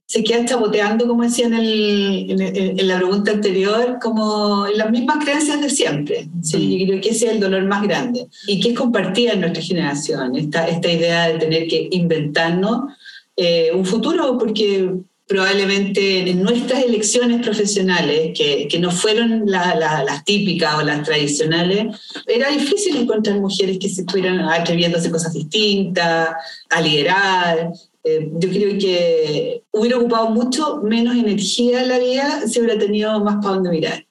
se 0.09 0.23
quedan 0.23 0.47
chapoteando, 0.47 1.07
como 1.07 1.21
decía 1.21 1.45
en, 1.45 1.53
el, 1.53 2.41
en, 2.41 2.87
la 2.87 2.97
pregunta 2.97 3.31
anterior, 3.31 3.99
como 4.01 4.65
en 4.65 4.75
las 4.75 4.89
mismas 4.89 5.23
creencias 5.23 5.61
de 5.61 5.69
siempre. 5.69 6.27
Sí, 6.41 6.79
yo 6.79 6.87
creo 6.87 7.01
que 7.01 7.09
ese 7.09 7.27
es 7.27 7.33
el 7.33 7.39
dolor 7.39 7.63
más 7.65 7.83
grande 7.83 8.25
y 8.47 8.59
que 8.59 8.69
es 8.69 8.75
compartida 8.75 9.33
en 9.33 9.41
nuestra 9.41 9.61
generación, 9.61 10.35
esta, 10.35 10.67
esta 10.67 10.91
idea 10.91 11.27
de 11.27 11.37
tener 11.37 11.67
que 11.67 11.89
inventarnos 11.91 12.91
eh, 13.37 13.69
un 13.71 13.85
futuro, 13.85 14.35
porque 14.39 14.95
probablemente 15.27 16.27
en 16.27 16.41
nuestras 16.41 16.83
elecciones 16.83 17.43
profesionales, 17.43 18.31
que, 18.35 18.67
que 18.67 18.79
no 18.79 18.89
fueron 18.89 19.43
las 19.45 20.25
típicas 20.25 20.73
o 20.73 20.81
las 20.81 21.03
tradicionales, 21.03 21.85
era 22.25 22.49
difícil 22.49 22.97
encontrar 22.97 23.39
mujeres 23.39 23.77
que 23.77 23.89
se 23.89 24.01
estuvieran 24.01 24.39
atreviendo 24.39 24.97
a 24.97 24.99
hacer 25.01 25.11
cosas 25.11 25.33
distintas, 25.33 26.29
a 26.71 26.81
liderar, 26.81 27.71
eh, 28.03 28.31
yo 28.33 28.49
creo 28.49 28.77
que 28.79 29.63
hubiera 29.71 29.97
ocupado 29.97 30.29
mucho 30.29 30.77
menos 30.83 31.15
energía 31.15 31.81
en 31.81 31.89
la 31.89 31.99
vida 31.99 32.47
si 32.47 32.59
hubiera 32.59 32.79
tenido 32.79 33.19
más 33.23 33.37
para 33.43 33.55
dónde 33.55 33.69
mirar. 33.71 34.05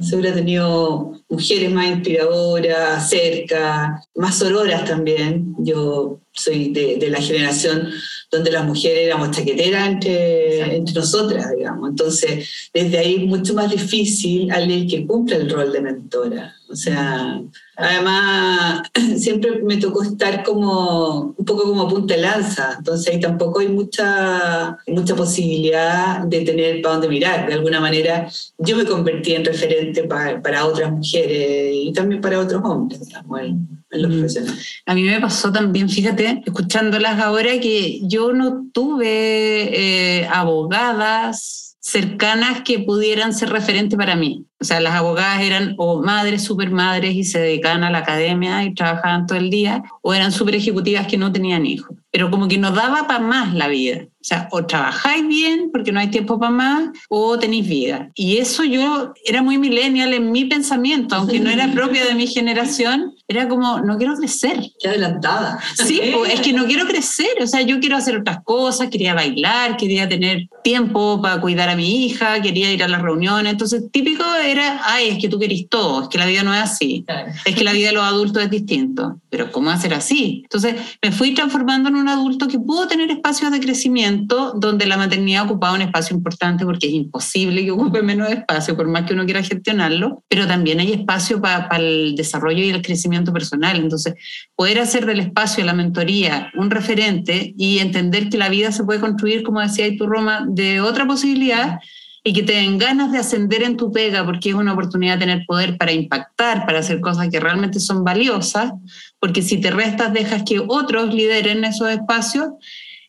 Si 0.00 0.14
hubiera 0.14 0.34
tenido 0.34 1.21
mujeres 1.32 1.72
más 1.72 1.86
inspiradoras, 1.86 3.08
cerca, 3.08 4.02
más 4.14 4.38
sororas 4.38 4.84
también. 4.84 5.54
Yo 5.58 6.20
soy 6.32 6.72
de, 6.72 6.96
de 6.96 7.08
la 7.08 7.20
generación 7.20 7.88
donde 8.30 8.50
las 8.50 8.64
mujeres 8.64 9.06
éramos 9.06 9.30
chaqueteras 9.30 9.88
entre, 9.88 10.76
entre 10.76 10.94
nosotras, 10.94 11.50
digamos. 11.56 11.90
Entonces, 11.90 12.70
desde 12.72 12.98
ahí 12.98 13.14
es 13.16 13.26
mucho 13.26 13.54
más 13.54 13.70
difícil 13.70 14.50
alguien 14.50 14.88
que 14.88 15.06
cumpla 15.06 15.36
el 15.36 15.50
rol 15.50 15.72
de 15.72 15.80
mentora. 15.80 16.54
O 16.72 16.74
sea, 16.74 17.38
además 17.76 18.82
siempre 19.18 19.62
me 19.62 19.76
tocó 19.76 20.02
estar 20.02 20.42
como 20.42 21.34
un 21.36 21.44
poco 21.44 21.64
como 21.64 21.86
punta 21.86 22.14
de 22.14 22.22
lanza, 22.22 22.76
entonces 22.78 23.12
ahí 23.12 23.20
tampoco 23.20 23.60
hay 23.60 23.68
mucha, 23.68 24.78
mucha 24.86 25.14
posibilidad 25.14 26.20
de 26.20 26.40
tener 26.40 26.80
para 26.80 26.94
dónde 26.94 27.08
mirar. 27.10 27.46
De 27.46 27.52
alguna 27.52 27.78
manera 27.78 28.26
yo 28.56 28.76
me 28.76 28.86
convertí 28.86 29.34
en 29.34 29.44
referente 29.44 30.04
para, 30.04 30.40
para 30.40 30.64
otras 30.64 30.90
mujeres 30.90 31.21
y 31.26 31.92
también 31.92 32.20
para 32.20 32.38
otros 32.38 32.62
hombres, 32.64 33.06
digamos, 33.06 33.40
en, 33.40 33.68
los 33.90 34.10
mm. 34.10 34.14
profesionales. 34.14 34.82
A 34.86 34.94
mí 34.94 35.02
me 35.02 35.20
pasó 35.20 35.52
también, 35.52 35.88
fíjate, 35.88 36.42
escuchándolas 36.44 37.20
ahora, 37.20 37.58
que 37.60 38.00
yo 38.04 38.32
no 38.32 38.66
tuve 38.72 40.20
eh, 40.20 40.26
abogadas 40.28 41.76
cercanas 41.82 42.62
que 42.62 42.78
pudieran 42.78 43.34
ser 43.34 43.50
referentes 43.50 43.98
para 43.98 44.14
mí. 44.14 44.46
O 44.60 44.64
sea, 44.64 44.80
las 44.80 44.94
abogadas 44.94 45.42
eran 45.42 45.74
o 45.78 46.00
madres, 46.00 46.44
super 46.44 46.70
madres 46.70 47.14
y 47.14 47.24
se 47.24 47.40
dedicaban 47.40 47.82
a 47.82 47.90
la 47.90 47.98
academia 47.98 48.64
y 48.64 48.72
trabajaban 48.72 49.26
todo 49.26 49.36
el 49.36 49.50
día, 49.50 49.82
o 50.00 50.14
eran 50.14 50.30
super 50.30 50.54
ejecutivas 50.54 51.08
que 51.08 51.18
no 51.18 51.32
tenían 51.32 51.66
hijos. 51.66 51.96
Pero 52.12 52.30
como 52.30 52.46
que 52.46 52.58
nos 52.58 52.74
daba 52.74 53.08
para 53.08 53.18
más 53.18 53.52
la 53.52 53.66
vida. 53.66 54.06
O 54.22 54.24
sea, 54.24 54.48
o 54.52 54.64
trabajáis 54.64 55.26
bien 55.26 55.70
porque 55.72 55.90
no 55.90 55.98
hay 55.98 56.08
tiempo 56.08 56.38
para 56.38 56.52
más, 56.52 56.90
o 57.08 57.36
tenéis 57.40 57.68
vida. 57.68 58.08
Y 58.14 58.36
eso 58.36 58.62
yo 58.62 59.12
era 59.24 59.42
muy 59.42 59.58
millennial 59.58 60.14
en 60.14 60.30
mi 60.30 60.44
pensamiento, 60.44 61.16
aunque 61.16 61.40
no 61.40 61.50
era 61.50 61.72
propia 61.72 62.04
de 62.04 62.14
mi 62.14 62.28
generación, 62.28 63.14
era 63.26 63.48
como, 63.48 63.80
no 63.80 63.98
quiero 63.98 64.14
crecer. 64.14 64.62
Qué 64.78 64.88
adelantada. 64.88 65.58
Sí, 65.74 66.00
pues, 66.14 66.34
es 66.34 66.40
que 66.40 66.52
no 66.52 66.66
quiero 66.66 66.86
crecer, 66.86 67.30
o 67.40 67.46
sea, 67.48 67.62
yo 67.62 67.80
quiero 67.80 67.96
hacer 67.96 68.16
otras 68.16 68.38
cosas, 68.44 68.90
quería 68.90 69.12
bailar, 69.12 69.76
quería 69.76 70.08
tener 70.08 70.48
tiempo 70.62 71.20
para 71.20 71.40
cuidar 71.40 71.68
a 71.68 71.74
mi 71.74 72.06
hija, 72.06 72.40
quería 72.40 72.72
ir 72.72 72.84
a 72.84 72.88
las 72.88 73.02
reuniones, 73.02 73.52
entonces 73.52 73.90
típico 73.90 74.22
era, 74.36 74.82
ay, 74.84 75.08
es 75.08 75.18
que 75.18 75.28
tú 75.28 75.40
querís 75.40 75.68
todo, 75.68 76.02
es 76.02 76.08
que 76.08 76.18
la 76.18 76.26
vida 76.26 76.44
no 76.44 76.54
es 76.54 76.60
así, 76.60 77.04
es 77.44 77.54
que 77.56 77.64
la 77.64 77.72
vida 77.72 77.88
de 77.88 77.94
los 77.94 78.04
adultos 78.04 78.40
es 78.40 78.50
distinto, 78.50 79.20
pero 79.30 79.50
¿cómo 79.50 79.70
hacer 79.70 79.94
así? 79.94 80.42
Entonces 80.44 80.76
me 81.02 81.10
fui 81.10 81.34
transformando 81.34 81.88
en 81.88 81.96
un 81.96 82.08
adulto 82.08 82.46
que 82.46 82.60
pudo 82.60 82.86
tener 82.86 83.10
espacios 83.10 83.50
de 83.50 83.58
crecimiento 83.58 84.11
donde 84.54 84.86
la 84.86 84.96
maternidad 84.96 85.44
ocupaba 85.44 85.74
un 85.74 85.82
espacio 85.82 86.16
importante 86.16 86.64
porque 86.64 86.86
es 86.86 86.92
imposible 86.92 87.64
que 87.64 87.70
ocupe 87.70 88.02
menos 88.02 88.30
espacio, 88.30 88.76
por 88.76 88.86
más 88.88 89.04
que 89.04 89.14
uno 89.14 89.24
quiera 89.24 89.42
gestionarlo, 89.42 90.22
pero 90.28 90.46
también 90.46 90.80
hay 90.80 90.92
espacio 90.92 91.40
para 91.40 91.76
el 91.76 92.14
desarrollo 92.16 92.62
y 92.62 92.70
el 92.70 92.82
crecimiento 92.82 93.32
personal. 93.32 93.76
Entonces, 93.76 94.14
poder 94.54 94.78
hacer 94.78 95.06
del 95.06 95.20
espacio, 95.20 95.64
la 95.64 95.74
mentoría, 95.74 96.50
un 96.56 96.70
referente 96.70 97.54
y 97.56 97.78
entender 97.78 98.28
que 98.28 98.38
la 98.38 98.48
vida 98.48 98.72
se 98.72 98.84
puede 98.84 99.00
construir, 99.00 99.42
como 99.42 99.60
decía 99.60 99.86
tú, 99.96 100.06
Roma, 100.06 100.46
de 100.48 100.80
otra 100.80 101.06
posibilidad 101.06 101.78
y 102.24 102.32
que 102.32 102.42
te 102.42 102.52
den 102.52 102.78
ganas 102.78 103.10
de 103.10 103.18
ascender 103.18 103.62
en 103.62 103.76
tu 103.76 103.90
pega 103.90 104.24
porque 104.24 104.50
es 104.50 104.54
una 104.54 104.72
oportunidad 104.72 105.14
de 105.14 105.26
tener 105.26 105.44
poder 105.46 105.76
para 105.76 105.92
impactar, 105.92 106.66
para 106.66 106.78
hacer 106.78 107.00
cosas 107.00 107.28
que 107.28 107.40
realmente 107.40 107.80
son 107.80 108.04
valiosas, 108.04 108.72
porque 109.18 109.42
si 109.42 109.60
te 109.60 109.70
restas 109.70 110.12
dejas 110.12 110.42
que 110.44 110.60
otros 110.60 111.12
lideren 111.12 111.64
esos 111.64 111.90
espacios, 111.90 112.50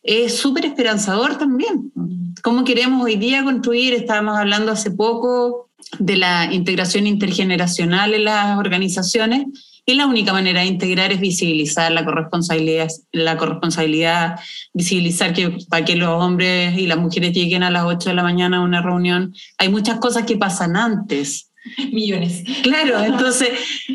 es 0.04 0.36
súper 0.36 0.66
esperanzador 0.66 1.38
también. 1.38 1.90
¿Cómo 2.42 2.64
queremos 2.64 3.02
hoy 3.02 3.16
día 3.16 3.42
construir? 3.42 3.94
Estábamos 3.94 4.38
hablando 4.38 4.70
hace 4.70 4.90
poco 4.90 5.70
de 5.98 6.16
la 6.16 6.52
integración 6.52 7.06
intergeneracional 7.06 8.12
en 8.12 8.24
las 8.24 8.58
organizaciones 8.58 9.46
y 9.86 9.94
la 9.94 10.06
única 10.06 10.32
manera 10.32 10.60
de 10.60 10.66
integrar 10.66 11.12
es 11.12 11.20
visibilizar 11.20 11.90
la 11.92 12.04
corresponsabilidad, 12.04 12.88
la 13.12 13.36
corresponsabilidad 13.36 14.40
visibilizar 14.74 15.32
que 15.32 15.56
para 15.68 15.84
que 15.84 15.96
los 15.96 16.08
hombres 16.08 16.76
y 16.78 16.86
las 16.86 16.98
mujeres 16.98 17.32
lleguen 17.32 17.62
a 17.62 17.70
las 17.70 17.84
8 17.84 18.10
de 18.10 18.14
la 18.14 18.22
mañana 18.22 18.58
a 18.58 18.62
una 18.62 18.82
reunión. 18.82 19.34
Hay 19.58 19.70
muchas 19.70 19.98
cosas 19.98 20.24
que 20.24 20.36
pasan 20.36 20.76
antes 20.76 21.50
millones. 21.92 22.44
Claro, 22.62 23.02
entonces, 23.02 23.50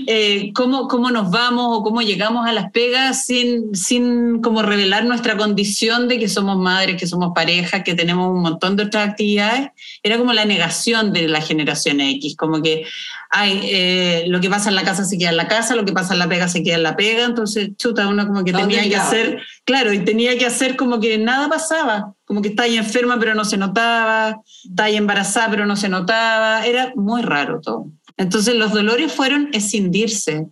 eh, 0.07 0.51
¿cómo, 0.53 0.87
¿cómo 0.87 1.11
nos 1.11 1.29
vamos 1.29 1.77
o 1.77 1.83
cómo 1.83 2.01
llegamos 2.01 2.47
a 2.47 2.53
las 2.53 2.71
pegas 2.71 3.25
sin, 3.25 3.75
sin 3.75 4.41
como 4.41 4.61
revelar 4.61 5.05
nuestra 5.05 5.37
condición 5.37 6.07
de 6.07 6.19
que 6.19 6.27
somos 6.27 6.57
madres, 6.57 6.97
que 6.97 7.07
somos 7.07 7.31
parejas, 7.35 7.83
que 7.83 7.93
tenemos 7.93 8.31
un 8.31 8.41
montón 8.41 8.75
de 8.75 8.83
otras 8.83 9.09
actividades? 9.09 9.69
Era 10.03 10.17
como 10.17 10.33
la 10.33 10.45
negación 10.45 11.13
de 11.13 11.27
la 11.27 11.41
generación 11.41 12.01
X, 12.01 12.35
como 12.35 12.61
que, 12.61 12.85
ay, 13.29 13.61
eh, 13.63 14.23
lo 14.27 14.39
que 14.41 14.49
pasa 14.49 14.69
en 14.69 14.75
la 14.75 14.83
casa 14.83 15.05
se 15.05 15.17
queda 15.17 15.29
en 15.29 15.37
la 15.37 15.47
casa, 15.47 15.75
lo 15.75 15.85
que 15.85 15.93
pasa 15.93 16.13
en 16.13 16.19
la 16.19 16.27
pega 16.27 16.47
se 16.47 16.63
queda 16.63 16.75
en 16.75 16.83
la 16.83 16.95
pega, 16.95 17.25
entonces, 17.25 17.69
chuta, 17.77 18.07
uno 18.07 18.27
como 18.27 18.43
que 18.43 18.51
tenía 18.51 18.83
que 18.83 18.95
hacer, 18.95 19.41
claro, 19.65 19.93
y 19.93 19.99
tenía 19.99 20.37
que 20.37 20.45
hacer 20.45 20.75
como 20.75 20.99
que 20.99 21.17
nada 21.17 21.47
pasaba. 21.47 22.13
Como 22.25 22.41
que 22.41 22.49
está 22.49 22.63
ahí 22.63 22.77
enferma 22.77 23.17
pero 23.19 23.33
no 23.33 23.43
se 23.43 23.57
notaba, 23.57 24.41
está 24.63 24.83
ahí 24.83 24.97
embarazada 24.97 25.49
pero 25.49 25.65
no 25.65 25.75
se 25.75 25.89
notaba, 25.89 26.65
era 26.65 26.91
muy 26.95 27.21
raro 27.21 27.59
todo. 27.61 27.87
Entonces 28.17 28.55
los 28.55 28.73
dolores 28.73 29.11
fueron 29.11 29.49
escindirse, 29.53 30.47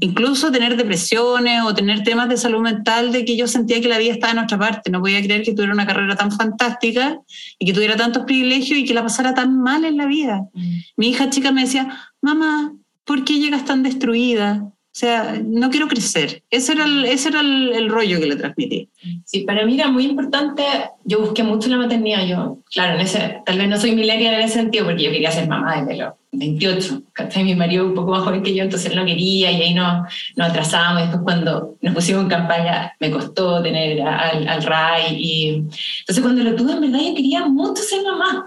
incluso 0.00 0.50
tener 0.50 0.76
depresiones 0.76 1.62
o 1.62 1.74
tener 1.74 2.02
temas 2.02 2.28
de 2.28 2.36
salud 2.36 2.60
mental 2.60 3.12
de 3.12 3.24
que 3.24 3.36
yo 3.36 3.46
sentía 3.46 3.80
que 3.80 3.88
la 3.88 3.98
vida 3.98 4.12
estaba 4.12 4.32
en 4.32 4.38
otra 4.38 4.58
parte, 4.58 4.90
no 4.90 5.00
podía 5.00 5.22
creer 5.22 5.42
que 5.42 5.52
tuviera 5.52 5.72
una 5.72 5.86
carrera 5.86 6.16
tan 6.16 6.32
fantástica 6.32 7.18
y 7.58 7.66
que 7.66 7.72
tuviera 7.72 7.96
tantos 7.96 8.24
privilegios 8.24 8.78
y 8.78 8.84
que 8.84 8.94
la 8.94 9.02
pasara 9.02 9.34
tan 9.34 9.60
mal 9.60 9.84
en 9.84 9.96
la 9.96 10.06
vida. 10.06 10.42
Mm. 10.54 10.76
Mi 10.96 11.08
hija 11.08 11.28
chica 11.28 11.52
me 11.52 11.62
decía, 11.62 11.96
mamá, 12.22 12.72
¿por 13.04 13.24
qué 13.24 13.38
llegas 13.38 13.64
tan 13.64 13.82
destruida? 13.82 14.72
O 14.96 14.98
sea, 14.98 15.38
no 15.44 15.68
quiero 15.68 15.88
crecer. 15.88 16.42
Ese 16.50 16.72
era, 16.72 16.86
el, 16.86 17.04
ese 17.04 17.28
era 17.28 17.40
el, 17.40 17.90
rollo 17.90 18.18
que 18.18 18.28
le 18.28 18.36
transmití. 18.36 18.88
Sí, 19.26 19.40
para 19.40 19.66
mí 19.66 19.74
era 19.74 19.88
muy 19.88 20.06
importante. 20.06 20.62
Yo 21.04 21.20
busqué 21.20 21.42
mucho 21.42 21.68
la 21.68 21.76
maternidad. 21.76 22.26
Yo, 22.26 22.60
claro, 22.72 22.94
en 22.94 23.02
ese, 23.02 23.42
tal 23.44 23.58
vez 23.58 23.68
no 23.68 23.78
soy 23.78 23.94
millennial 23.94 24.32
en 24.32 24.40
ese 24.40 24.54
sentido, 24.54 24.86
porque 24.86 25.02
yo 25.02 25.10
quería 25.10 25.30
ser 25.30 25.48
mamá 25.48 25.82
desde 25.82 26.02
los 26.02 26.14
28. 26.32 27.02
Mi 27.44 27.54
marido 27.54 27.84
un 27.84 27.94
poco 27.94 28.12
más 28.12 28.22
joven 28.22 28.42
que 28.42 28.54
yo, 28.54 28.62
entonces 28.62 28.90
él 28.90 28.96
no 28.96 29.04
quería 29.04 29.50
y 29.50 29.60
ahí 29.60 29.74
nos, 29.74 30.10
nos 30.34 30.48
atrasamos. 30.48 31.02
Después, 31.02 31.20
cuando 31.22 31.76
nos 31.82 31.94
pusimos 31.94 32.22
en 32.22 32.28
campaña, 32.30 32.96
me 32.98 33.10
costó 33.10 33.62
tener 33.62 34.00
al, 34.00 34.48
al 34.48 34.62
RAI. 34.62 35.14
Y, 35.14 35.48
entonces, 35.98 36.20
cuando 36.22 36.42
lo 36.42 36.56
tuve, 36.56 36.72
en 36.72 36.80
verdad, 36.80 37.00
yo 37.06 37.14
quería 37.14 37.44
mucho 37.44 37.82
ser 37.82 38.02
mamá. 38.02 38.46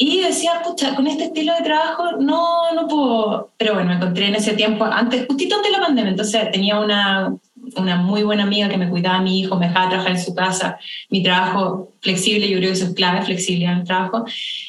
Y 0.00 0.20
decía, 0.20 0.62
pucha, 0.64 0.94
con 0.94 1.08
este 1.08 1.24
estilo 1.24 1.52
de 1.54 1.64
trabajo 1.64 2.12
no, 2.20 2.72
no 2.72 2.86
puedo. 2.86 3.50
Pero 3.56 3.74
bueno, 3.74 3.88
me 3.88 3.96
encontré 3.96 4.28
en 4.28 4.36
ese 4.36 4.52
tiempo, 4.52 4.84
antes, 4.84 5.26
justito 5.26 5.56
antes 5.56 5.72
de 5.72 5.76
la 5.76 5.84
pandemia, 5.84 6.10
entonces 6.12 6.52
tenía 6.52 6.78
una, 6.78 7.34
una 7.76 7.96
muy 7.96 8.22
buena 8.22 8.44
amiga 8.44 8.68
que 8.68 8.76
me 8.76 8.88
cuidaba 8.88 9.16
a 9.16 9.22
mi 9.22 9.40
hijo, 9.40 9.58
me 9.58 9.66
dejaba 9.66 9.88
trabajar 9.88 10.12
en 10.12 10.22
su 10.22 10.36
casa, 10.36 10.78
mi 11.10 11.20
trabajo 11.24 11.88
flexible, 12.00 12.48
yo 12.48 12.58
creo 12.58 12.70
que 12.70 12.76
eso 12.76 12.84
es 12.86 12.94
clave, 12.94 13.22
flexibilidad 13.22 13.72
en 13.72 13.78
el 13.80 13.84
trabajo, 13.84 14.24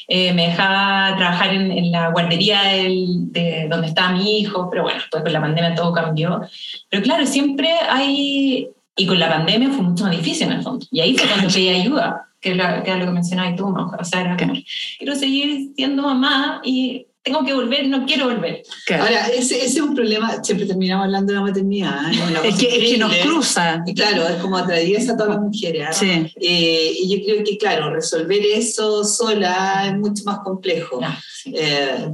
eh, 0.08 0.32
me 0.32 0.48
dejaba 0.48 1.16
trabajar 1.16 1.54
en, 1.54 1.70
en 1.70 1.92
la 1.92 2.10
guardería 2.10 2.62
del, 2.62 3.30
de 3.30 3.68
donde 3.70 3.86
estaba 3.86 4.10
mi 4.10 4.40
hijo, 4.40 4.68
pero 4.68 4.82
bueno, 4.82 4.98
después 4.98 5.22
con 5.22 5.32
la 5.32 5.40
pandemia 5.40 5.76
todo 5.76 5.92
cambió. 5.92 6.40
Pero 6.88 7.02
claro, 7.04 7.24
siempre 7.24 7.70
hay, 7.88 8.68
y 8.96 9.06
con 9.06 9.20
la 9.20 9.28
pandemia 9.28 9.68
fue 9.68 9.82
mucho 9.82 10.02
más 10.02 10.16
difícil 10.16 10.48
en 10.48 10.54
el 10.54 10.62
fondo, 10.62 10.84
y 10.90 10.98
ahí 10.98 11.16
fue 11.16 11.28
cuando 11.28 11.48
pedí 11.54 11.68
ayuda 11.68 12.26
que, 12.40 12.52
era 12.52 12.96
lo 12.96 13.06
que 13.06 13.12
mencionabas 13.12 13.56
tú, 13.56 13.70
¿no? 13.70 13.90
o 13.98 14.04
sea, 14.04 14.20
era 14.22 14.36
quiero 14.98 15.14
seguir 15.14 15.72
siendo 15.76 16.02
mamá 16.02 16.60
y 16.64 17.06
tengo 17.22 17.44
que 17.44 17.52
volver, 17.52 17.86
no 17.86 18.06
quiero 18.06 18.26
volver. 18.26 18.62
Ahora, 18.98 19.26
ese, 19.28 19.62
es 19.62 19.78
un 19.78 19.94
problema, 19.94 20.42
siempre 20.42 20.66
terminamos 20.66 21.04
hablando 21.04 21.32
de 21.32 21.38
la 21.38 21.44
maternidad. 21.44 22.10
¿eh? 22.10 22.48
Es, 22.48 22.54
que, 22.56 22.68
es, 22.68 22.92
que, 22.92 22.98
nos 22.98 23.14
cruza. 23.16 23.82
Y 23.86 23.94
claro, 23.94 24.26
es 24.26 24.36
como 24.36 24.56
atraviesa 24.56 25.12
a 25.12 25.16
todas 25.16 25.34
las 25.34 25.42
mujeres. 25.42 25.86
¿ah? 25.88 25.92
Sí. 25.92 26.32
Eh, 26.40 26.92
y 27.02 27.18
yo 27.18 27.24
creo 27.24 27.44
que, 27.44 27.58
claro, 27.58 27.92
resolver 27.92 28.40
eso 28.54 29.04
sola 29.04 29.86
es 29.86 29.98
mucho 29.98 30.24
más 30.24 30.38
complejo. 30.38 31.00
Ah, 31.02 31.20
eh, 31.44 32.08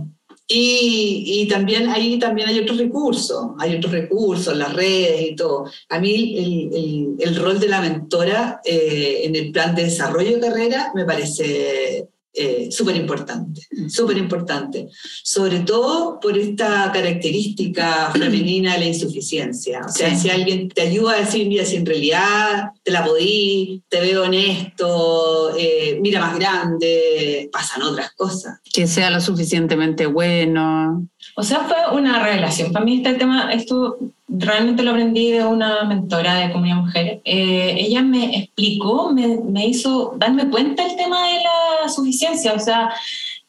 y, 0.49 1.25
y, 1.27 1.49
también 1.49 1.89
ahí 1.89 2.19
también 2.21 2.49
hay 2.49 2.61
otros 2.61 2.79
recursos, 2.79 3.51
hay 3.59 3.77
otros 3.77 3.93
recursos, 3.93 4.57
las 4.57 4.73
redes 4.73 5.31
y 5.31 5.35
todo. 5.35 5.65
A 5.89 5.99
mí 5.99 6.71
el, 6.73 7.17
el, 7.19 7.37
rol 7.37 7.59
de 7.59 7.69
la 7.69 7.81
mentora 7.81 8.61
eh, 8.65 9.23
en 9.25 9.35
el 9.35 9.51
plan 9.51 9.75
de 9.75 9.85
desarrollo 9.85 10.37
de 10.37 10.41
carrera 10.41 10.93
me 10.95 11.05
parece 11.05 12.09
eh, 12.39 12.69
súper 12.71 12.97
importante, 12.97 13.63
súper 13.89 14.19
importante, 14.19 14.89
sobre 15.23 15.61
todo 15.61 16.21
por 16.21 16.37
esta 16.37 16.91
característica 16.93 18.11
femenina 18.13 18.75
de 18.75 18.81
la 18.81 18.87
insuficiencia. 18.87 19.81
O 19.87 19.89
sea, 19.89 20.15
si 20.15 20.29
alguien 20.29 20.69
te 20.69 20.83
ayuda 20.83 21.15
a 21.15 21.21
decir, 21.21 21.49
mira, 21.49 21.65
si 21.65 21.77
en 21.77 21.87
realidad 21.87 22.73
te 22.83 22.91
la 22.91 23.03
podí, 23.03 23.83
te 23.89 24.01
veo 24.01 24.25
honesto, 24.25 25.57
eh, 25.57 25.99
mira 26.03 26.21
más 26.21 26.39
grande, 26.39 27.49
pasan 27.51 27.83
otras 27.83 28.13
cosas. 28.13 28.61
Que 28.71 28.87
sea 28.87 29.11
lo 29.11 29.21
suficientemente 29.23 30.05
bueno. 30.05 31.09
O 31.39 31.43
sea, 31.43 31.61
fue 31.61 31.77
una 31.93 32.23
revelación. 32.23 32.73
Para 32.73 32.85
mí 32.87 32.97
este 32.97 33.13
tema, 33.15 33.53
esto 33.53 33.99
realmente 34.27 34.83
lo 34.83 34.93
aprendí 34.93 35.33
de 35.33 35.45
una 35.45 35.85
mentora 35.85 36.35
de 36.37 36.51
Comunidad 36.51 36.77
Mujer. 36.77 37.21
Eh, 37.27 37.77
ella 37.79 38.01
me 38.01 38.39
explicó, 38.39 39.13
me, 39.13 39.39
me, 39.45 39.67
hizo 39.67 40.15
darme 40.17 40.49
cuenta 40.49 40.87
el 40.87 40.97
tema 40.97 41.29
de 41.29 41.35
la 41.35 41.89
suficiencia. 41.91 42.55
O 42.55 42.59
sea, 42.59 42.91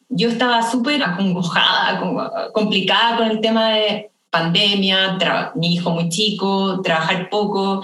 yo 0.09 0.27
estaba 0.27 0.69
súper 0.69 1.01
acongojada, 1.01 2.51
complicada 2.51 3.17
con 3.17 3.27
el 3.27 3.39
tema 3.39 3.69
de 3.69 4.11
pandemia, 4.29 5.17
mi 5.55 5.75
hijo 5.75 5.91
muy 5.91 6.09
chico, 6.09 6.81
trabajar 6.81 7.29
poco. 7.29 7.83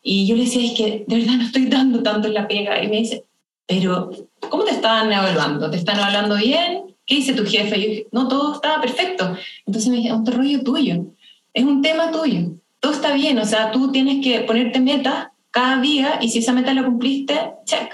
Y 0.00 0.28
yo 0.28 0.36
le 0.36 0.44
decía, 0.44 0.64
es 0.64 0.78
que 0.78 1.04
de 1.08 1.16
verdad 1.18 1.34
no 1.34 1.44
estoy 1.44 1.66
dando 1.66 2.04
tanto 2.04 2.28
en 2.28 2.34
la 2.34 2.46
pega. 2.46 2.80
Y 2.84 2.86
me 2.86 2.98
dice, 2.98 3.24
pero 3.66 4.12
¿cómo 4.48 4.62
te 4.62 4.70
están 4.70 5.12
evaluando? 5.12 5.68
¿Te 5.68 5.76
están 5.76 5.98
evaluando 5.98 6.36
bien? 6.36 6.89
¿Qué 7.10 7.16
dice 7.16 7.34
tu 7.34 7.44
jefe? 7.44 7.80
Yo 7.80 7.88
dije, 7.88 8.06
no, 8.12 8.28
todo 8.28 8.54
estaba 8.54 8.80
perfecto. 8.80 9.36
Entonces 9.66 9.90
me 9.90 9.96
dije, 9.96 10.10
es 10.10 10.14
un 10.14 10.24
rollo 10.24 10.62
tuyo 10.62 11.04
es 11.54 11.64
un 11.64 11.82
tema 11.82 12.10
tuyo. 12.10 12.52
Todo 12.78 12.92
está 12.92 13.14
bien, 13.14 13.38
o 13.38 13.44
sea, 13.44 13.70
tú 13.72 13.92
tienes 13.92 14.24
que 14.24 14.40
ponerte 14.40 14.80
metas 14.80 15.28
cada 15.50 15.80
día 15.80 16.18
y 16.20 16.28
si 16.28 16.38
esa 16.38 16.52
meta 16.52 16.72
la 16.72 16.84
cumpliste, 16.84 17.34
check, 17.64 17.90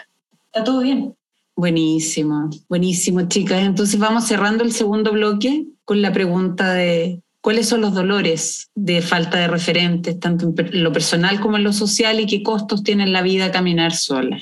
está 0.47 0.63
todo 0.63 0.81
bien. 0.81 1.15
Buenísimo, 1.57 2.51
buenísimo, 2.69 3.27
chicas. 3.29 3.63
Entonces 3.65 3.99
vamos 3.99 4.25
cerrando 4.25 4.63
el 4.63 4.73
segundo 4.73 5.13
bloque 5.13 5.67
con 5.85 6.03
la 6.03 6.13
pregunta 6.13 6.73
de 6.75 7.23
cuáles 7.41 7.69
son 7.69 7.81
los 7.81 7.95
dolores 7.95 8.71
de 8.75 9.01
falta 9.01 9.39
de 9.39 9.49
referentes, 9.49 10.21
tanto 10.21 10.53
en 10.57 10.85
lo 10.85 10.93
personal 10.93 11.41
como 11.41 11.57
en 11.57 11.65
lo 11.65 11.73
social, 11.73 12.21
y 12.21 12.27
qué 12.27 12.43
costos 12.43 12.83
tiene 12.83 13.07
la 13.07 13.23
vida 13.23 13.51
caminar 13.51 13.95
sola. 13.95 14.39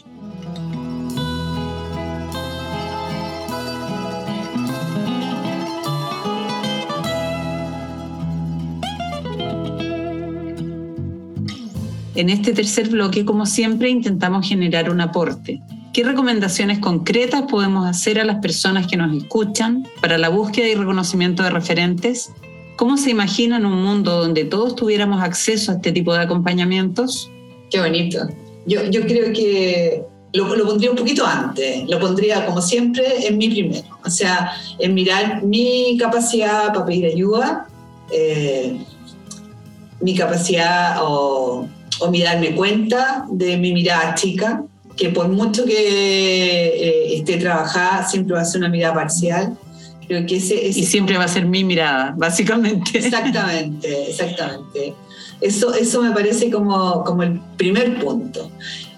En 12.15 12.31
este 12.31 12.53
tercer 12.53 12.89
bloque, 12.89 13.25
como 13.25 13.45
siempre, 13.45 13.91
intentamos 13.91 14.49
generar 14.49 14.89
un 14.91 15.01
aporte. 15.01 15.61
¿Qué 15.93 16.05
recomendaciones 16.05 16.79
concretas 16.79 17.43
podemos 17.43 17.89
hacer 17.89 18.21
a 18.21 18.25
las 18.25 18.41
personas 18.41 18.87
que 18.87 18.97
nos 18.97 19.17
escuchan 19.17 19.87
para 20.01 20.19
la 20.19 20.29
búsqueda 20.29 20.69
y 20.69 20.75
reconocimiento 20.75 21.43
de 21.43 21.51
referentes? 21.51 22.31
¿Cómo 22.77 22.97
se 22.97 23.11
imaginan 23.11 23.67
un 23.67 23.83
mundo 23.83 24.21
donde 24.21 24.45
todos 24.45 24.77
tuviéramos 24.77 25.23
acceso 25.23 25.73
a 25.73 25.77
este 25.77 25.93
tipo 25.93 26.13
de 26.15 26.21
acompañamientos? 26.21 27.31
Qué 27.71 27.81
bonito. 27.81 28.29
Yo, 28.67 28.85
yo 28.91 29.03
creo 29.03 29.33
que 29.33 30.03
lo, 30.33 30.55
lo, 30.57 30.67
pondría 30.67 30.91
un 30.91 30.97
poquito 30.97 31.27
antes, 31.27 31.89
lo 31.89 31.99
pondría 32.01 32.47
como 32.47 32.61
siempre 32.61 33.27
en 33.27 33.39
mi 33.39 33.49
primero, 33.49 33.87
o 34.05 34.11
sea, 34.11 34.53
en 34.79 34.95
mirar 34.95 35.45
mi 35.45 35.97
capacidad 35.99 36.73
para 36.73 36.87
pedir 36.87 37.07
ayuda, 37.07 37.69
eh, 38.11 38.79
mi 40.01 40.15
capacidad 40.17 40.97
o, 41.03 41.69
o 42.01 42.11
mi 42.11 42.23
darme 42.23 42.55
cuenta 42.55 43.27
de 43.31 43.57
mi 43.57 43.73
mirada 43.73 44.15
chica, 44.15 44.65
que 44.97 45.11
por 45.11 45.29
mucho 45.29 45.65
que 45.65 45.75
eh, 45.75 47.17
esté 47.17 47.37
trabajada, 47.37 48.07
siempre 48.07 48.35
va 48.35 48.43
a 48.43 48.45
ser 48.45 48.61
una 48.61 48.69
mirada 48.69 48.95
parcial. 48.95 49.57
Creo 50.07 50.27
que 50.27 50.37
ese, 50.37 50.69
ese 50.69 50.81
y 50.81 50.85
siempre 50.85 51.17
va 51.17 51.25
a 51.25 51.29
ser 51.29 51.47
mi 51.47 51.65
mirada, 51.65 52.15
básicamente. 52.17 52.99
Exactamente, 52.99 54.11
exactamente. 54.11 54.95
Eso, 55.41 55.75
eso 55.75 56.03
me 56.03 56.11
parece 56.11 56.51
como, 56.51 57.03
como 57.05 57.23
el 57.23 57.41
primer 57.57 57.99
punto. 57.99 58.51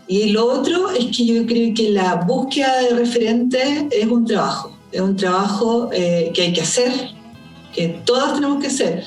Y 0.09 0.31
lo 0.31 0.47
otro 0.47 0.91
es 0.91 1.17
que 1.17 1.27
yo 1.27 1.47
creo 1.47 1.75
que 1.75 1.91
la 1.91 2.17
búsqueda 2.17 2.81
de 2.83 2.91
referentes 2.91 3.85
es 3.91 4.07
un 4.07 4.25
trabajo, 4.25 4.77
es 4.93 5.01
un 5.01 5.17
trabajo 5.17 5.91
eh, 5.93 6.31
que 6.33 6.43
hay 6.43 6.53
que 6.53 6.61
hacer, 6.61 6.93
que 7.75 8.01
todos 8.05 8.35
tenemos 8.35 8.61
que 8.61 8.69
hacer 8.69 9.05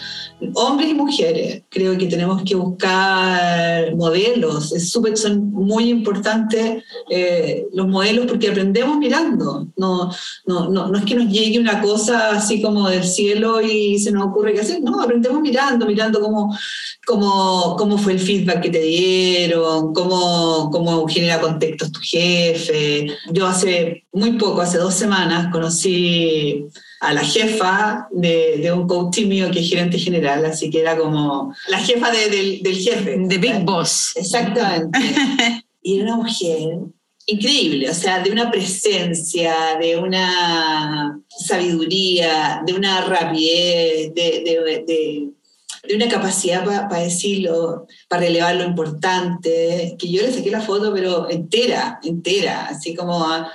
hombres 0.54 0.90
y 0.90 0.94
mujeres. 0.94 1.64
Creo 1.70 1.98
que 1.98 2.08
tenemos 2.08 2.42
que 2.44 2.56
buscar 2.56 3.96
modelos. 3.96 4.72
Es 4.72 4.90
súper, 4.90 5.18
son 5.18 5.52
muy 5.52 5.90
importantes 5.90 6.84
eh, 7.10 7.66
los 7.74 7.88
modelos 7.88 8.26
porque 8.26 8.50
aprendemos 8.50 8.98
mirando. 8.98 9.68
No, 9.76 10.12
no, 10.46 10.70
no, 10.70 10.88
no, 10.88 10.98
es 10.98 11.06
que 11.06 11.16
nos 11.16 11.32
llegue 11.32 11.60
una 11.60 11.82
cosa 11.82 12.32
así 12.32 12.62
como 12.62 12.90
del 12.90 13.04
cielo 13.04 13.62
y 13.62 14.00
se 14.00 14.12
nos 14.12 14.28
ocurre 14.28 14.54
qué 14.54 14.62
hacer. 14.62 14.82
No, 14.82 15.02
aprendemos 15.02 15.42
mirando, 15.42 15.86
mirando 15.86 16.22
cómo, 16.22 16.58
cómo, 17.06 17.76
cómo 17.78 17.98
fue 17.98 18.14
el 18.14 18.20
feedback 18.20 18.62
que 18.62 18.70
te 18.70 18.82
dieron, 18.82 19.94
cómo, 19.94 20.70
cómo 20.72 21.08
genera 21.08 21.42
contextos 21.42 21.92
tu 21.92 22.00
jefe. 22.02 23.08
Yo 23.32 23.46
hace 23.46 24.06
muy 24.12 24.34
poco, 24.34 24.62
hace 24.62 24.78
dos 24.78 24.94
semanas, 24.94 25.52
conocí 25.52 26.66
a 27.00 27.14
la 27.14 27.22
jefa 27.22 28.08
de, 28.12 28.58
de, 28.58 28.72
un 28.72 28.88
coach 28.88 29.20
mío 29.20 29.50
que 29.52 29.60
es 29.60 29.70
gerente 29.70 29.98
general, 29.98 30.46
así 30.46 30.70
que 30.70 30.82
era 30.82 30.98
como 30.98 31.54
la 31.68 31.80
jefa 31.80 32.12
del, 32.12 32.62
del, 32.62 32.76
jefe. 32.76 33.16
De 33.18 33.38
Big 33.38 33.64
Boss. 33.64 34.12
Exactamente. 34.16 35.00
y 35.82 36.00
era 36.00 36.14
una 36.14 36.18
mujer 36.18 36.80
increíble, 37.26 37.90
o 37.90 37.94
sea, 37.94 38.20
de 38.20 38.32
una 38.32 38.52
presencia, 38.52 39.78
de 39.80 39.98
una 39.98 41.22
sabiduría, 41.30 42.62
de 42.66 42.74
una 42.74 43.02
rapidez, 43.02 44.14
de, 44.14 44.44
de, 44.86 45.96
una 45.96 46.10
capacidad 46.10 46.66
para 46.66 47.04
decirlo, 47.04 47.88
para 48.10 48.24
relevar 48.24 48.56
lo 48.56 48.66
importante, 48.66 49.96
que 49.98 50.12
yo 50.12 50.22
le 50.22 50.34
saqué 50.34 50.52
la 50.52 50.62
foto, 50.62 50.94
pero 50.94 51.30
entera, 51.30 52.00
entera, 52.04 52.66
así 52.66 52.94
como... 52.94 53.26
A, 53.26 53.50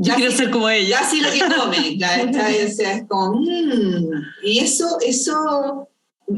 yo 0.00 0.14
quiero 0.14 0.32
ser 0.32 0.50
como 0.50 0.68
ella. 0.68 1.00
Casi 1.00 1.20
lo 1.20 1.30
que 1.30 1.40
come, 1.40 1.98
o 2.66 2.72
sea, 2.72 2.94
es 2.94 3.04
como, 3.08 3.40
mmm. 3.40 4.10
Y 4.44 4.60
eso, 4.60 4.98
eso, 5.04 5.88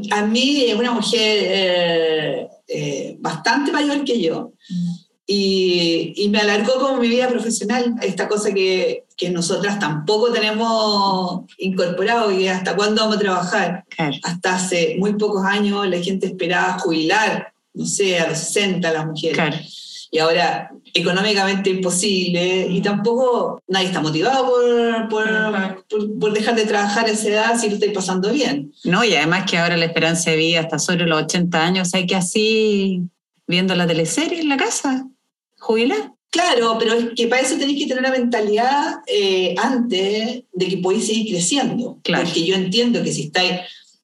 a 0.09 0.25
mí 0.25 0.65
es 0.65 0.75
una 0.75 0.91
mujer 0.91 1.19
eh, 1.21 2.47
eh, 2.67 3.17
bastante 3.19 3.71
mayor 3.71 4.03
que 4.03 4.19
yo. 4.19 4.53
Y, 5.27 6.13
y, 6.17 6.29
me 6.29 6.39
alargó 6.39 6.73
como 6.73 6.97
mi 6.97 7.07
vida 7.07 7.29
profesional, 7.29 7.95
esta 8.01 8.27
cosa 8.27 8.51
que, 8.53 9.05
que 9.15 9.29
nosotras 9.29 9.79
tampoco 9.79 10.31
tenemos 10.31 11.43
incorporado, 11.59 12.31
y 12.31 12.47
hasta 12.47 12.75
cuándo 12.75 13.03
vamos 13.03 13.17
a 13.17 13.19
trabajar. 13.19 13.85
Hasta 14.23 14.55
hace 14.55 14.95
muy 14.97 15.13
pocos 15.13 15.45
años 15.45 15.87
la 15.87 16.01
gente 16.01 16.25
esperaba 16.25 16.79
jubilar, 16.79 17.53
no 17.73 17.85
sé, 17.85 18.19
a 18.19 18.27
los 18.27 18.39
60 18.39 18.91
las 18.91 19.05
mujeres. 19.05 19.35
Claro 19.35 19.57
y 20.11 20.19
ahora 20.19 20.69
económicamente 20.93 21.69
imposible 21.69 22.67
y 22.69 22.81
tampoco 22.81 23.61
nadie 23.67 23.87
está 23.87 24.01
motivado 24.01 24.45
por, 24.45 25.09
por, 25.09 26.19
por, 26.19 26.33
dejar 26.33 26.55
de 26.55 26.65
trabajar 26.65 27.05
a 27.05 27.11
esa 27.11 27.29
edad 27.29 27.57
si 27.57 27.69
lo 27.69 27.75
estáis 27.75 27.93
pasando 27.93 28.31
bien. 28.31 28.73
No, 28.83 29.03
y 29.05 29.15
además 29.15 29.49
que 29.49 29.57
ahora 29.57 29.77
la 29.77 29.85
esperanza 29.85 30.31
de 30.31 30.37
vida 30.37 30.59
está 30.59 30.79
sobre 30.79 31.07
los 31.07 31.23
80 31.23 31.65
años, 31.65 31.93
hay 31.93 32.05
que 32.05 32.15
así 32.15 33.03
viendo 33.47 33.73
la 33.73 33.87
teleserie 33.87 34.41
en 34.41 34.49
la 34.49 34.57
casa, 34.57 35.07
jubilar. 35.59 36.11
Claro, 36.29 36.77
pero 36.79 36.93
es 36.93 37.07
que 37.15 37.27
para 37.27 37.41
eso 37.41 37.57
tenéis 37.57 37.79
que 37.79 37.87
tener 37.87 37.99
una 37.99 38.17
mentalidad 38.17 38.99
eh, 39.05 39.53
antes 39.57 40.43
de 40.51 40.67
que 40.67 40.77
podéis 40.77 41.07
seguir 41.07 41.33
creciendo. 41.33 41.99
Claro. 42.03 42.23
Porque 42.23 42.45
yo 42.45 42.55
entiendo 42.55 43.03
que 43.03 43.11
si 43.11 43.23
estáis 43.23 43.61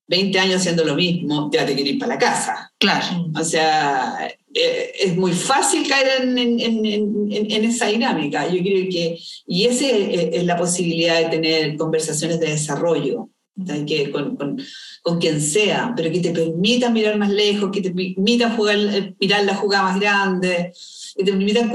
20 0.07 0.37
años 0.39 0.57
haciendo 0.57 0.83
lo 0.83 0.95
mismo, 0.95 1.49
ya 1.51 1.65
te 1.65 1.75
queréis 1.75 1.97
para 1.97 2.15
la 2.15 2.19
casa. 2.19 2.73
Claro. 2.77 3.29
O 3.33 3.43
sea, 3.45 4.27
eh, 4.59 4.91
es 4.99 5.15
muy 5.15 5.33
fácil 5.33 5.87
caer 5.87 6.23
en, 6.23 6.37
en, 6.37 6.59
en, 6.59 7.27
en, 7.31 7.65
esa 7.65 7.87
dinámica. 7.87 8.47
Yo 8.47 8.59
creo 8.59 8.89
que, 8.89 9.19
y 9.45 9.65
esa 9.65 9.87
es 9.87 10.43
la 10.45 10.57
posibilidad 10.57 11.19
de 11.19 11.29
tener 11.29 11.77
conversaciones 11.77 12.39
de 12.39 12.49
desarrollo. 12.49 13.29
Que 13.87 14.11
con, 14.11 14.35
con, 14.35 14.61
con, 15.01 15.19
quien 15.19 15.41
sea, 15.41 15.93
pero 15.95 16.11
que 16.11 16.19
te 16.19 16.29
permitan 16.29 16.93
mirar 16.93 17.17
más 17.17 17.31
lejos, 17.31 17.71
que 17.71 17.81
te 17.81 17.91
permitan 17.91 18.55
jugar, 18.55 18.77
eh, 18.77 19.15
mirar 19.19 19.45
la 19.45 19.55
jugada 19.55 19.83
más 19.83 19.99
grande, 19.99 20.71
que 21.15 21.23
te 21.23 21.31
permitan 21.31 21.71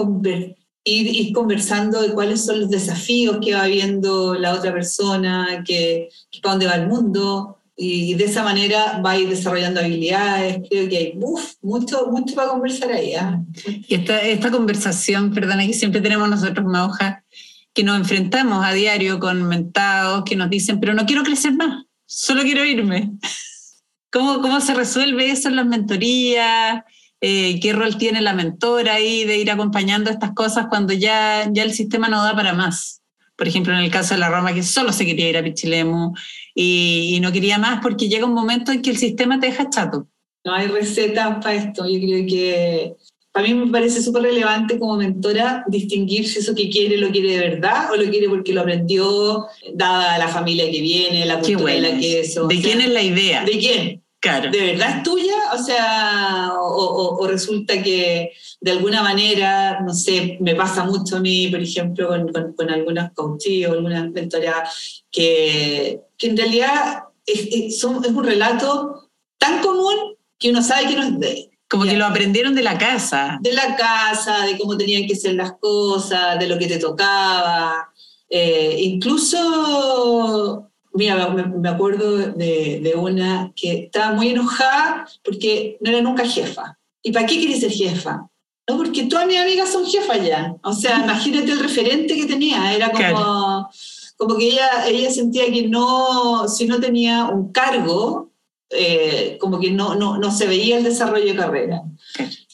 ir, 0.84 1.06
ir, 1.08 1.32
conversando 1.32 2.00
de 2.00 2.12
cuáles 2.12 2.44
son 2.44 2.60
los 2.60 2.70
desafíos 2.70 3.38
que 3.42 3.54
va 3.54 3.66
viendo 3.66 4.34
la 4.34 4.54
otra 4.54 4.72
persona, 4.72 5.64
que, 5.66 6.08
que 6.30 6.40
para 6.40 6.54
dónde 6.54 6.66
va 6.66 6.74
el 6.76 6.86
mundo, 6.86 7.61
y 7.76 8.14
de 8.14 8.24
esa 8.24 8.42
manera 8.42 9.00
va 9.04 9.12
a 9.12 9.18
ir 9.18 9.28
desarrollando 9.28 9.80
habilidades. 9.80 10.60
Creo 10.68 10.88
que 10.88 10.96
hay 10.96 11.12
mucho, 11.14 12.06
mucho 12.10 12.34
para 12.34 12.48
conversar 12.48 12.92
ahí. 12.92 13.14
¿eh? 13.14 13.84
Y 13.88 13.94
esta, 13.94 14.20
esta 14.20 14.50
conversación, 14.50 15.32
perdona, 15.32 15.66
que 15.66 15.72
siempre 15.72 16.00
tenemos 16.00 16.28
nosotros, 16.28 16.66
Mauja, 16.66 17.24
que 17.72 17.82
nos 17.82 17.98
enfrentamos 17.98 18.64
a 18.64 18.72
diario 18.72 19.18
con 19.18 19.42
mentados 19.44 20.24
que 20.24 20.36
nos 20.36 20.50
dicen, 20.50 20.80
pero 20.80 20.94
no 20.94 21.06
quiero 21.06 21.22
crecer 21.22 21.54
más, 21.54 21.84
solo 22.06 22.42
quiero 22.42 22.64
irme. 22.64 23.12
¿Cómo, 24.10 24.42
cómo 24.42 24.60
se 24.60 24.74
resuelve 24.74 25.30
eso 25.30 25.48
en 25.48 25.56
las 25.56 25.66
mentorías? 25.66 26.82
Eh, 27.22 27.60
¿Qué 27.60 27.72
rol 27.72 27.96
tiene 27.96 28.20
la 28.20 28.34
mentora 28.34 28.94
ahí 28.94 29.24
de 29.24 29.38
ir 29.38 29.50
acompañando 29.50 30.10
estas 30.10 30.32
cosas 30.32 30.66
cuando 30.68 30.92
ya, 30.92 31.48
ya 31.50 31.62
el 31.62 31.72
sistema 31.72 32.08
no 32.08 32.22
da 32.22 32.36
para 32.36 32.52
más? 32.52 33.01
Por 33.36 33.48
ejemplo, 33.48 33.72
en 33.72 33.80
el 33.80 33.90
caso 33.90 34.14
de 34.14 34.20
la 34.20 34.28
Roma, 34.28 34.54
que 34.54 34.62
solo 34.62 34.92
se 34.92 35.06
quería 35.06 35.28
ir 35.28 35.36
a 35.36 35.42
Pichilemu, 35.42 36.12
y, 36.54 37.18
no 37.22 37.32
quería 37.32 37.58
más 37.58 37.80
porque 37.82 38.08
llega 38.08 38.26
un 38.26 38.34
momento 38.34 38.72
en 38.72 38.82
que 38.82 38.90
el 38.90 38.98
sistema 38.98 39.40
te 39.40 39.46
deja 39.46 39.70
chato. 39.70 40.06
No 40.44 40.54
hay 40.54 40.66
recetas 40.66 41.42
para 41.42 41.54
esto. 41.54 41.88
Yo 41.88 42.00
creo 42.00 42.26
que 42.26 42.94
para 43.32 43.48
mí 43.48 43.54
me 43.54 43.70
parece 43.70 44.02
súper 44.02 44.22
relevante 44.22 44.78
como 44.78 44.96
mentora 44.96 45.64
distinguir 45.66 46.28
si 46.28 46.40
eso 46.40 46.54
que 46.54 46.68
quiere 46.68 46.98
lo 46.98 47.10
quiere 47.10 47.32
de 47.32 47.38
verdad 47.38 47.90
o 47.90 47.96
lo 47.96 48.10
quiere 48.10 48.28
porque 48.28 48.52
lo 48.52 48.60
aprendió, 48.60 49.46
dada 49.72 50.18
la 50.18 50.28
familia 50.28 50.70
que 50.70 50.82
viene, 50.82 51.24
la 51.24 51.40
cultura 51.40 51.72
de 51.72 51.80
la 51.80 51.98
que 51.98 52.20
eso. 52.20 52.46
¿De 52.46 52.60
quién 52.60 52.80
es 52.82 52.90
la 52.90 53.02
idea? 53.02 53.44
¿De 53.44 53.58
quién? 53.58 54.01
Claro. 54.22 54.52
¿De 54.52 54.60
verdad 54.60 54.98
es 54.98 55.02
tuya? 55.02 55.34
O 55.52 55.58
sea, 55.58 56.52
o, 56.54 57.18
o, 57.18 57.26
resulta 57.26 57.82
que 57.82 58.30
de 58.60 58.70
alguna 58.70 59.02
manera, 59.02 59.80
no 59.80 59.92
sé, 59.92 60.38
me 60.40 60.54
pasa 60.54 60.84
mucho 60.84 61.16
a 61.16 61.20
mí, 61.20 61.48
por 61.48 61.60
ejemplo, 61.60 62.06
con, 62.06 62.32
con, 62.32 62.52
con 62.52 62.70
algunas 62.70 63.12
coaches 63.14 63.66
o 63.66 63.72
algunas 63.72 64.08
mentoras, 64.12 65.02
que, 65.10 66.02
que 66.16 66.26
en 66.28 66.36
realidad 66.36 67.02
es, 67.26 67.48
es, 67.50 67.82
un 67.82 68.22
relato 68.22 69.10
tan 69.38 69.60
común 69.60 70.16
que 70.38 70.50
uno 70.50 70.62
sabe 70.62 70.86
que 70.86 70.94
no 70.94 71.02
es 71.02 71.18
de 71.18 71.50
Como 71.68 71.82
que 71.82 71.96
lo 71.96 72.06
aprendieron 72.06 72.54
de 72.54 72.62
la 72.62 72.78
casa. 72.78 73.38
De 73.40 73.52
la 73.52 73.74
casa, 73.74 74.46
de 74.46 74.56
cómo 74.56 74.76
tenían 74.76 75.08
que 75.08 75.16
ser 75.16 75.34
las 75.34 75.54
cosas, 75.58 76.38
de 76.38 76.46
lo 76.46 76.60
que 76.60 76.68
te 76.68 76.78
tocaba. 76.78 77.92
Eh, 78.30 78.76
incluso 78.82 80.71
Mira, 80.94 81.28
me, 81.30 81.68
acuerdo 81.68 82.18
de, 82.18 82.80
de, 82.82 82.94
una 82.96 83.52
que 83.56 83.84
estaba 83.84 84.12
muy 84.12 84.28
enojada 84.28 85.08
porque 85.24 85.78
no 85.80 85.90
era 85.90 86.02
nunca 86.02 86.26
jefa. 86.26 86.78
¿Y 87.02 87.12
para 87.12 87.26
qué 87.26 87.40
quería 87.40 87.58
ser 87.58 87.70
jefa? 87.70 88.28
No, 88.68 88.76
porque 88.76 89.04
todas 89.04 89.26
mis 89.26 89.38
amigas 89.38 89.72
son 89.72 89.86
jefas 89.86 90.24
ya. 90.24 90.54
O 90.62 90.72
sea, 90.72 91.00
imagínate 91.04 91.50
el 91.50 91.60
referente 91.60 92.14
que 92.14 92.26
tenía. 92.26 92.74
Era 92.74 92.90
como, 92.90 93.70
como 94.16 94.36
que 94.36 94.48
ella, 94.48 94.86
ella 94.86 95.10
sentía 95.10 95.50
que 95.50 95.68
no, 95.68 96.46
si 96.46 96.66
no 96.66 96.78
tenía 96.78 97.24
un 97.24 97.52
cargo, 97.52 98.30
eh, 98.68 99.38
como 99.40 99.58
que 99.58 99.70
no, 99.70 99.94
no, 99.94 100.18
no, 100.18 100.30
se 100.30 100.46
veía 100.46 100.76
el 100.76 100.84
desarrollo 100.84 101.32
de 101.32 101.36
carrera. 101.36 101.82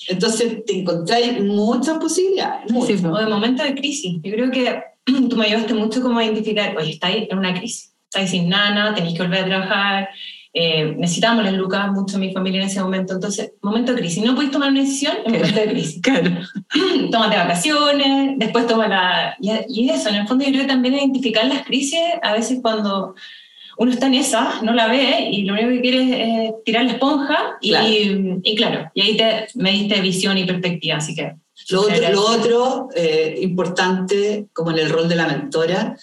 Entonces 0.09 0.65
te 0.65 0.79
encontráis 0.79 1.43
muchas 1.43 1.99
posibilidades. 1.99 2.73
Sí, 2.87 3.05
o 3.05 3.19
de 3.19 3.27
momento 3.27 3.65
de 3.65 3.75
crisis. 3.75 4.15
Yo 4.23 4.33
creo 4.33 4.51
que 4.53 4.81
tú 5.29 5.37
me 5.37 5.47
ayudaste 5.47 5.75
mucho 5.75 6.01
como 6.01 6.21
a 6.21 6.25
identificar, 6.25 6.77
oye, 6.77 6.93
estáis 6.93 7.27
en 7.29 7.37
una 7.37 7.53
crisis 7.53 7.98
estáis 8.09 8.31
sin 8.31 8.49
nana, 8.49 8.95
tenéis 8.95 9.17
que 9.17 9.23
volver 9.23 9.45
a 9.45 9.47
trabajar, 9.47 10.09
eh, 10.55 10.95
necesitábamos 10.97 11.45
las 11.45 11.53
lucas 11.53 11.91
mucho 11.93 12.19
mi 12.19 12.33
familia 12.33 12.63
en 12.63 12.69
ese 12.69 12.81
momento. 12.81 13.13
Entonces, 13.15 13.53
momento 13.63 13.93
de 13.93 14.01
crisis. 14.01 14.25
No 14.25 14.35
podéis 14.35 14.51
tomar 14.51 14.71
una 14.71 14.81
decisión 14.81 15.15
en 15.25 15.33
momento 15.33 15.61
de 15.61 15.69
crisis. 15.69 16.03
Claro. 16.03 16.31
Tómate 17.13 17.37
vacaciones, 17.37 18.39
después 18.39 18.67
toma 18.67 18.89
la... 18.89 19.37
Y, 19.41 19.89
eso, 19.91 20.09
en 20.09 20.17
el 20.17 20.27
fondo 20.27 20.45
yo 20.45 20.51
creo 20.51 20.63
que 20.63 20.69
también 20.69 20.95
identificar 20.95 21.47
las 21.47 21.65
crisis, 21.65 22.01
a 22.23 22.33
veces 22.33 22.59
cuando 22.63 23.15
uno 23.77 23.93
está 23.93 24.07
en 24.07 24.15
esa, 24.15 24.61
no 24.63 24.73
la 24.73 24.89
ve 24.89 25.29
y 25.31 25.43
lo 25.43 25.53
único 25.53 25.69
que 25.69 25.81
quiere 25.81 26.47
es 26.47 26.53
tirar 26.65 26.85
la 26.87 26.93
esponja 26.93 27.39
y 27.61 27.69
Claro. 27.71 27.89
y, 27.89 28.41
y 28.43 28.55
claro, 28.57 28.91
y 28.95 29.03
ahí 29.03 29.17
te, 29.17 29.47
me 29.55 29.71
diste 29.71 30.01
visión 30.01 30.37
y 30.39 30.45
perspectiva, 30.45 30.97
así 30.97 31.15
que... 31.15 31.35
Lo 31.71 31.83
otro, 31.83 32.13
lo 32.13 32.27
otro, 32.27 32.89
eh, 32.97 33.39
importante, 33.43 34.47
como 34.53 34.71
en 34.71 34.79
el 34.79 34.89
rol 34.89 35.09
de 35.09 35.17
la 35.17 35.27
mentora, 35.27 35.97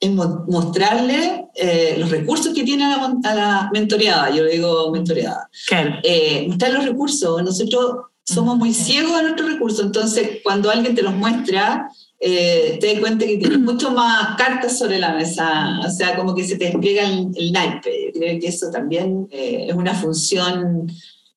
es 0.00 0.10
mo- 0.10 0.44
mostrarle 0.48 1.46
eh, 1.54 1.96
los 1.98 2.10
recursos 2.10 2.52
que 2.54 2.64
tiene 2.64 2.84
a 2.84 2.88
la, 2.98 3.14
a 3.24 3.34
la 3.34 3.70
mentoreada, 3.72 4.30
yo 4.30 4.42
le 4.44 4.52
digo 4.52 4.90
mentoreada. 4.90 5.48
Claro. 5.68 5.96
Eh, 6.02 6.44
mostrar 6.48 6.72
los 6.72 6.84
recursos, 6.84 7.42
nosotros 7.42 7.96
somos 8.22 8.56
muy 8.58 8.72
Sí. 8.74 8.84
ciegos 8.92 9.12
a 9.12 9.22
nuestros 9.22 9.52
recursos, 9.52 9.84
entonces 9.86 10.40
cuando 10.42 10.70
alguien 10.70 10.94
te 10.94 11.02
los 11.02 11.14
muestra, 11.14 11.88
eh, 12.18 12.76
te 12.80 12.92
das 12.92 13.00
cuenta 13.00 13.24
que 13.26 13.36
tienes 13.38 13.58
mucho 13.70 13.90
más 13.90 14.36
cartas 14.36 14.78
sobre 14.78 14.98
la 14.98 15.14
mesa, 15.14 15.80
o 15.86 15.90
sea, 15.90 16.16
como 16.16 16.34
que 16.34 16.44
se 16.44 16.56
te 16.56 16.66
despliega 16.66 17.04
el, 17.08 17.28
el 17.34 17.52
naipe. 17.52 18.10
Yo 18.14 18.20
creo 18.20 18.40
que 18.40 18.48
eso 18.48 18.70
también 18.70 19.28
eh, 19.30 19.66
es 19.68 19.74
una 19.74 19.94
función 19.94 20.90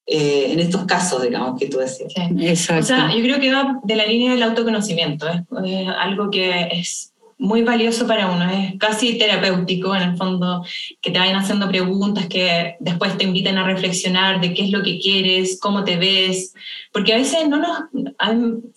eh, 0.06 0.48
en 0.52 0.60
estos 0.60 0.86
casos, 0.86 1.22
digamos, 1.22 1.60
que 1.60 1.68
tú 1.68 1.78
decías. 1.78 2.12
sí. 2.14 2.46
Exacto. 2.46 2.84
O 2.84 2.88
sea, 2.88 3.16
yo 3.16 3.22
creo 3.22 3.40
que 3.40 3.54
va 3.54 3.80
de 3.84 3.96
la 3.96 4.06
línea 4.06 4.32
del 4.32 4.44
autoconocimiento, 4.44 5.28
es, 5.30 5.42
es 5.66 5.88
algo 5.98 6.30
que 6.32 6.68
es 6.72 7.09
muy 7.40 7.64
valioso 7.64 8.06
para 8.06 8.30
uno, 8.30 8.50
es 8.52 8.78
casi 8.78 9.18
terapéutico 9.18 9.96
en 9.96 10.02
el 10.04 10.18
fondo, 10.18 10.64
que 11.02 11.10
te 11.10 11.18
vayan 11.20 11.38
haciendo 11.38 11.70
preguntas 11.70 12.28
que 12.28 12.76
después 12.82 13.18
te 13.18 13.24
inviten 13.24 13.58
a 13.58 13.64
reflexionar 13.64 14.42
de 14.42 14.54
qué 14.54 14.66
es 14.66 14.72
lo 14.72 14.84
que 14.84 15.00
quieres, 15.00 15.58
cómo 15.60 15.86
te 15.86 15.96
ves, 15.96 16.54
porque 16.92 17.14
a 17.14 17.18
veces 17.18 17.48
no 17.48 17.58
nos, 17.58 17.80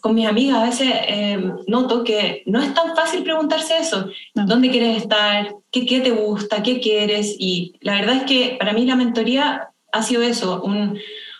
con 0.00 0.14
mis 0.14 0.26
amigas 0.28 0.58
a 0.58 0.64
veces 0.64 0.88
eh, 1.08 1.52
noto 1.66 2.04
que 2.04 2.44
no 2.46 2.62
es 2.62 2.72
tan 2.72 2.94
fácil 2.94 3.24
preguntarse 3.24 3.76
eso, 3.78 4.06
No. 4.34 4.46
dónde 4.46 4.70
quieres 4.70 5.02
estar, 5.02 5.54
¿Qué, 5.72 5.84
qué 5.84 6.00
te 6.00 6.10
gusta, 6.12 6.62
qué 6.62 6.80
quieres, 6.80 7.34
y 7.38 7.74
la 7.80 7.94
verdad 7.94 8.16
es 8.18 8.22
que 8.24 8.56
para 8.58 8.72
mí 8.72 8.86
la 8.86 8.94
mentoría 8.94 9.68
ha 9.90 10.02
sido 10.02 10.22
eso, 10.22 10.62
un, 10.62 10.98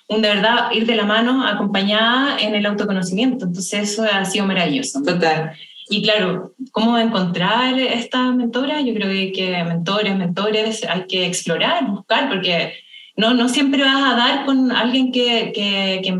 un 0.09 0.23
de 0.23 0.29
verdad 0.29 0.73
ir 0.73 0.87
de 0.87 0.97
la 0.97 1.05
mano 1.05 1.47
acompañada 1.47 2.39
en 2.39 2.55
el 2.55 2.67
autoconocimiento. 2.67 3.47
Entonces 3.47 3.93
eso 3.93 4.05
ha 4.05 4.25
sido 4.25 4.45
maravilloso. 4.47 5.03
Total. 5.03 5.53
Y 5.89 6.03
claro, 6.03 6.55
¿cómo 6.71 6.97
encontrar 6.99 7.79
esta 7.79 8.31
mentora? 8.33 8.81
Yo 8.81 8.95
creo 8.95 9.09
que, 9.09 9.33
que 9.33 9.65
mentores, 9.65 10.17
mentores, 10.17 10.85
hay 10.89 11.07
que 11.07 11.27
explorar, 11.27 11.87
buscar, 11.89 12.29
porque 12.29 12.75
no, 13.17 13.35
no 13.35 13.49
siempre 13.49 13.83
vas 13.85 14.03
a 14.13 14.17
dar 14.17 14.45
con 14.47 14.71
alguien 14.73 15.13
que, 15.13 15.53
que, 15.55 16.01
que 16.03 16.19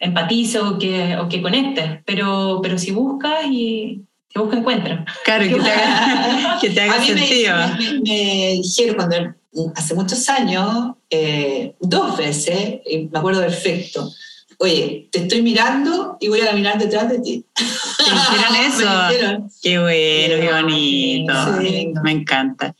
empatice 0.00 0.58
o 0.60 0.78
que, 0.78 1.16
o 1.16 1.28
que 1.28 1.40
conecte, 1.42 2.02
pero, 2.04 2.60
pero 2.62 2.78
si 2.78 2.90
buscas 2.90 3.44
y 3.48 4.02
si 4.28 4.38
busca, 4.38 4.56
encuentra. 4.56 5.04
Claro, 5.24 5.44
que 5.44 5.54
te 5.54 5.70
haga, 5.70 6.58
que 6.60 6.70
te 6.70 6.80
haga 6.80 6.94
A 6.94 6.98
mí 6.98 7.10
me, 7.12 7.18
sentido. 7.26 7.54
me- 7.78 8.00
me 8.00 8.52
dijeron 8.62 8.96
cuando 8.96 9.34
hace 9.76 9.94
muchos 9.94 10.28
años, 10.30 10.94
eh, 11.10 11.74
dos 11.80 12.16
veces, 12.16 12.80
y 12.90 13.08
me 13.12 13.18
acuerdo 13.18 13.42
perfecto, 13.42 14.10
oye, 14.62 15.08
te 15.10 15.22
estoy 15.22 15.42
mirando 15.42 16.16
y 16.20 16.28
voy 16.28 16.40
a 16.40 16.46
caminar 16.46 16.78
detrás 16.78 17.10
de 17.10 17.18
ti. 17.18 17.44
¿Te 17.54 17.62
Me 18.52 18.66
eso? 18.66 18.88
Qué 19.60 19.78
bueno, 19.80 20.34
qué 20.40 20.52
bonito. 20.52 21.34
Sí. 21.60 21.92
Me 22.04 22.12
encanta. 22.12 22.74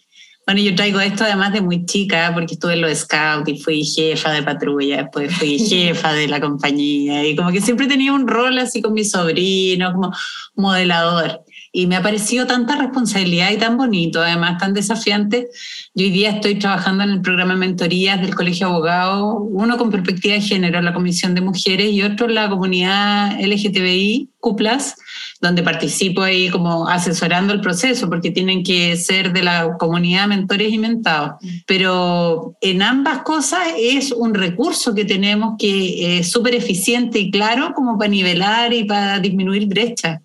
Bueno, 0.47 0.61
yo 0.61 0.75
traigo 0.77 1.01
esto 1.01 1.25
además 1.25 1.53
de 1.53 1.61
muy 1.61 1.85
chica, 1.85 2.31
porque 2.35 2.55
estuve 2.55 2.75
en 2.75 2.83
los 2.83 2.99
scouts 2.99 3.49
y 3.49 3.59
fui 3.59 3.85
jefa 3.85 4.31
de 4.31 4.43
patrulla, 4.45 4.99
después 4.99 5.35
fui 5.35 5.59
jefa 5.69 6.13
de 6.13 6.29
la 6.29 6.41
compañía, 6.41 7.27
y 7.27 7.35
como 7.35 7.51
que 7.51 7.61
siempre 7.61 7.89
tenía 7.89 8.13
un 8.13 8.29
rol 8.29 8.59
así 8.59 8.81
con 8.81 8.93
mi 8.93 9.05
sobrino, 9.05 9.93
como 9.93 10.13
modelador. 10.55 11.43
Y 11.75 11.87
me 11.87 11.97
ha 11.97 12.03
parecido 12.03 12.47
tanta 12.47 12.77
responsabilidad 12.77 13.51
y 13.51 13.57
tan 13.57 13.79
bonito, 13.79 14.21
además 14.21 14.59
tan 14.59 14.75
desafiante. 14.75 15.49
Yo 15.95 16.05
hoy 16.05 16.11
día 16.11 16.31
estoy 16.31 16.57
trabajando 16.57 17.03
en 17.03 17.11
el 17.11 17.23
programa 17.23 17.55
de 17.55 17.61
mentorías 17.61 18.21
del 18.21 18.35
Colegio 18.35 18.67
de 18.67 18.75
Abogados, 18.75 19.37
uno 19.49 19.79
con 19.79 19.91
perspectiva 19.91 20.35
de 20.35 20.43
género 20.43 20.83
la 20.83 20.93
Comisión 20.93 21.35
de 21.35 21.41
Mujeres 21.41 21.91
y 21.91 22.03
otro 22.03 22.29
la 22.29 22.51
comunidad 22.51 23.41
LGTBI, 23.41 24.29
CUPLAS, 24.39 24.97
donde 25.41 25.63
participo 25.63 26.21
ahí 26.21 26.51
como 26.51 26.89
asesorando 26.89 27.55
el 27.55 27.63
proceso, 27.63 28.09
porque 28.11 28.31
tienen 28.31 28.63
que 28.63 28.97
ser 28.97 29.33
de 29.33 29.43
la 29.43 29.77
comunidad 29.79 30.27
mentores 30.27 30.71
y 30.73 30.79
mentados. 30.79 31.37
Pero 31.67 32.55
en 32.61 32.83
ambas 32.83 33.23
cosas 33.23 33.61
es 33.79 34.13
un 34.13 34.35
recurso 34.35 34.95
que 34.95 35.07
tenemos 35.07 35.55
que 35.59 36.19
es 36.19 36.31
súper 36.31 36.55
eficiente 36.55 37.19
y 37.19 37.31
claro 37.31 37.73
como 37.75 37.97
para 37.97 38.11
nivelar 38.11 38.75
y 38.75 38.85
para 38.85 39.19
disminuir 39.21 39.67
brechas. 39.67 40.21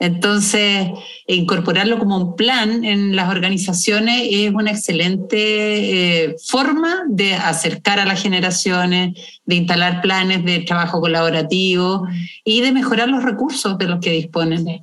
Entonces, 0.00 0.88
incorporarlo 1.26 1.98
como 1.98 2.16
un 2.16 2.34
plan 2.34 2.84
en 2.84 3.14
las 3.14 3.28
organizaciones 3.28 4.26
es 4.30 4.52
una 4.52 4.72
excelente 4.72 6.24
eh, 6.24 6.36
forma 6.44 7.04
de 7.08 7.34
acercar 7.34 8.00
a 8.00 8.06
las 8.06 8.20
generaciones, 8.20 9.12
de 9.44 9.54
instalar 9.54 10.00
planes 10.00 10.44
de 10.44 10.60
trabajo 10.60 11.00
colaborativo 11.00 12.08
y 12.44 12.62
de 12.62 12.72
mejorar 12.72 13.08
los 13.08 13.22
recursos 13.22 13.78
de 13.78 13.86
los 13.86 14.00
que 14.00 14.10
disponen. 14.10 14.64
Sí. 14.64 14.80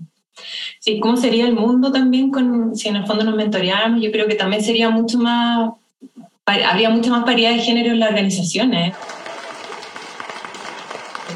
Sí, 0.80 1.00
¿cómo 1.00 1.18
sería 1.18 1.46
el 1.46 1.54
mundo 1.54 1.92
también 1.92 2.32
con, 2.32 2.76
si 2.76 2.88
en 2.88 2.98
el 2.98 3.06
fondo 3.06 3.24
nos 3.24 3.36
mentoreáramos? 3.36 4.02
Yo 4.02 4.12
creo 4.12 4.28
que 4.28 4.36
también 4.36 4.64
sería 4.64 4.90
mucho 4.90 5.18
más, 5.18 5.72
habría 6.46 6.90
mucha 6.90 7.10
más 7.10 7.26
paridad 7.26 7.52
de 7.52 7.60
género 7.60 7.92
en 7.92 8.00
las 8.00 8.10
organizaciones. 8.10 8.94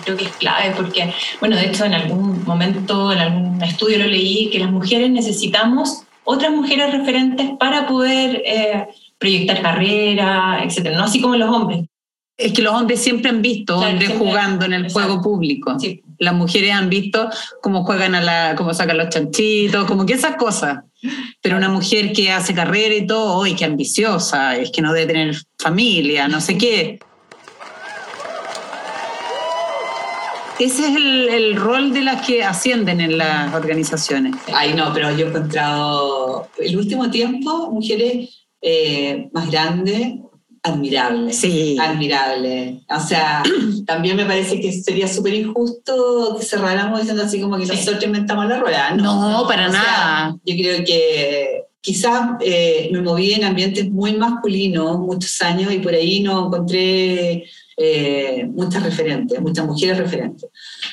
Creo 0.03 0.17
que 0.17 0.25
es 0.25 0.31
clave 0.37 0.73
porque, 0.75 1.13
bueno, 1.39 1.55
de 1.55 1.65
hecho 1.67 1.85
en 1.85 1.93
algún 1.93 2.43
momento, 2.45 3.11
en 3.11 3.19
algún 3.19 3.63
estudio 3.63 3.99
lo 3.99 4.05
leí, 4.07 4.49
que 4.49 4.59
las 4.59 4.71
mujeres 4.71 5.09
necesitamos 5.11 6.03
otras 6.23 6.51
mujeres 6.51 6.91
referentes 6.91 7.49
para 7.59 7.87
poder 7.87 8.41
eh, 8.45 8.87
proyectar 9.17 9.61
carrera, 9.61 10.61
etcétera, 10.63 10.97
no 10.97 11.03
así 11.05 11.19
como 11.21 11.35
los 11.35 11.49
hombres. 11.49 11.85
Es 12.37 12.53
que 12.53 12.61
los 12.63 12.73
hombres 12.73 12.99
siempre 13.01 13.29
han 13.29 13.41
visto 13.41 13.75
Claro, 13.77 13.91
hombres 13.91 14.09
siempre- 14.09 14.27
jugando 14.29 14.65
en 14.65 14.73
el 14.73 14.85
exacto. 14.85 15.07
juego 15.07 15.21
público. 15.23 15.79
Sí. 15.79 16.01
Las 16.17 16.33
mujeres 16.33 16.71
han 16.71 16.89
visto 16.89 17.29
cómo 17.61 17.83
juegan 17.83 18.15
a 18.15 18.21
la, 18.21 18.55
cómo 18.55 18.73
sacan 18.73 18.97
los 18.97 19.09
chanchitos, 19.09 19.85
como 19.85 20.05
que 20.05 20.13
esas 20.13 20.35
cosas. 20.37 20.79
Pero 21.41 21.57
una 21.57 21.69
mujer 21.69 22.13
que 22.13 22.31
hace 22.31 22.53
carrera 22.53 22.95
y 22.95 23.05
todo, 23.05 23.43
¡ay, 23.43 23.55
qué 23.55 23.65
ambiciosa! 23.65 24.55
Es 24.55 24.71
que 24.71 24.81
no 24.81 24.93
debe 24.93 25.07
tener 25.07 25.35
familia, 25.59 26.27
no 26.27 26.39
sé 26.41 26.57
qué. 26.57 26.99
Ese 30.63 30.87
es 30.89 30.95
el, 30.95 31.29
el 31.29 31.55
rol 31.55 31.91
de 31.91 32.01
las 32.01 32.25
que 32.25 32.43
ascienden 32.43 33.01
en 33.01 33.17
las 33.17 33.53
organizaciones. 33.53 34.35
Ay, 34.53 34.73
no, 34.73 34.93
pero 34.93 35.09
yo 35.11 35.25
he 35.25 35.29
encontrado 35.29 36.47
el 36.59 36.77
último 36.77 37.09
tiempo 37.09 37.71
mujeres 37.71 38.45
eh, 38.61 39.29
más 39.33 39.49
grandes, 39.49 40.13
admirables. 40.63 41.37
Sí. 41.37 41.77
Admirable. 41.81 42.81
O 42.95 42.99
sea, 42.99 43.41
también 43.87 44.15
me 44.15 44.25
parece 44.25 44.59
que 44.61 44.71
sería 44.71 45.07
súper 45.07 45.33
injusto 45.33 46.35
que 46.39 46.45
cerráramos 46.45 46.99
diciendo 46.99 47.23
así 47.23 47.41
como 47.41 47.57
que 47.57 47.65
Sí. 47.65 47.71
nosotros 47.71 48.03
inventamos 48.03 48.45
la 48.47 48.59
rueda. 48.59 48.91
No, 48.95 49.31
No, 49.41 49.47
para 49.47 49.67
O 49.67 49.71
sea, 49.71 49.81
nada. 49.81 50.35
yo 50.45 50.55
creo 50.55 50.85
que 50.85 51.63
quizás 51.81 52.33
eh, 52.41 52.89
me 52.91 53.01
moví 53.01 53.33
en 53.33 53.43
ambientes 53.45 53.89
muy 53.89 54.13
masculinos 54.13 54.99
muchos 54.99 55.41
años 55.41 55.73
y 55.73 55.79
por 55.79 55.95
ahí 55.95 56.19
no 56.19 56.45
encontré 56.45 57.45
eh, 57.77 58.45
muchas 58.51 58.83
referentes, 58.83 59.39
muchas 59.41 59.65
mujeres 59.65 59.97
referentes. 59.97 60.49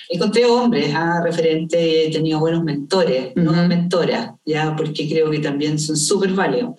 Encontré 0.08 0.44
hombres 0.46 0.92
ah, 0.94 1.20
referentes, 1.22 1.80
he 1.80 2.10
tenido 2.10 2.40
buenos 2.40 2.62
mentores, 2.64 3.32
no 3.34 3.52
Ujú. 3.52 3.62
mentoras, 3.62 4.30
ya 4.44 4.74
porque 4.76 5.08
creo 5.08 5.30
que 5.30 5.40
también 5.40 5.78
son 5.78 5.96
súper 5.96 6.32
válidos. 6.32 6.74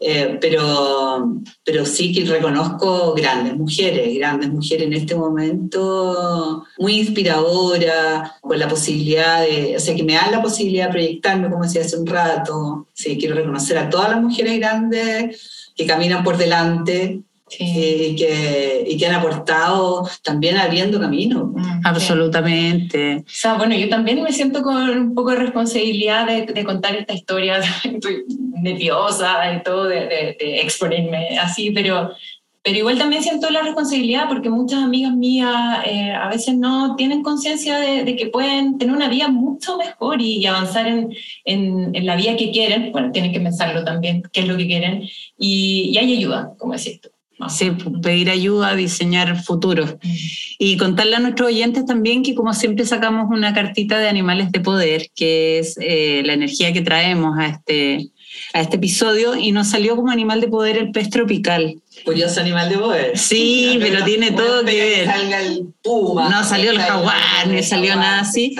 Eh, 0.00 0.38
pero, 0.40 1.40
pero 1.62 1.84
sí 1.84 2.12
que 2.12 2.24
reconozco 2.24 3.14
grandes 3.14 3.56
mujeres, 3.56 4.16
grandes 4.16 4.50
mujeres 4.50 4.86
en 4.86 4.92
este 4.94 5.14
momento, 5.14 6.64
muy 6.78 7.00
inspiradoras, 7.00 8.32
con 8.40 8.58
la 8.58 8.68
posibilidad 8.68 9.42
de, 9.42 9.76
o 9.76 9.80
sea, 9.80 9.94
que 9.94 10.02
me 10.02 10.14
dan 10.14 10.32
la 10.32 10.42
posibilidad 10.42 10.86
de 10.86 10.92
proyectarme, 10.92 11.50
como 11.50 11.64
decía 11.64 11.82
hace 11.82 11.98
un 11.98 12.06
rato. 12.06 12.88
Sí, 12.92 13.16
quiero 13.18 13.34
reconocer 13.34 13.78
a 13.78 13.90
todas 13.90 14.10
las 14.10 14.22
mujeres 14.22 14.58
grandes 14.58 15.70
que 15.76 15.86
caminan 15.86 16.24
por 16.24 16.36
delante 16.36 17.22
Sí. 17.46 17.64
y, 17.64 18.16
que, 18.16 18.84
y 18.88 18.96
que 18.96 19.06
han 19.06 19.14
aportado 19.16 20.08
también 20.22 20.56
abriendo 20.56 20.98
camino. 20.98 21.52
Mm, 21.54 21.62
sí. 21.62 21.70
Absolutamente. 21.84 23.16
O 23.18 23.22
sea, 23.26 23.54
bueno, 23.54 23.74
yo 23.76 23.88
también 23.88 24.22
me 24.22 24.32
siento 24.32 24.62
con 24.62 24.76
un 24.90 25.14
poco 25.14 25.30
de 25.30 25.36
responsabilidad 25.36 26.26
de, 26.26 26.46
de 26.46 26.64
contar 26.64 26.96
esta 26.96 27.12
historia. 27.14 27.60
Estoy 27.84 28.24
nerviosa 28.62 29.54
y 29.54 29.62
todo, 29.62 29.84
de, 29.84 30.00
de- 30.06 30.36
de 30.40 30.60
exponerme 30.60 31.38
así, 31.38 31.70
pero, 31.70 32.10
pero 32.62 32.78
igual 32.78 32.96
también 32.98 33.22
siento 33.22 33.50
la 33.50 33.60
responsabilidad 33.62 34.26
porque 34.28 34.48
muchas 34.48 34.82
amigas 34.82 35.12
mías 35.14 35.80
eh, 35.84 36.10
a 36.12 36.28
veces 36.30 36.56
no 36.56 36.96
tienen 36.96 37.22
conciencia 37.22 37.78
de, 37.78 38.04
de 38.04 38.16
que 38.16 38.26
pueden 38.28 38.78
tener 38.78 38.96
una 38.96 39.08
vida 39.08 39.28
mucho 39.28 39.76
mejor 39.76 40.20
y, 40.22 40.38
y 40.38 40.46
avanzar 40.46 40.86
en, 40.86 41.10
en, 41.44 41.94
en 41.94 42.06
la 42.06 42.16
vida 42.16 42.36
que 42.36 42.50
quieren. 42.50 42.90
Bueno, 42.90 43.12
tienen 43.12 43.32
que 43.32 43.40
pensarlo 43.40 43.84
también, 43.84 44.22
qué 44.32 44.40
es 44.40 44.48
lo 44.48 44.56
que 44.56 44.66
quieren. 44.66 45.02
Y, 45.38 45.90
y 45.92 45.98
hay 45.98 46.14
ayuda, 46.16 46.52
como 46.58 46.72
decís 46.72 47.00
tú. 47.36 47.48
Sí, 47.48 47.72
pedir 48.02 48.30
ayuda, 48.30 48.74
diseñar 48.74 49.42
futuros. 49.42 49.96
Y 50.58 50.76
contarle 50.76 51.16
a 51.16 51.20
nuestros 51.20 51.48
oyentes 51.48 51.84
también 51.86 52.22
que 52.22 52.34
como 52.34 52.52
siempre 52.54 52.84
sacamos 52.84 53.26
una 53.30 53.52
cartita 53.52 53.98
de 53.98 54.08
animales 54.08 54.52
de 54.52 54.60
poder, 54.60 55.10
que 55.14 55.58
es 55.58 55.76
eh, 55.80 56.22
la 56.24 56.34
energía 56.34 56.72
que 56.72 56.80
traemos 56.80 57.38
a 57.38 57.46
este, 57.46 58.10
a 58.52 58.60
este 58.60 58.76
episodio, 58.76 59.36
y 59.36 59.52
nos 59.52 59.68
salió 59.68 59.96
como 59.96 60.10
animal 60.10 60.40
de 60.40 60.48
poder 60.48 60.76
el 60.76 60.90
pez 60.90 61.10
tropical. 61.10 61.80
Curioso 62.04 62.40
animal 62.40 62.68
de 62.68 62.78
poder. 62.78 63.18
Sí, 63.18 63.78
pero 63.80 64.04
tiene 64.04 64.32
todo 64.32 64.64
que 64.64 64.74
ver. 64.74 65.06
Salga 65.06 65.40
el 65.42 65.68
puma. 65.82 66.28
No 66.28 66.44
salió 66.44 66.70
el 66.70 66.78
jaguar, 66.78 67.48
ni 67.48 67.62
salió 67.62 67.96
nada 67.96 68.20
así. 68.20 68.54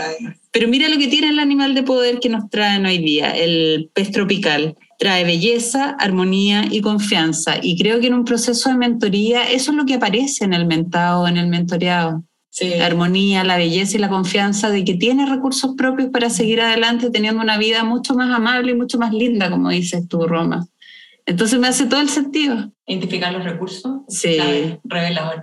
Pero 0.51 0.68
mira 0.68 0.89
lo 0.89 0.99
que 0.99 1.09
tiene 1.09 1.31
el 1.31 1.39
animal 1.39 1.75
de 1.75 1.83
poder 1.83 2.20
que 2.20 2.29
nos 2.29 2.49
traen 2.49 2.87
hoy 2.87 2.99
día, 2.99 3.31
el 3.31 3.91
pez 3.93 4.12
tropical 4.12 4.77
trae 4.99 5.24
belleza, 5.24 5.90
armonía 5.99 6.64
y 6.70 6.80
confianza. 6.80 7.57
Y 7.62 7.76
creo 7.78 8.01
que 8.01 8.09
en 8.09 8.14
un 8.14 8.24
proceso 8.24 8.68
de 8.70 8.76
mentoría 8.76 9.45
eso 9.45 9.70
es 9.70 9.76
lo 9.76 9.84
que 9.84 9.95
aparece 9.95 10.45
en 10.45 10.55
el 10.55 10.66
mentado, 10.66 11.26
en 11.28 11.36
el 11.36 11.49
mentoreado. 11.49 12.24
La 12.61 12.86
armonía, 12.86 13.42
la 13.42 13.57
belleza 13.57 13.97
y 13.97 14.01
la 14.01 14.09
confianza 14.09 14.70
de 14.70 14.84
que 14.84 14.95
tiene 14.95 15.26
recursos 15.26 15.74
propios 15.76 16.11
para 16.11 16.30
seguir 16.30 16.61
adelante 16.61 17.11
teniendo 17.11 17.42
una 17.42 17.59
vida 17.59 17.82
mucho 17.82 18.14
más 18.14 18.30
amable 18.30 18.70
y 18.70 18.76
mucho 18.76 18.97
más 18.97 19.12
linda, 19.12 19.51
como 19.51 19.70
dices 19.70 20.07
tú, 20.07 20.24
Roma. 20.28 20.64
Entonces 21.27 21.59
me 21.59 21.68
hace 21.68 21.87
todo 21.87 22.01
el 22.01 22.09
sentido. 22.09 22.70
Identificar 22.87 23.33
los 23.33 23.45
recursos. 23.45 24.03
Sí. 24.09 24.39
Revelador. 24.85 25.43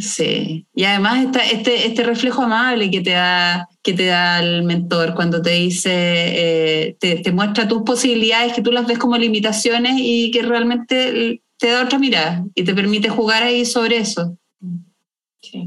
Sí. 0.00 0.66
Y 0.74 0.84
además 0.84 1.24
esta, 1.26 1.44
este, 1.44 1.86
este 1.86 2.04
reflejo 2.04 2.42
amable 2.42 2.90
que 2.90 3.00
te 3.00 3.10
da 3.10 3.68
que 3.82 3.92
te 3.92 4.06
da 4.06 4.40
el 4.40 4.62
mentor 4.62 5.14
cuando 5.14 5.40
te 5.40 5.50
dice, 5.50 5.90
eh, 5.92 6.96
te, 7.00 7.16
te, 7.16 7.32
muestra 7.32 7.66
tus 7.66 7.82
posibilidades, 7.82 8.52
que 8.52 8.62
tú 8.62 8.72
las 8.72 8.86
ves 8.86 8.98
como 8.98 9.16
limitaciones 9.16 9.94
y 9.96 10.30
que 10.30 10.42
realmente 10.42 11.42
te 11.56 11.70
da 11.70 11.84
otra 11.84 11.98
mirada 11.98 12.44
y 12.54 12.64
te 12.64 12.74
permite 12.74 13.08
jugar 13.08 13.42
ahí 13.42 13.64
sobre 13.64 13.98
eso. 13.98 14.36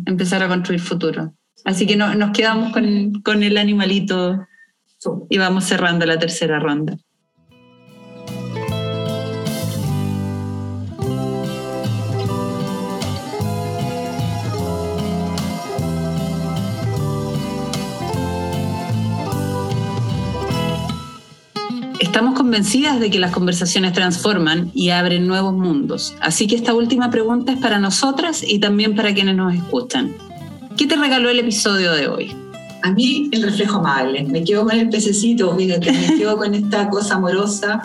Empezar 0.05 0.43
a 0.43 0.47
construir 0.47 0.79
futuro. 0.79 1.33
Así 1.65 1.87
que 1.87 1.95
no, 1.95 2.13
nos 2.15 2.31
quedamos 2.31 2.71
con, 2.71 3.21
con 3.21 3.43
el 3.43 3.57
animalito 3.57 4.45
y 5.29 5.37
vamos 5.37 5.65
cerrando 5.65 6.05
la 6.05 6.19
tercera 6.19 6.59
ronda. 6.59 6.97
Estamos 22.13 22.35
convencidas 22.35 22.99
de 22.99 23.09
que 23.09 23.17
las 23.17 23.31
conversaciones 23.31 23.91
transforman 23.93 24.69
y 24.75 24.91
abren 24.91 25.25
nuevos 25.25 25.51
mundos. 25.51 26.13
Así 26.21 26.45
que 26.45 26.55
esta 26.55 26.75
última 26.75 27.09
pregunta 27.09 27.53
es 27.53 27.57
para 27.57 27.79
nosotras 27.79 28.43
y 28.47 28.59
también 28.59 28.95
para 28.95 29.15
quienes 29.15 29.35
nos 29.35 29.55
escuchan. 29.55 30.13
¿Qué 30.77 30.85
te 30.85 30.95
regaló 30.95 31.31
el 31.31 31.39
episodio 31.39 31.91
de 31.93 32.07
hoy? 32.07 32.31
A 32.83 32.91
mí 32.91 33.29
el 33.31 33.41
reflejo 33.41 33.79
amable. 33.79 34.25
Me 34.25 34.43
quedo 34.43 34.63
con 34.63 34.77
el 34.77 34.89
pececito, 34.89 35.57
fíjate, 35.57 35.91
me 35.91 36.15
quedo 36.19 36.37
con 36.37 36.53
esta 36.53 36.87
cosa 36.87 37.15
amorosa. 37.15 37.81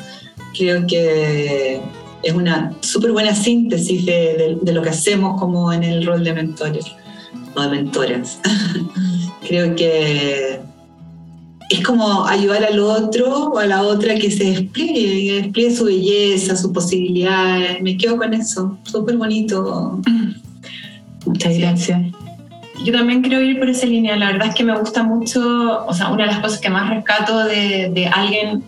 Creo 0.54 0.86
que 0.86 1.80
es 2.22 2.34
una 2.34 2.74
súper 2.82 3.12
buena 3.12 3.34
síntesis 3.34 4.04
de, 4.04 4.58
de, 4.60 4.72
lo 4.74 4.82
que 4.82 4.90
hacemos 4.90 5.40
como 5.40 5.72
en 5.72 5.84
el 5.84 6.04
rol 6.04 6.22
de 6.22 6.34
mentores 6.34 6.84
o 7.54 7.62
de 7.62 7.68
mentoras. 7.70 8.40
Creo 9.48 9.74
que 9.74 10.67
es 11.68 11.84
como 11.84 12.26
ayudar 12.26 12.64
al 12.64 12.78
otro 12.80 13.50
o 13.50 13.58
a 13.58 13.66
la 13.66 13.82
otra 13.82 14.14
que 14.14 14.30
se 14.30 14.44
despliegue, 14.44 15.26
que 15.26 15.42
despliegue 15.42 15.76
su 15.76 15.84
belleza, 15.84 16.56
sus 16.56 16.72
posibilidades. 16.72 17.82
Me 17.82 17.96
quedo 17.96 18.16
con 18.16 18.32
eso, 18.32 18.78
súper 18.84 19.16
bonito. 19.16 20.00
Muchas 21.26 21.58
gracias. 21.58 22.00
Yo 22.84 22.92
también 22.92 23.22
quiero 23.22 23.42
ir 23.42 23.58
por 23.58 23.68
esa 23.68 23.86
línea. 23.86 24.16
La 24.16 24.32
verdad 24.32 24.48
es 24.48 24.54
que 24.54 24.64
me 24.64 24.78
gusta 24.78 25.02
mucho, 25.02 25.84
o 25.86 25.92
sea, 25.92 26.08
una 26.08 26.24
de 26.24 26.32
las 26.32 26.40
cosas 26.40 26.58
que 26.60 26.70
más 26.70 26.88
rescato 26.88 27.44
de, 27.44 27.90
de 27.92 28.06
alguien 28.06 28.62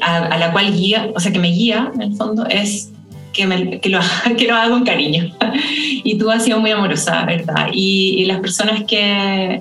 a, 0.00 0.38
la 0.38 0.52
cual 0.52 0.72
guía, 0.72 1.10
o 1.14 1.20
sea, 1.20 1.32
que 1.32 1.38
me 1.38 1.48
guía 1.48 1.90
en 1.94 2.02
el 2.02 2.14
fondo, 2.14 2.46
es 2.46 2.92
que, 3.32 3.46
me, 3.46 3.80
que, 3.80 3.88
lo, 3.88 3.98
que 4.38 4.46
lo 4.46 4.54
haga 4.54 4.70
con 4.70 4.84
cariño. 4.84 5.34
y 6.04 6.18
tú 6.18 6.30
has 6.30 6.44
sido 6.44 6.60
muy 6.60 6.70
amorosa, 6.70 7.24
¿verdad? 7.24 7.68
Y, 7.72 8.16
y 8.18 8.26
las 8.26 8.38
personas 8.38 8.84
que, 8.84 9.60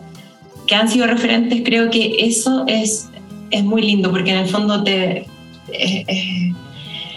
que 0.73 0.79
han 0.79 0.89
sido 0.89 1.05
referentes, 1.05 1.61
creo 1.63 1.91
que 1.91 2.15
eso 2.17 2.63
es, 2.67 3.07
es 3.51 3.63
muy 3.63 3.83
lindo, 3.83 4.09
porque 4.09 4.31
en 4.31 4.37
el 4.39 4.47
fondo 4.47 4.83
te, 4.83 5.27
es, 5.71 6.05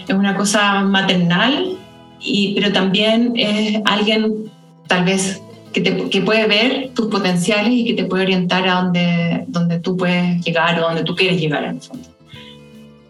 es 0.07 0.15
una 0.15 0.35
cosa 0.35 0.81
maternal, 0.81 1.75
y, 2.19 2.53
pero 2.53 2.71
también 2.71 3.33
es 3.35 3.81
alguien 3.85 4.51
tal 4.85 5.05
vez 5.05 5.41
que, 5.73 5.81
te, 5.81 6.07
que, 6.07 6.21
puede 6.21 6.45
ver 6.45 6.91
tus 6.93 7.07
potenciales 7.07 7.73
y 7.73 7.83
que 7.83 7.95
te 7.95 8.03
puede 8.05 8.25
orientar 8.25 8.67
a 8.67 8.83
donde, 8.83 9.45
donde 9.47 9.79
tú 9.79 9.97
puedes 9.97 10.39
llegar 10.45 10.79
o 10.79 10.83
donde 10.83 11.03
tú 11.03 11.15
quieres 11.15 11.41
llegar 11.41 11.63
en 11.63 11.77
el 11.77 11.81
fondo. 11.81 12.07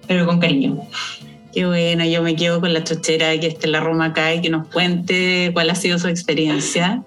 Pero 0.08 0.26
con 0.26 0.40
cariño. 0.40 0.78
Qué 1.54 1.66
bueno, 1.66 2.06
yo 2.06 2.22
me 2.22 2.38
quedo 2.38 2.62
con 2.62 2.74
la 2.74 2.86
chochera 2.86 3.38
que 3.38 3.48
esté 3.48 3.68
la 3.68 3.82
Roma 3.82 4.06
acá 4.06 4.34
y 4.34 4.40
que 4.40 4.50
nos 4.50 4.68
cuente 4.68 5.50
cuál 5.52 5.70
ha 5.72 5.76
sido 5.76 6.00
su 6.00 6.08
experiencia. 6.08 7.04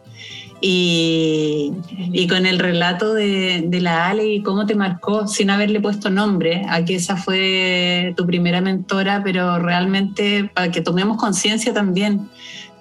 Y, 0.63 1.73
y, 2.13 2.27
con 2.29 2.45
el 2.45 2.59
relato 2.59 3.15
de, 3.15 3.65
de, 3.67 3.81
la 3.81 4.11
Ale 4.11 4.31
y 4.31 4.43
cómo 4.43 4.67
te 4.67 4.75
marcó 4.75 5.27
sin 5.27 5.49
haberle 5.49 5.81
puesto 5.81 6.11
nombre 6.11 6.67
a 6.69 6.85
que 6.85 6.97
esa 6.97 7.17
fue 7.17 8.13
tu 8.15 8.27
primera 8.27 8.61
mentora, 8.61 9.23
pero 9.25 9.59
realmente 9.59 10.51
para 10.55 10.71
que 10.71 10.83
tomemos 10.83 11.17
conciencia 11.17 11.73
también 11.73 12.29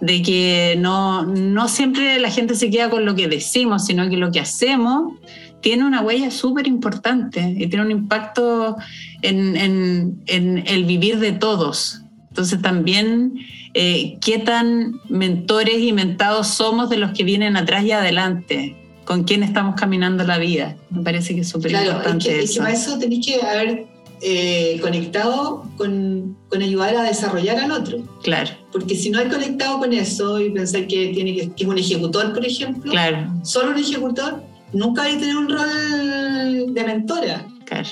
de 0.01 0.21
que 0.21 0.75
no, 0.77 1.25
no 1.25 1.67
siempre 1.67 2.19
la 2.19 2.29
gente 2.29 2.55
se 2.55 2.69
queda 2.69 2.89
con 2.89 3.05
lo 3.05 3.15
que 3.15 3.27
decimos, 3.27 3.85
sino 3.85 4.09
que 4.09 4.17
lo 4.17 4.31
que 4.31 4.39
hacemos 4.39 5.13
tiene 5.61 5.85
una 5.85 6.01
huella 6.01 6.31
súper 6.31 6.67
importante 6.67 7.55
y 7.57 7.67
tiene 7.67 7.85
un 7.85 7.91
impacto 7.91 8.77
en, 9.21 9.57
en, 9.57 10.23
en 10.27 10.63
el 10.67 10.85
vivir 10.85 11.19
de 11.19 11.33
todos. 11.33 12.01
Entonces 12.29 12.61
también 12.61 13.33
eh, 13.73 14.17
qué 14.21 14.39
tan 14.39 14.99
mentores 15.09 15.79
y 15.79 15.93
mentados 15.93 16.47
somos 16.47 16.89
de 16.89 16.97
los 16.97 17.11
que 17.11 17.23
vienen 17.23 17.57
atrás 17.57 17.83
y 17.83 17.91
adelante, 17.91 18.75
con 19.05 19.23
quién 19.23 19.43
estamos 19.43 19.75
caminando 19.75 20.23
la 20.23 20.37
vida. 20.37 20.75
Me 20.89 21.03
parece 21.03 21.35
que 21.35 21.41
es 21.41 21.49
súper 21.49 21.71
claro, 21.71 21.91
importante. 21.91 22.29
Es 22.29 22.35
que, 22.35 22.39
eso. 22.39 22.43
Es 22.43 22.53
que 22.53 22.59
para 22.59 22.73
eso 22.73 22.99
tenéis 22.99 23.25
que 23.25 23.41
haber 23.41 23.87
eh, 24.21 24.79
conectado 24.81 25.65
con, 25.77 26.37
con, 26.49 26.61
ayudar 26.61 26.95
a 26.95 27.03
desarrollar 27.03 27.57
al 27.57 27.71
otro. 27.71 27.99
Claro. 28.23 28.51
Porque 28.71 28.95
si 28.95 29.09
no 29.09 29.19
hay 29.19 29.27
conectado 29.27 29.79
con 29.79 29.93
eso 29.93 30.39
y 30.39 30.49
pensar 30.49 30.87
que, 30.87 31.07
tiene 31.09 31.35
que, 31.35 31.51
que 31.51 31.63
es 31.63 31.69
un 31.69 31.77
ejecutor, 31.77 32.33
por 32.33 32.45
ejemplo, 32.45 32.91
claro. 32.91 33.31
solo 33.43 33.71
un 33.71 33.77
ejecutor, 33.77 34.43
nunca 34.73 35.03
a 35.03 35.07
tener 35.07 35.37
un 35.37 35.49
rol 35.49 36.73
de 36.73 36.83
mentora. 36.83 37.47
Claro 37.65 37.89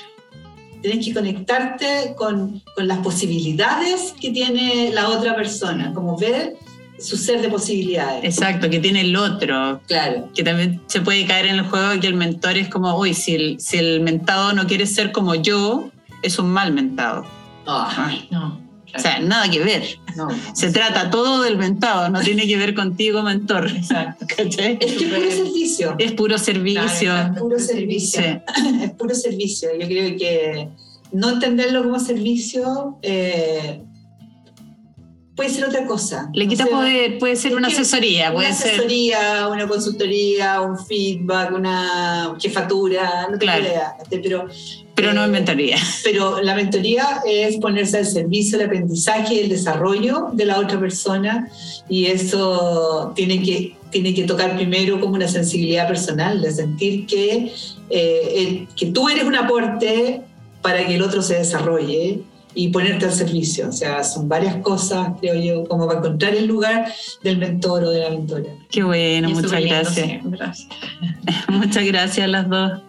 tienes 0.88 1.06
que 1.06 1.14
conectarte 1.14 2.14
con, 2.16 2.62
con, 2.76 2.88
las 2.88 3.00
posibilidades 3.00 4.14
que 4.20 4.32
tiene 4.32 4.92
la 4.94 5.10
otra 5.10 5.36
persona, 5.36 5.94
como 5.94 6.18
ver 6.18 6.56
su 7.00 7.16
ser 7.18 7.42
de 7.42 7.50
posibilidades. 7.50 8.24
Exacto, 8.24 8.70
que 8.70 8.80
tiene 8.80 9.02
el 9.02 9.16
otro. 9.16 9.82
Claro. 9.88 10.30
Que 10.34 10.44
también 10.44 10.82
se 10.88 11.02
puede 11.02 11.26
caer 11.26 11.48
en 11.48 11.56
el 11.56 11.64
juego 11.64 12.00
que 12.00 12.08
el 12.08 12.16
mentor 12.16 12.58
es 12.58 12.70
como, 12.70 12.98
uy, 12.98 13.14
si 13.14 13.36
el, 13.36 13.60
si 13.60 13.78
el 13.78 14.02
mentado 14.02 14.54
no 14.54 14.66
quiere 14.66 14.86
ser 14.86 15.12
como 15.12 15.36
yo, 15.36 15.90
es 16.24 16.40
un 16.40 16.50
mal 16.50 16.74
mentado. 16.74 17.26
Oh, 17.66 17.88
Ay, 17.96 18.28
no. 18.32 18.67
O 18.96 19.00
sea, 19.00 19.20
nada 19.20 19.50
que 19.50 19.60
ver. 19.60 20.00
No, 20.16 20.30
Se 20.54 20.72
trata 20.72 21.10
todo 21.10 21.44
del 21.44 21.58
mentado, 21.58 22.10
no 22.10 22.22
tiene 22.22 22.48
que 22.48 22.58
ver 22.58 22.74
contigo, 22.74 23.22
mentor. 23.22 23.70
Exacto. 23.70 24.26
Es 24.38 24.56
que 24.56 24.78
es 24.80 24.94
puro 24.94 25.32
servicio. 25.32 25.96
Es 26.00 26.12
puro 26.14 26.38
servicio. 26.38 27.12
Claro, 27.12 27.34
es 27.34 27.40
puro 27.40 27.60
servicio. 27.60 28.22
Sí. 28.22 28.82
Es 28.84 28.92
puro 28.92 29.16
servicio. 29.16 29.70
Yo 29.80 29.88
creo 29.88 30.18
que 30.18 30.70
no 31.12 31.30
entenderlo 31.32 31.84
como 31.84 32.00
servicio 32.00 32.98
eh, 33.02 33.82
puede 35.38 35.50
ser 35.52 35.66
otra 35.66 35.86
cosa. 35.86 36.30
Le 36.34 36.48
quita 36.48 36.66
o 36.66 36.68
sea, 36.68 36.76
poder, 36.76 37.20
puede 37.20 37.36
ser 37.36 37.56
una 37.56 37.68
asesoría, 37.68 38.34
puede 38.34 38.48
una 38.48 38.56
ser. 38.56 38.72
asesoría, 38.72 39.48
una 39.48 39.68
consultoría, 39.68 40.62
un 40.62 40.78
feedback, 40.78 41.54
una 41.54 42.36
jefatura, 42.40 43.28
no 43.32 43.38
claro. 43.38 43.64
idea. 43.64 43.96
Pero, 44.10 44.48
pero 44.98 45.14
no 45.14 45.24
es 45.24 45.30
mentoría. 45.30 45.78
Pero 46.04 46.42
la 46.42 46.56
mentoría 46.56 47.22
es 47.24 47.58
ponerse 47.58 48.00
al 48.00 48.06
servicio 48.08 48.58
del 48.58 48.66
aprendizaje 48.66 49.36
y 49.36 49.40
el 49.42 49.50
desarrollo 49.50 50.30
de 50.34 50.46
la 50.46 50.60
otra 50.60 50.80
persona 50.80 51.50
y 51.88 52.08
eso 52.08 53.14
tiene 53.16 53.44
que, 53.44 53.76
tiene 53.92 54.16
que 54.16 54.24
tocar 54.24 54.56
primero 54.56 55.00
como 55.00 55.14
una 55.14 55.28
sensibilidad 55.28 55.88
personal, 55.88 56.42
de 56.42 56.52
sentir 56.52 57.06
que, 57.06 57.54
eh, 57.92 58.34
el, 58.36 58.68
que 58.76 58.88
tú 58.88 59.08
eres 59.08 59.24
un 59.24 59.36
aporte 59.36 60.24
para 60.64 60.84
que 60.88 60.96
el 60.96 61.04
otro 61.04 61.22
se 61.22 61.36
desarrolle 61.36 62.22
y 62.56 62.70
ponerte 62.70 63.06
al 63.06 63.14
servicio. 63.14 63.70
O 63.70 63.74
sea, 63.74 64.04
son 64.04 64.28
varias 64.28 64.56
cosas, 64.64 65.10
creo 65.22 65.36
yo, 65.36 65.64
como 65.66 65.86
para 65.86 66.00
encontrar 66.00 66.34
el 66.34 66.48
lugar 66.48 66.92
del 67.22 67.38
mentor 67.38 67.84
o 67.84 67.92
de 67.92 68.00
la 68.00 68.10
mentora. 68.10 68.50
Qué 68.72 68.82
bueno, 68.82 69.30
muchas 69.30 69.62
gracias. 69.62 70.22
Gracias. 70.24 70.68
muchas 71.50 71.86
gracias 71.86 72.26
a 72.26 72.28
las 72.28 72.50
dos. 72.50 72.87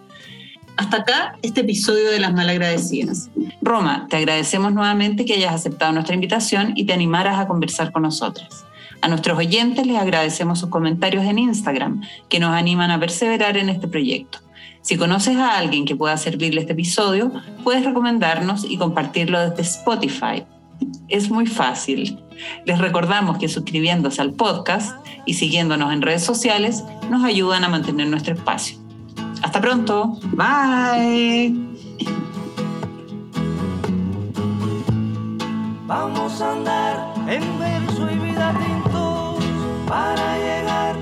Hasta 0.79 0.95
acá 0.95 1.35
este 1.41 1.59
episodio 1.59 2.09
de 2.09 2.21
Las 2.21 2.31
Malagradecidas. 2.31 3.29
Roma, 3.61 4.07
te 4.09 4.15
agradecemos 4.15 4.71
nuevamente 4.71 5.25
que 5.25 5.33
hayas 5.33 5.53
aceptado 5.53 5.91
nuestra 5.91 6.15
invitación 6.15 6.71
y 6.73 6.85
te 6.85 6.93
animaras 6.93 7.37
a 7.37 7.47
conversar 7.49 7.91
con 7.91 8.03
nosotras. 8.03 8.63
A 9.01 9.09
nuestros 9.09 9.37
oyentes 9.37 9.85
les 9.85 9.97
agradecemos 9.97 10.57
sus 10.57 10.69
comentarios 10.69 11.25
en 11.25 11.37
Instagram, 11.37 12.01
que 12.29 12.39
nos 12.39 12.51
animan 12.51 12.91
a 12.91 12.99
perseverar 12.99 13.57
en 13.57 13.67
este 13.67 13.89
proyecto. 13.89 14.39
Si 14.81 14.95
conoces 14.95 15.35
a 15.35 15.57
alguien 15.57 15.83
que 15.83 15.97
pueda 15.97 16.15
servirle 16.15 16.61
este 16.61 16.71
episodio, 16.71 17.29
puedes 17.65 17.83
recomendarnos 17.83 18.63
y 18.63 18.77
compartirlo 18.77 19.49
desde 19.49 19.63
Spotify. 19.63 20.45
Es 21.09 21.29
muy 21.29 21.45
fácil. 21.45 22.23
Les 22.65 22.79
recordamos 22.79 23.37
que 23.37 23.49
suscribiéndose 23.49 24.21
al 24.21 24.31
podcast 24.31 24.95
y 25.25 25.33
siguiéndonos 25.33 25.91
en 25.91 26.01
redes 26.01 26.23
sociales 26.23 26.85
nos 27.09 27.25
ayudan 27.25 27.65
a 27.65 27.67
mantener 27.67 28.07
nuestro 28.07 28.33
espacio. 28.33 28.88
Hasta 29.41 29.61
pronto. 29.61 30.17
Bye. 30.33 31.55
Vamos 35.87 36.41
a 36.41 36.51
andar 36.51 37.13
en 37.27 37.59
verso 37.59 38.09
y 38.11 38.17
vida 38.19 38.53
tintos 38.59 39.43
para 39.87 40.37
llegar. 40.37 40.95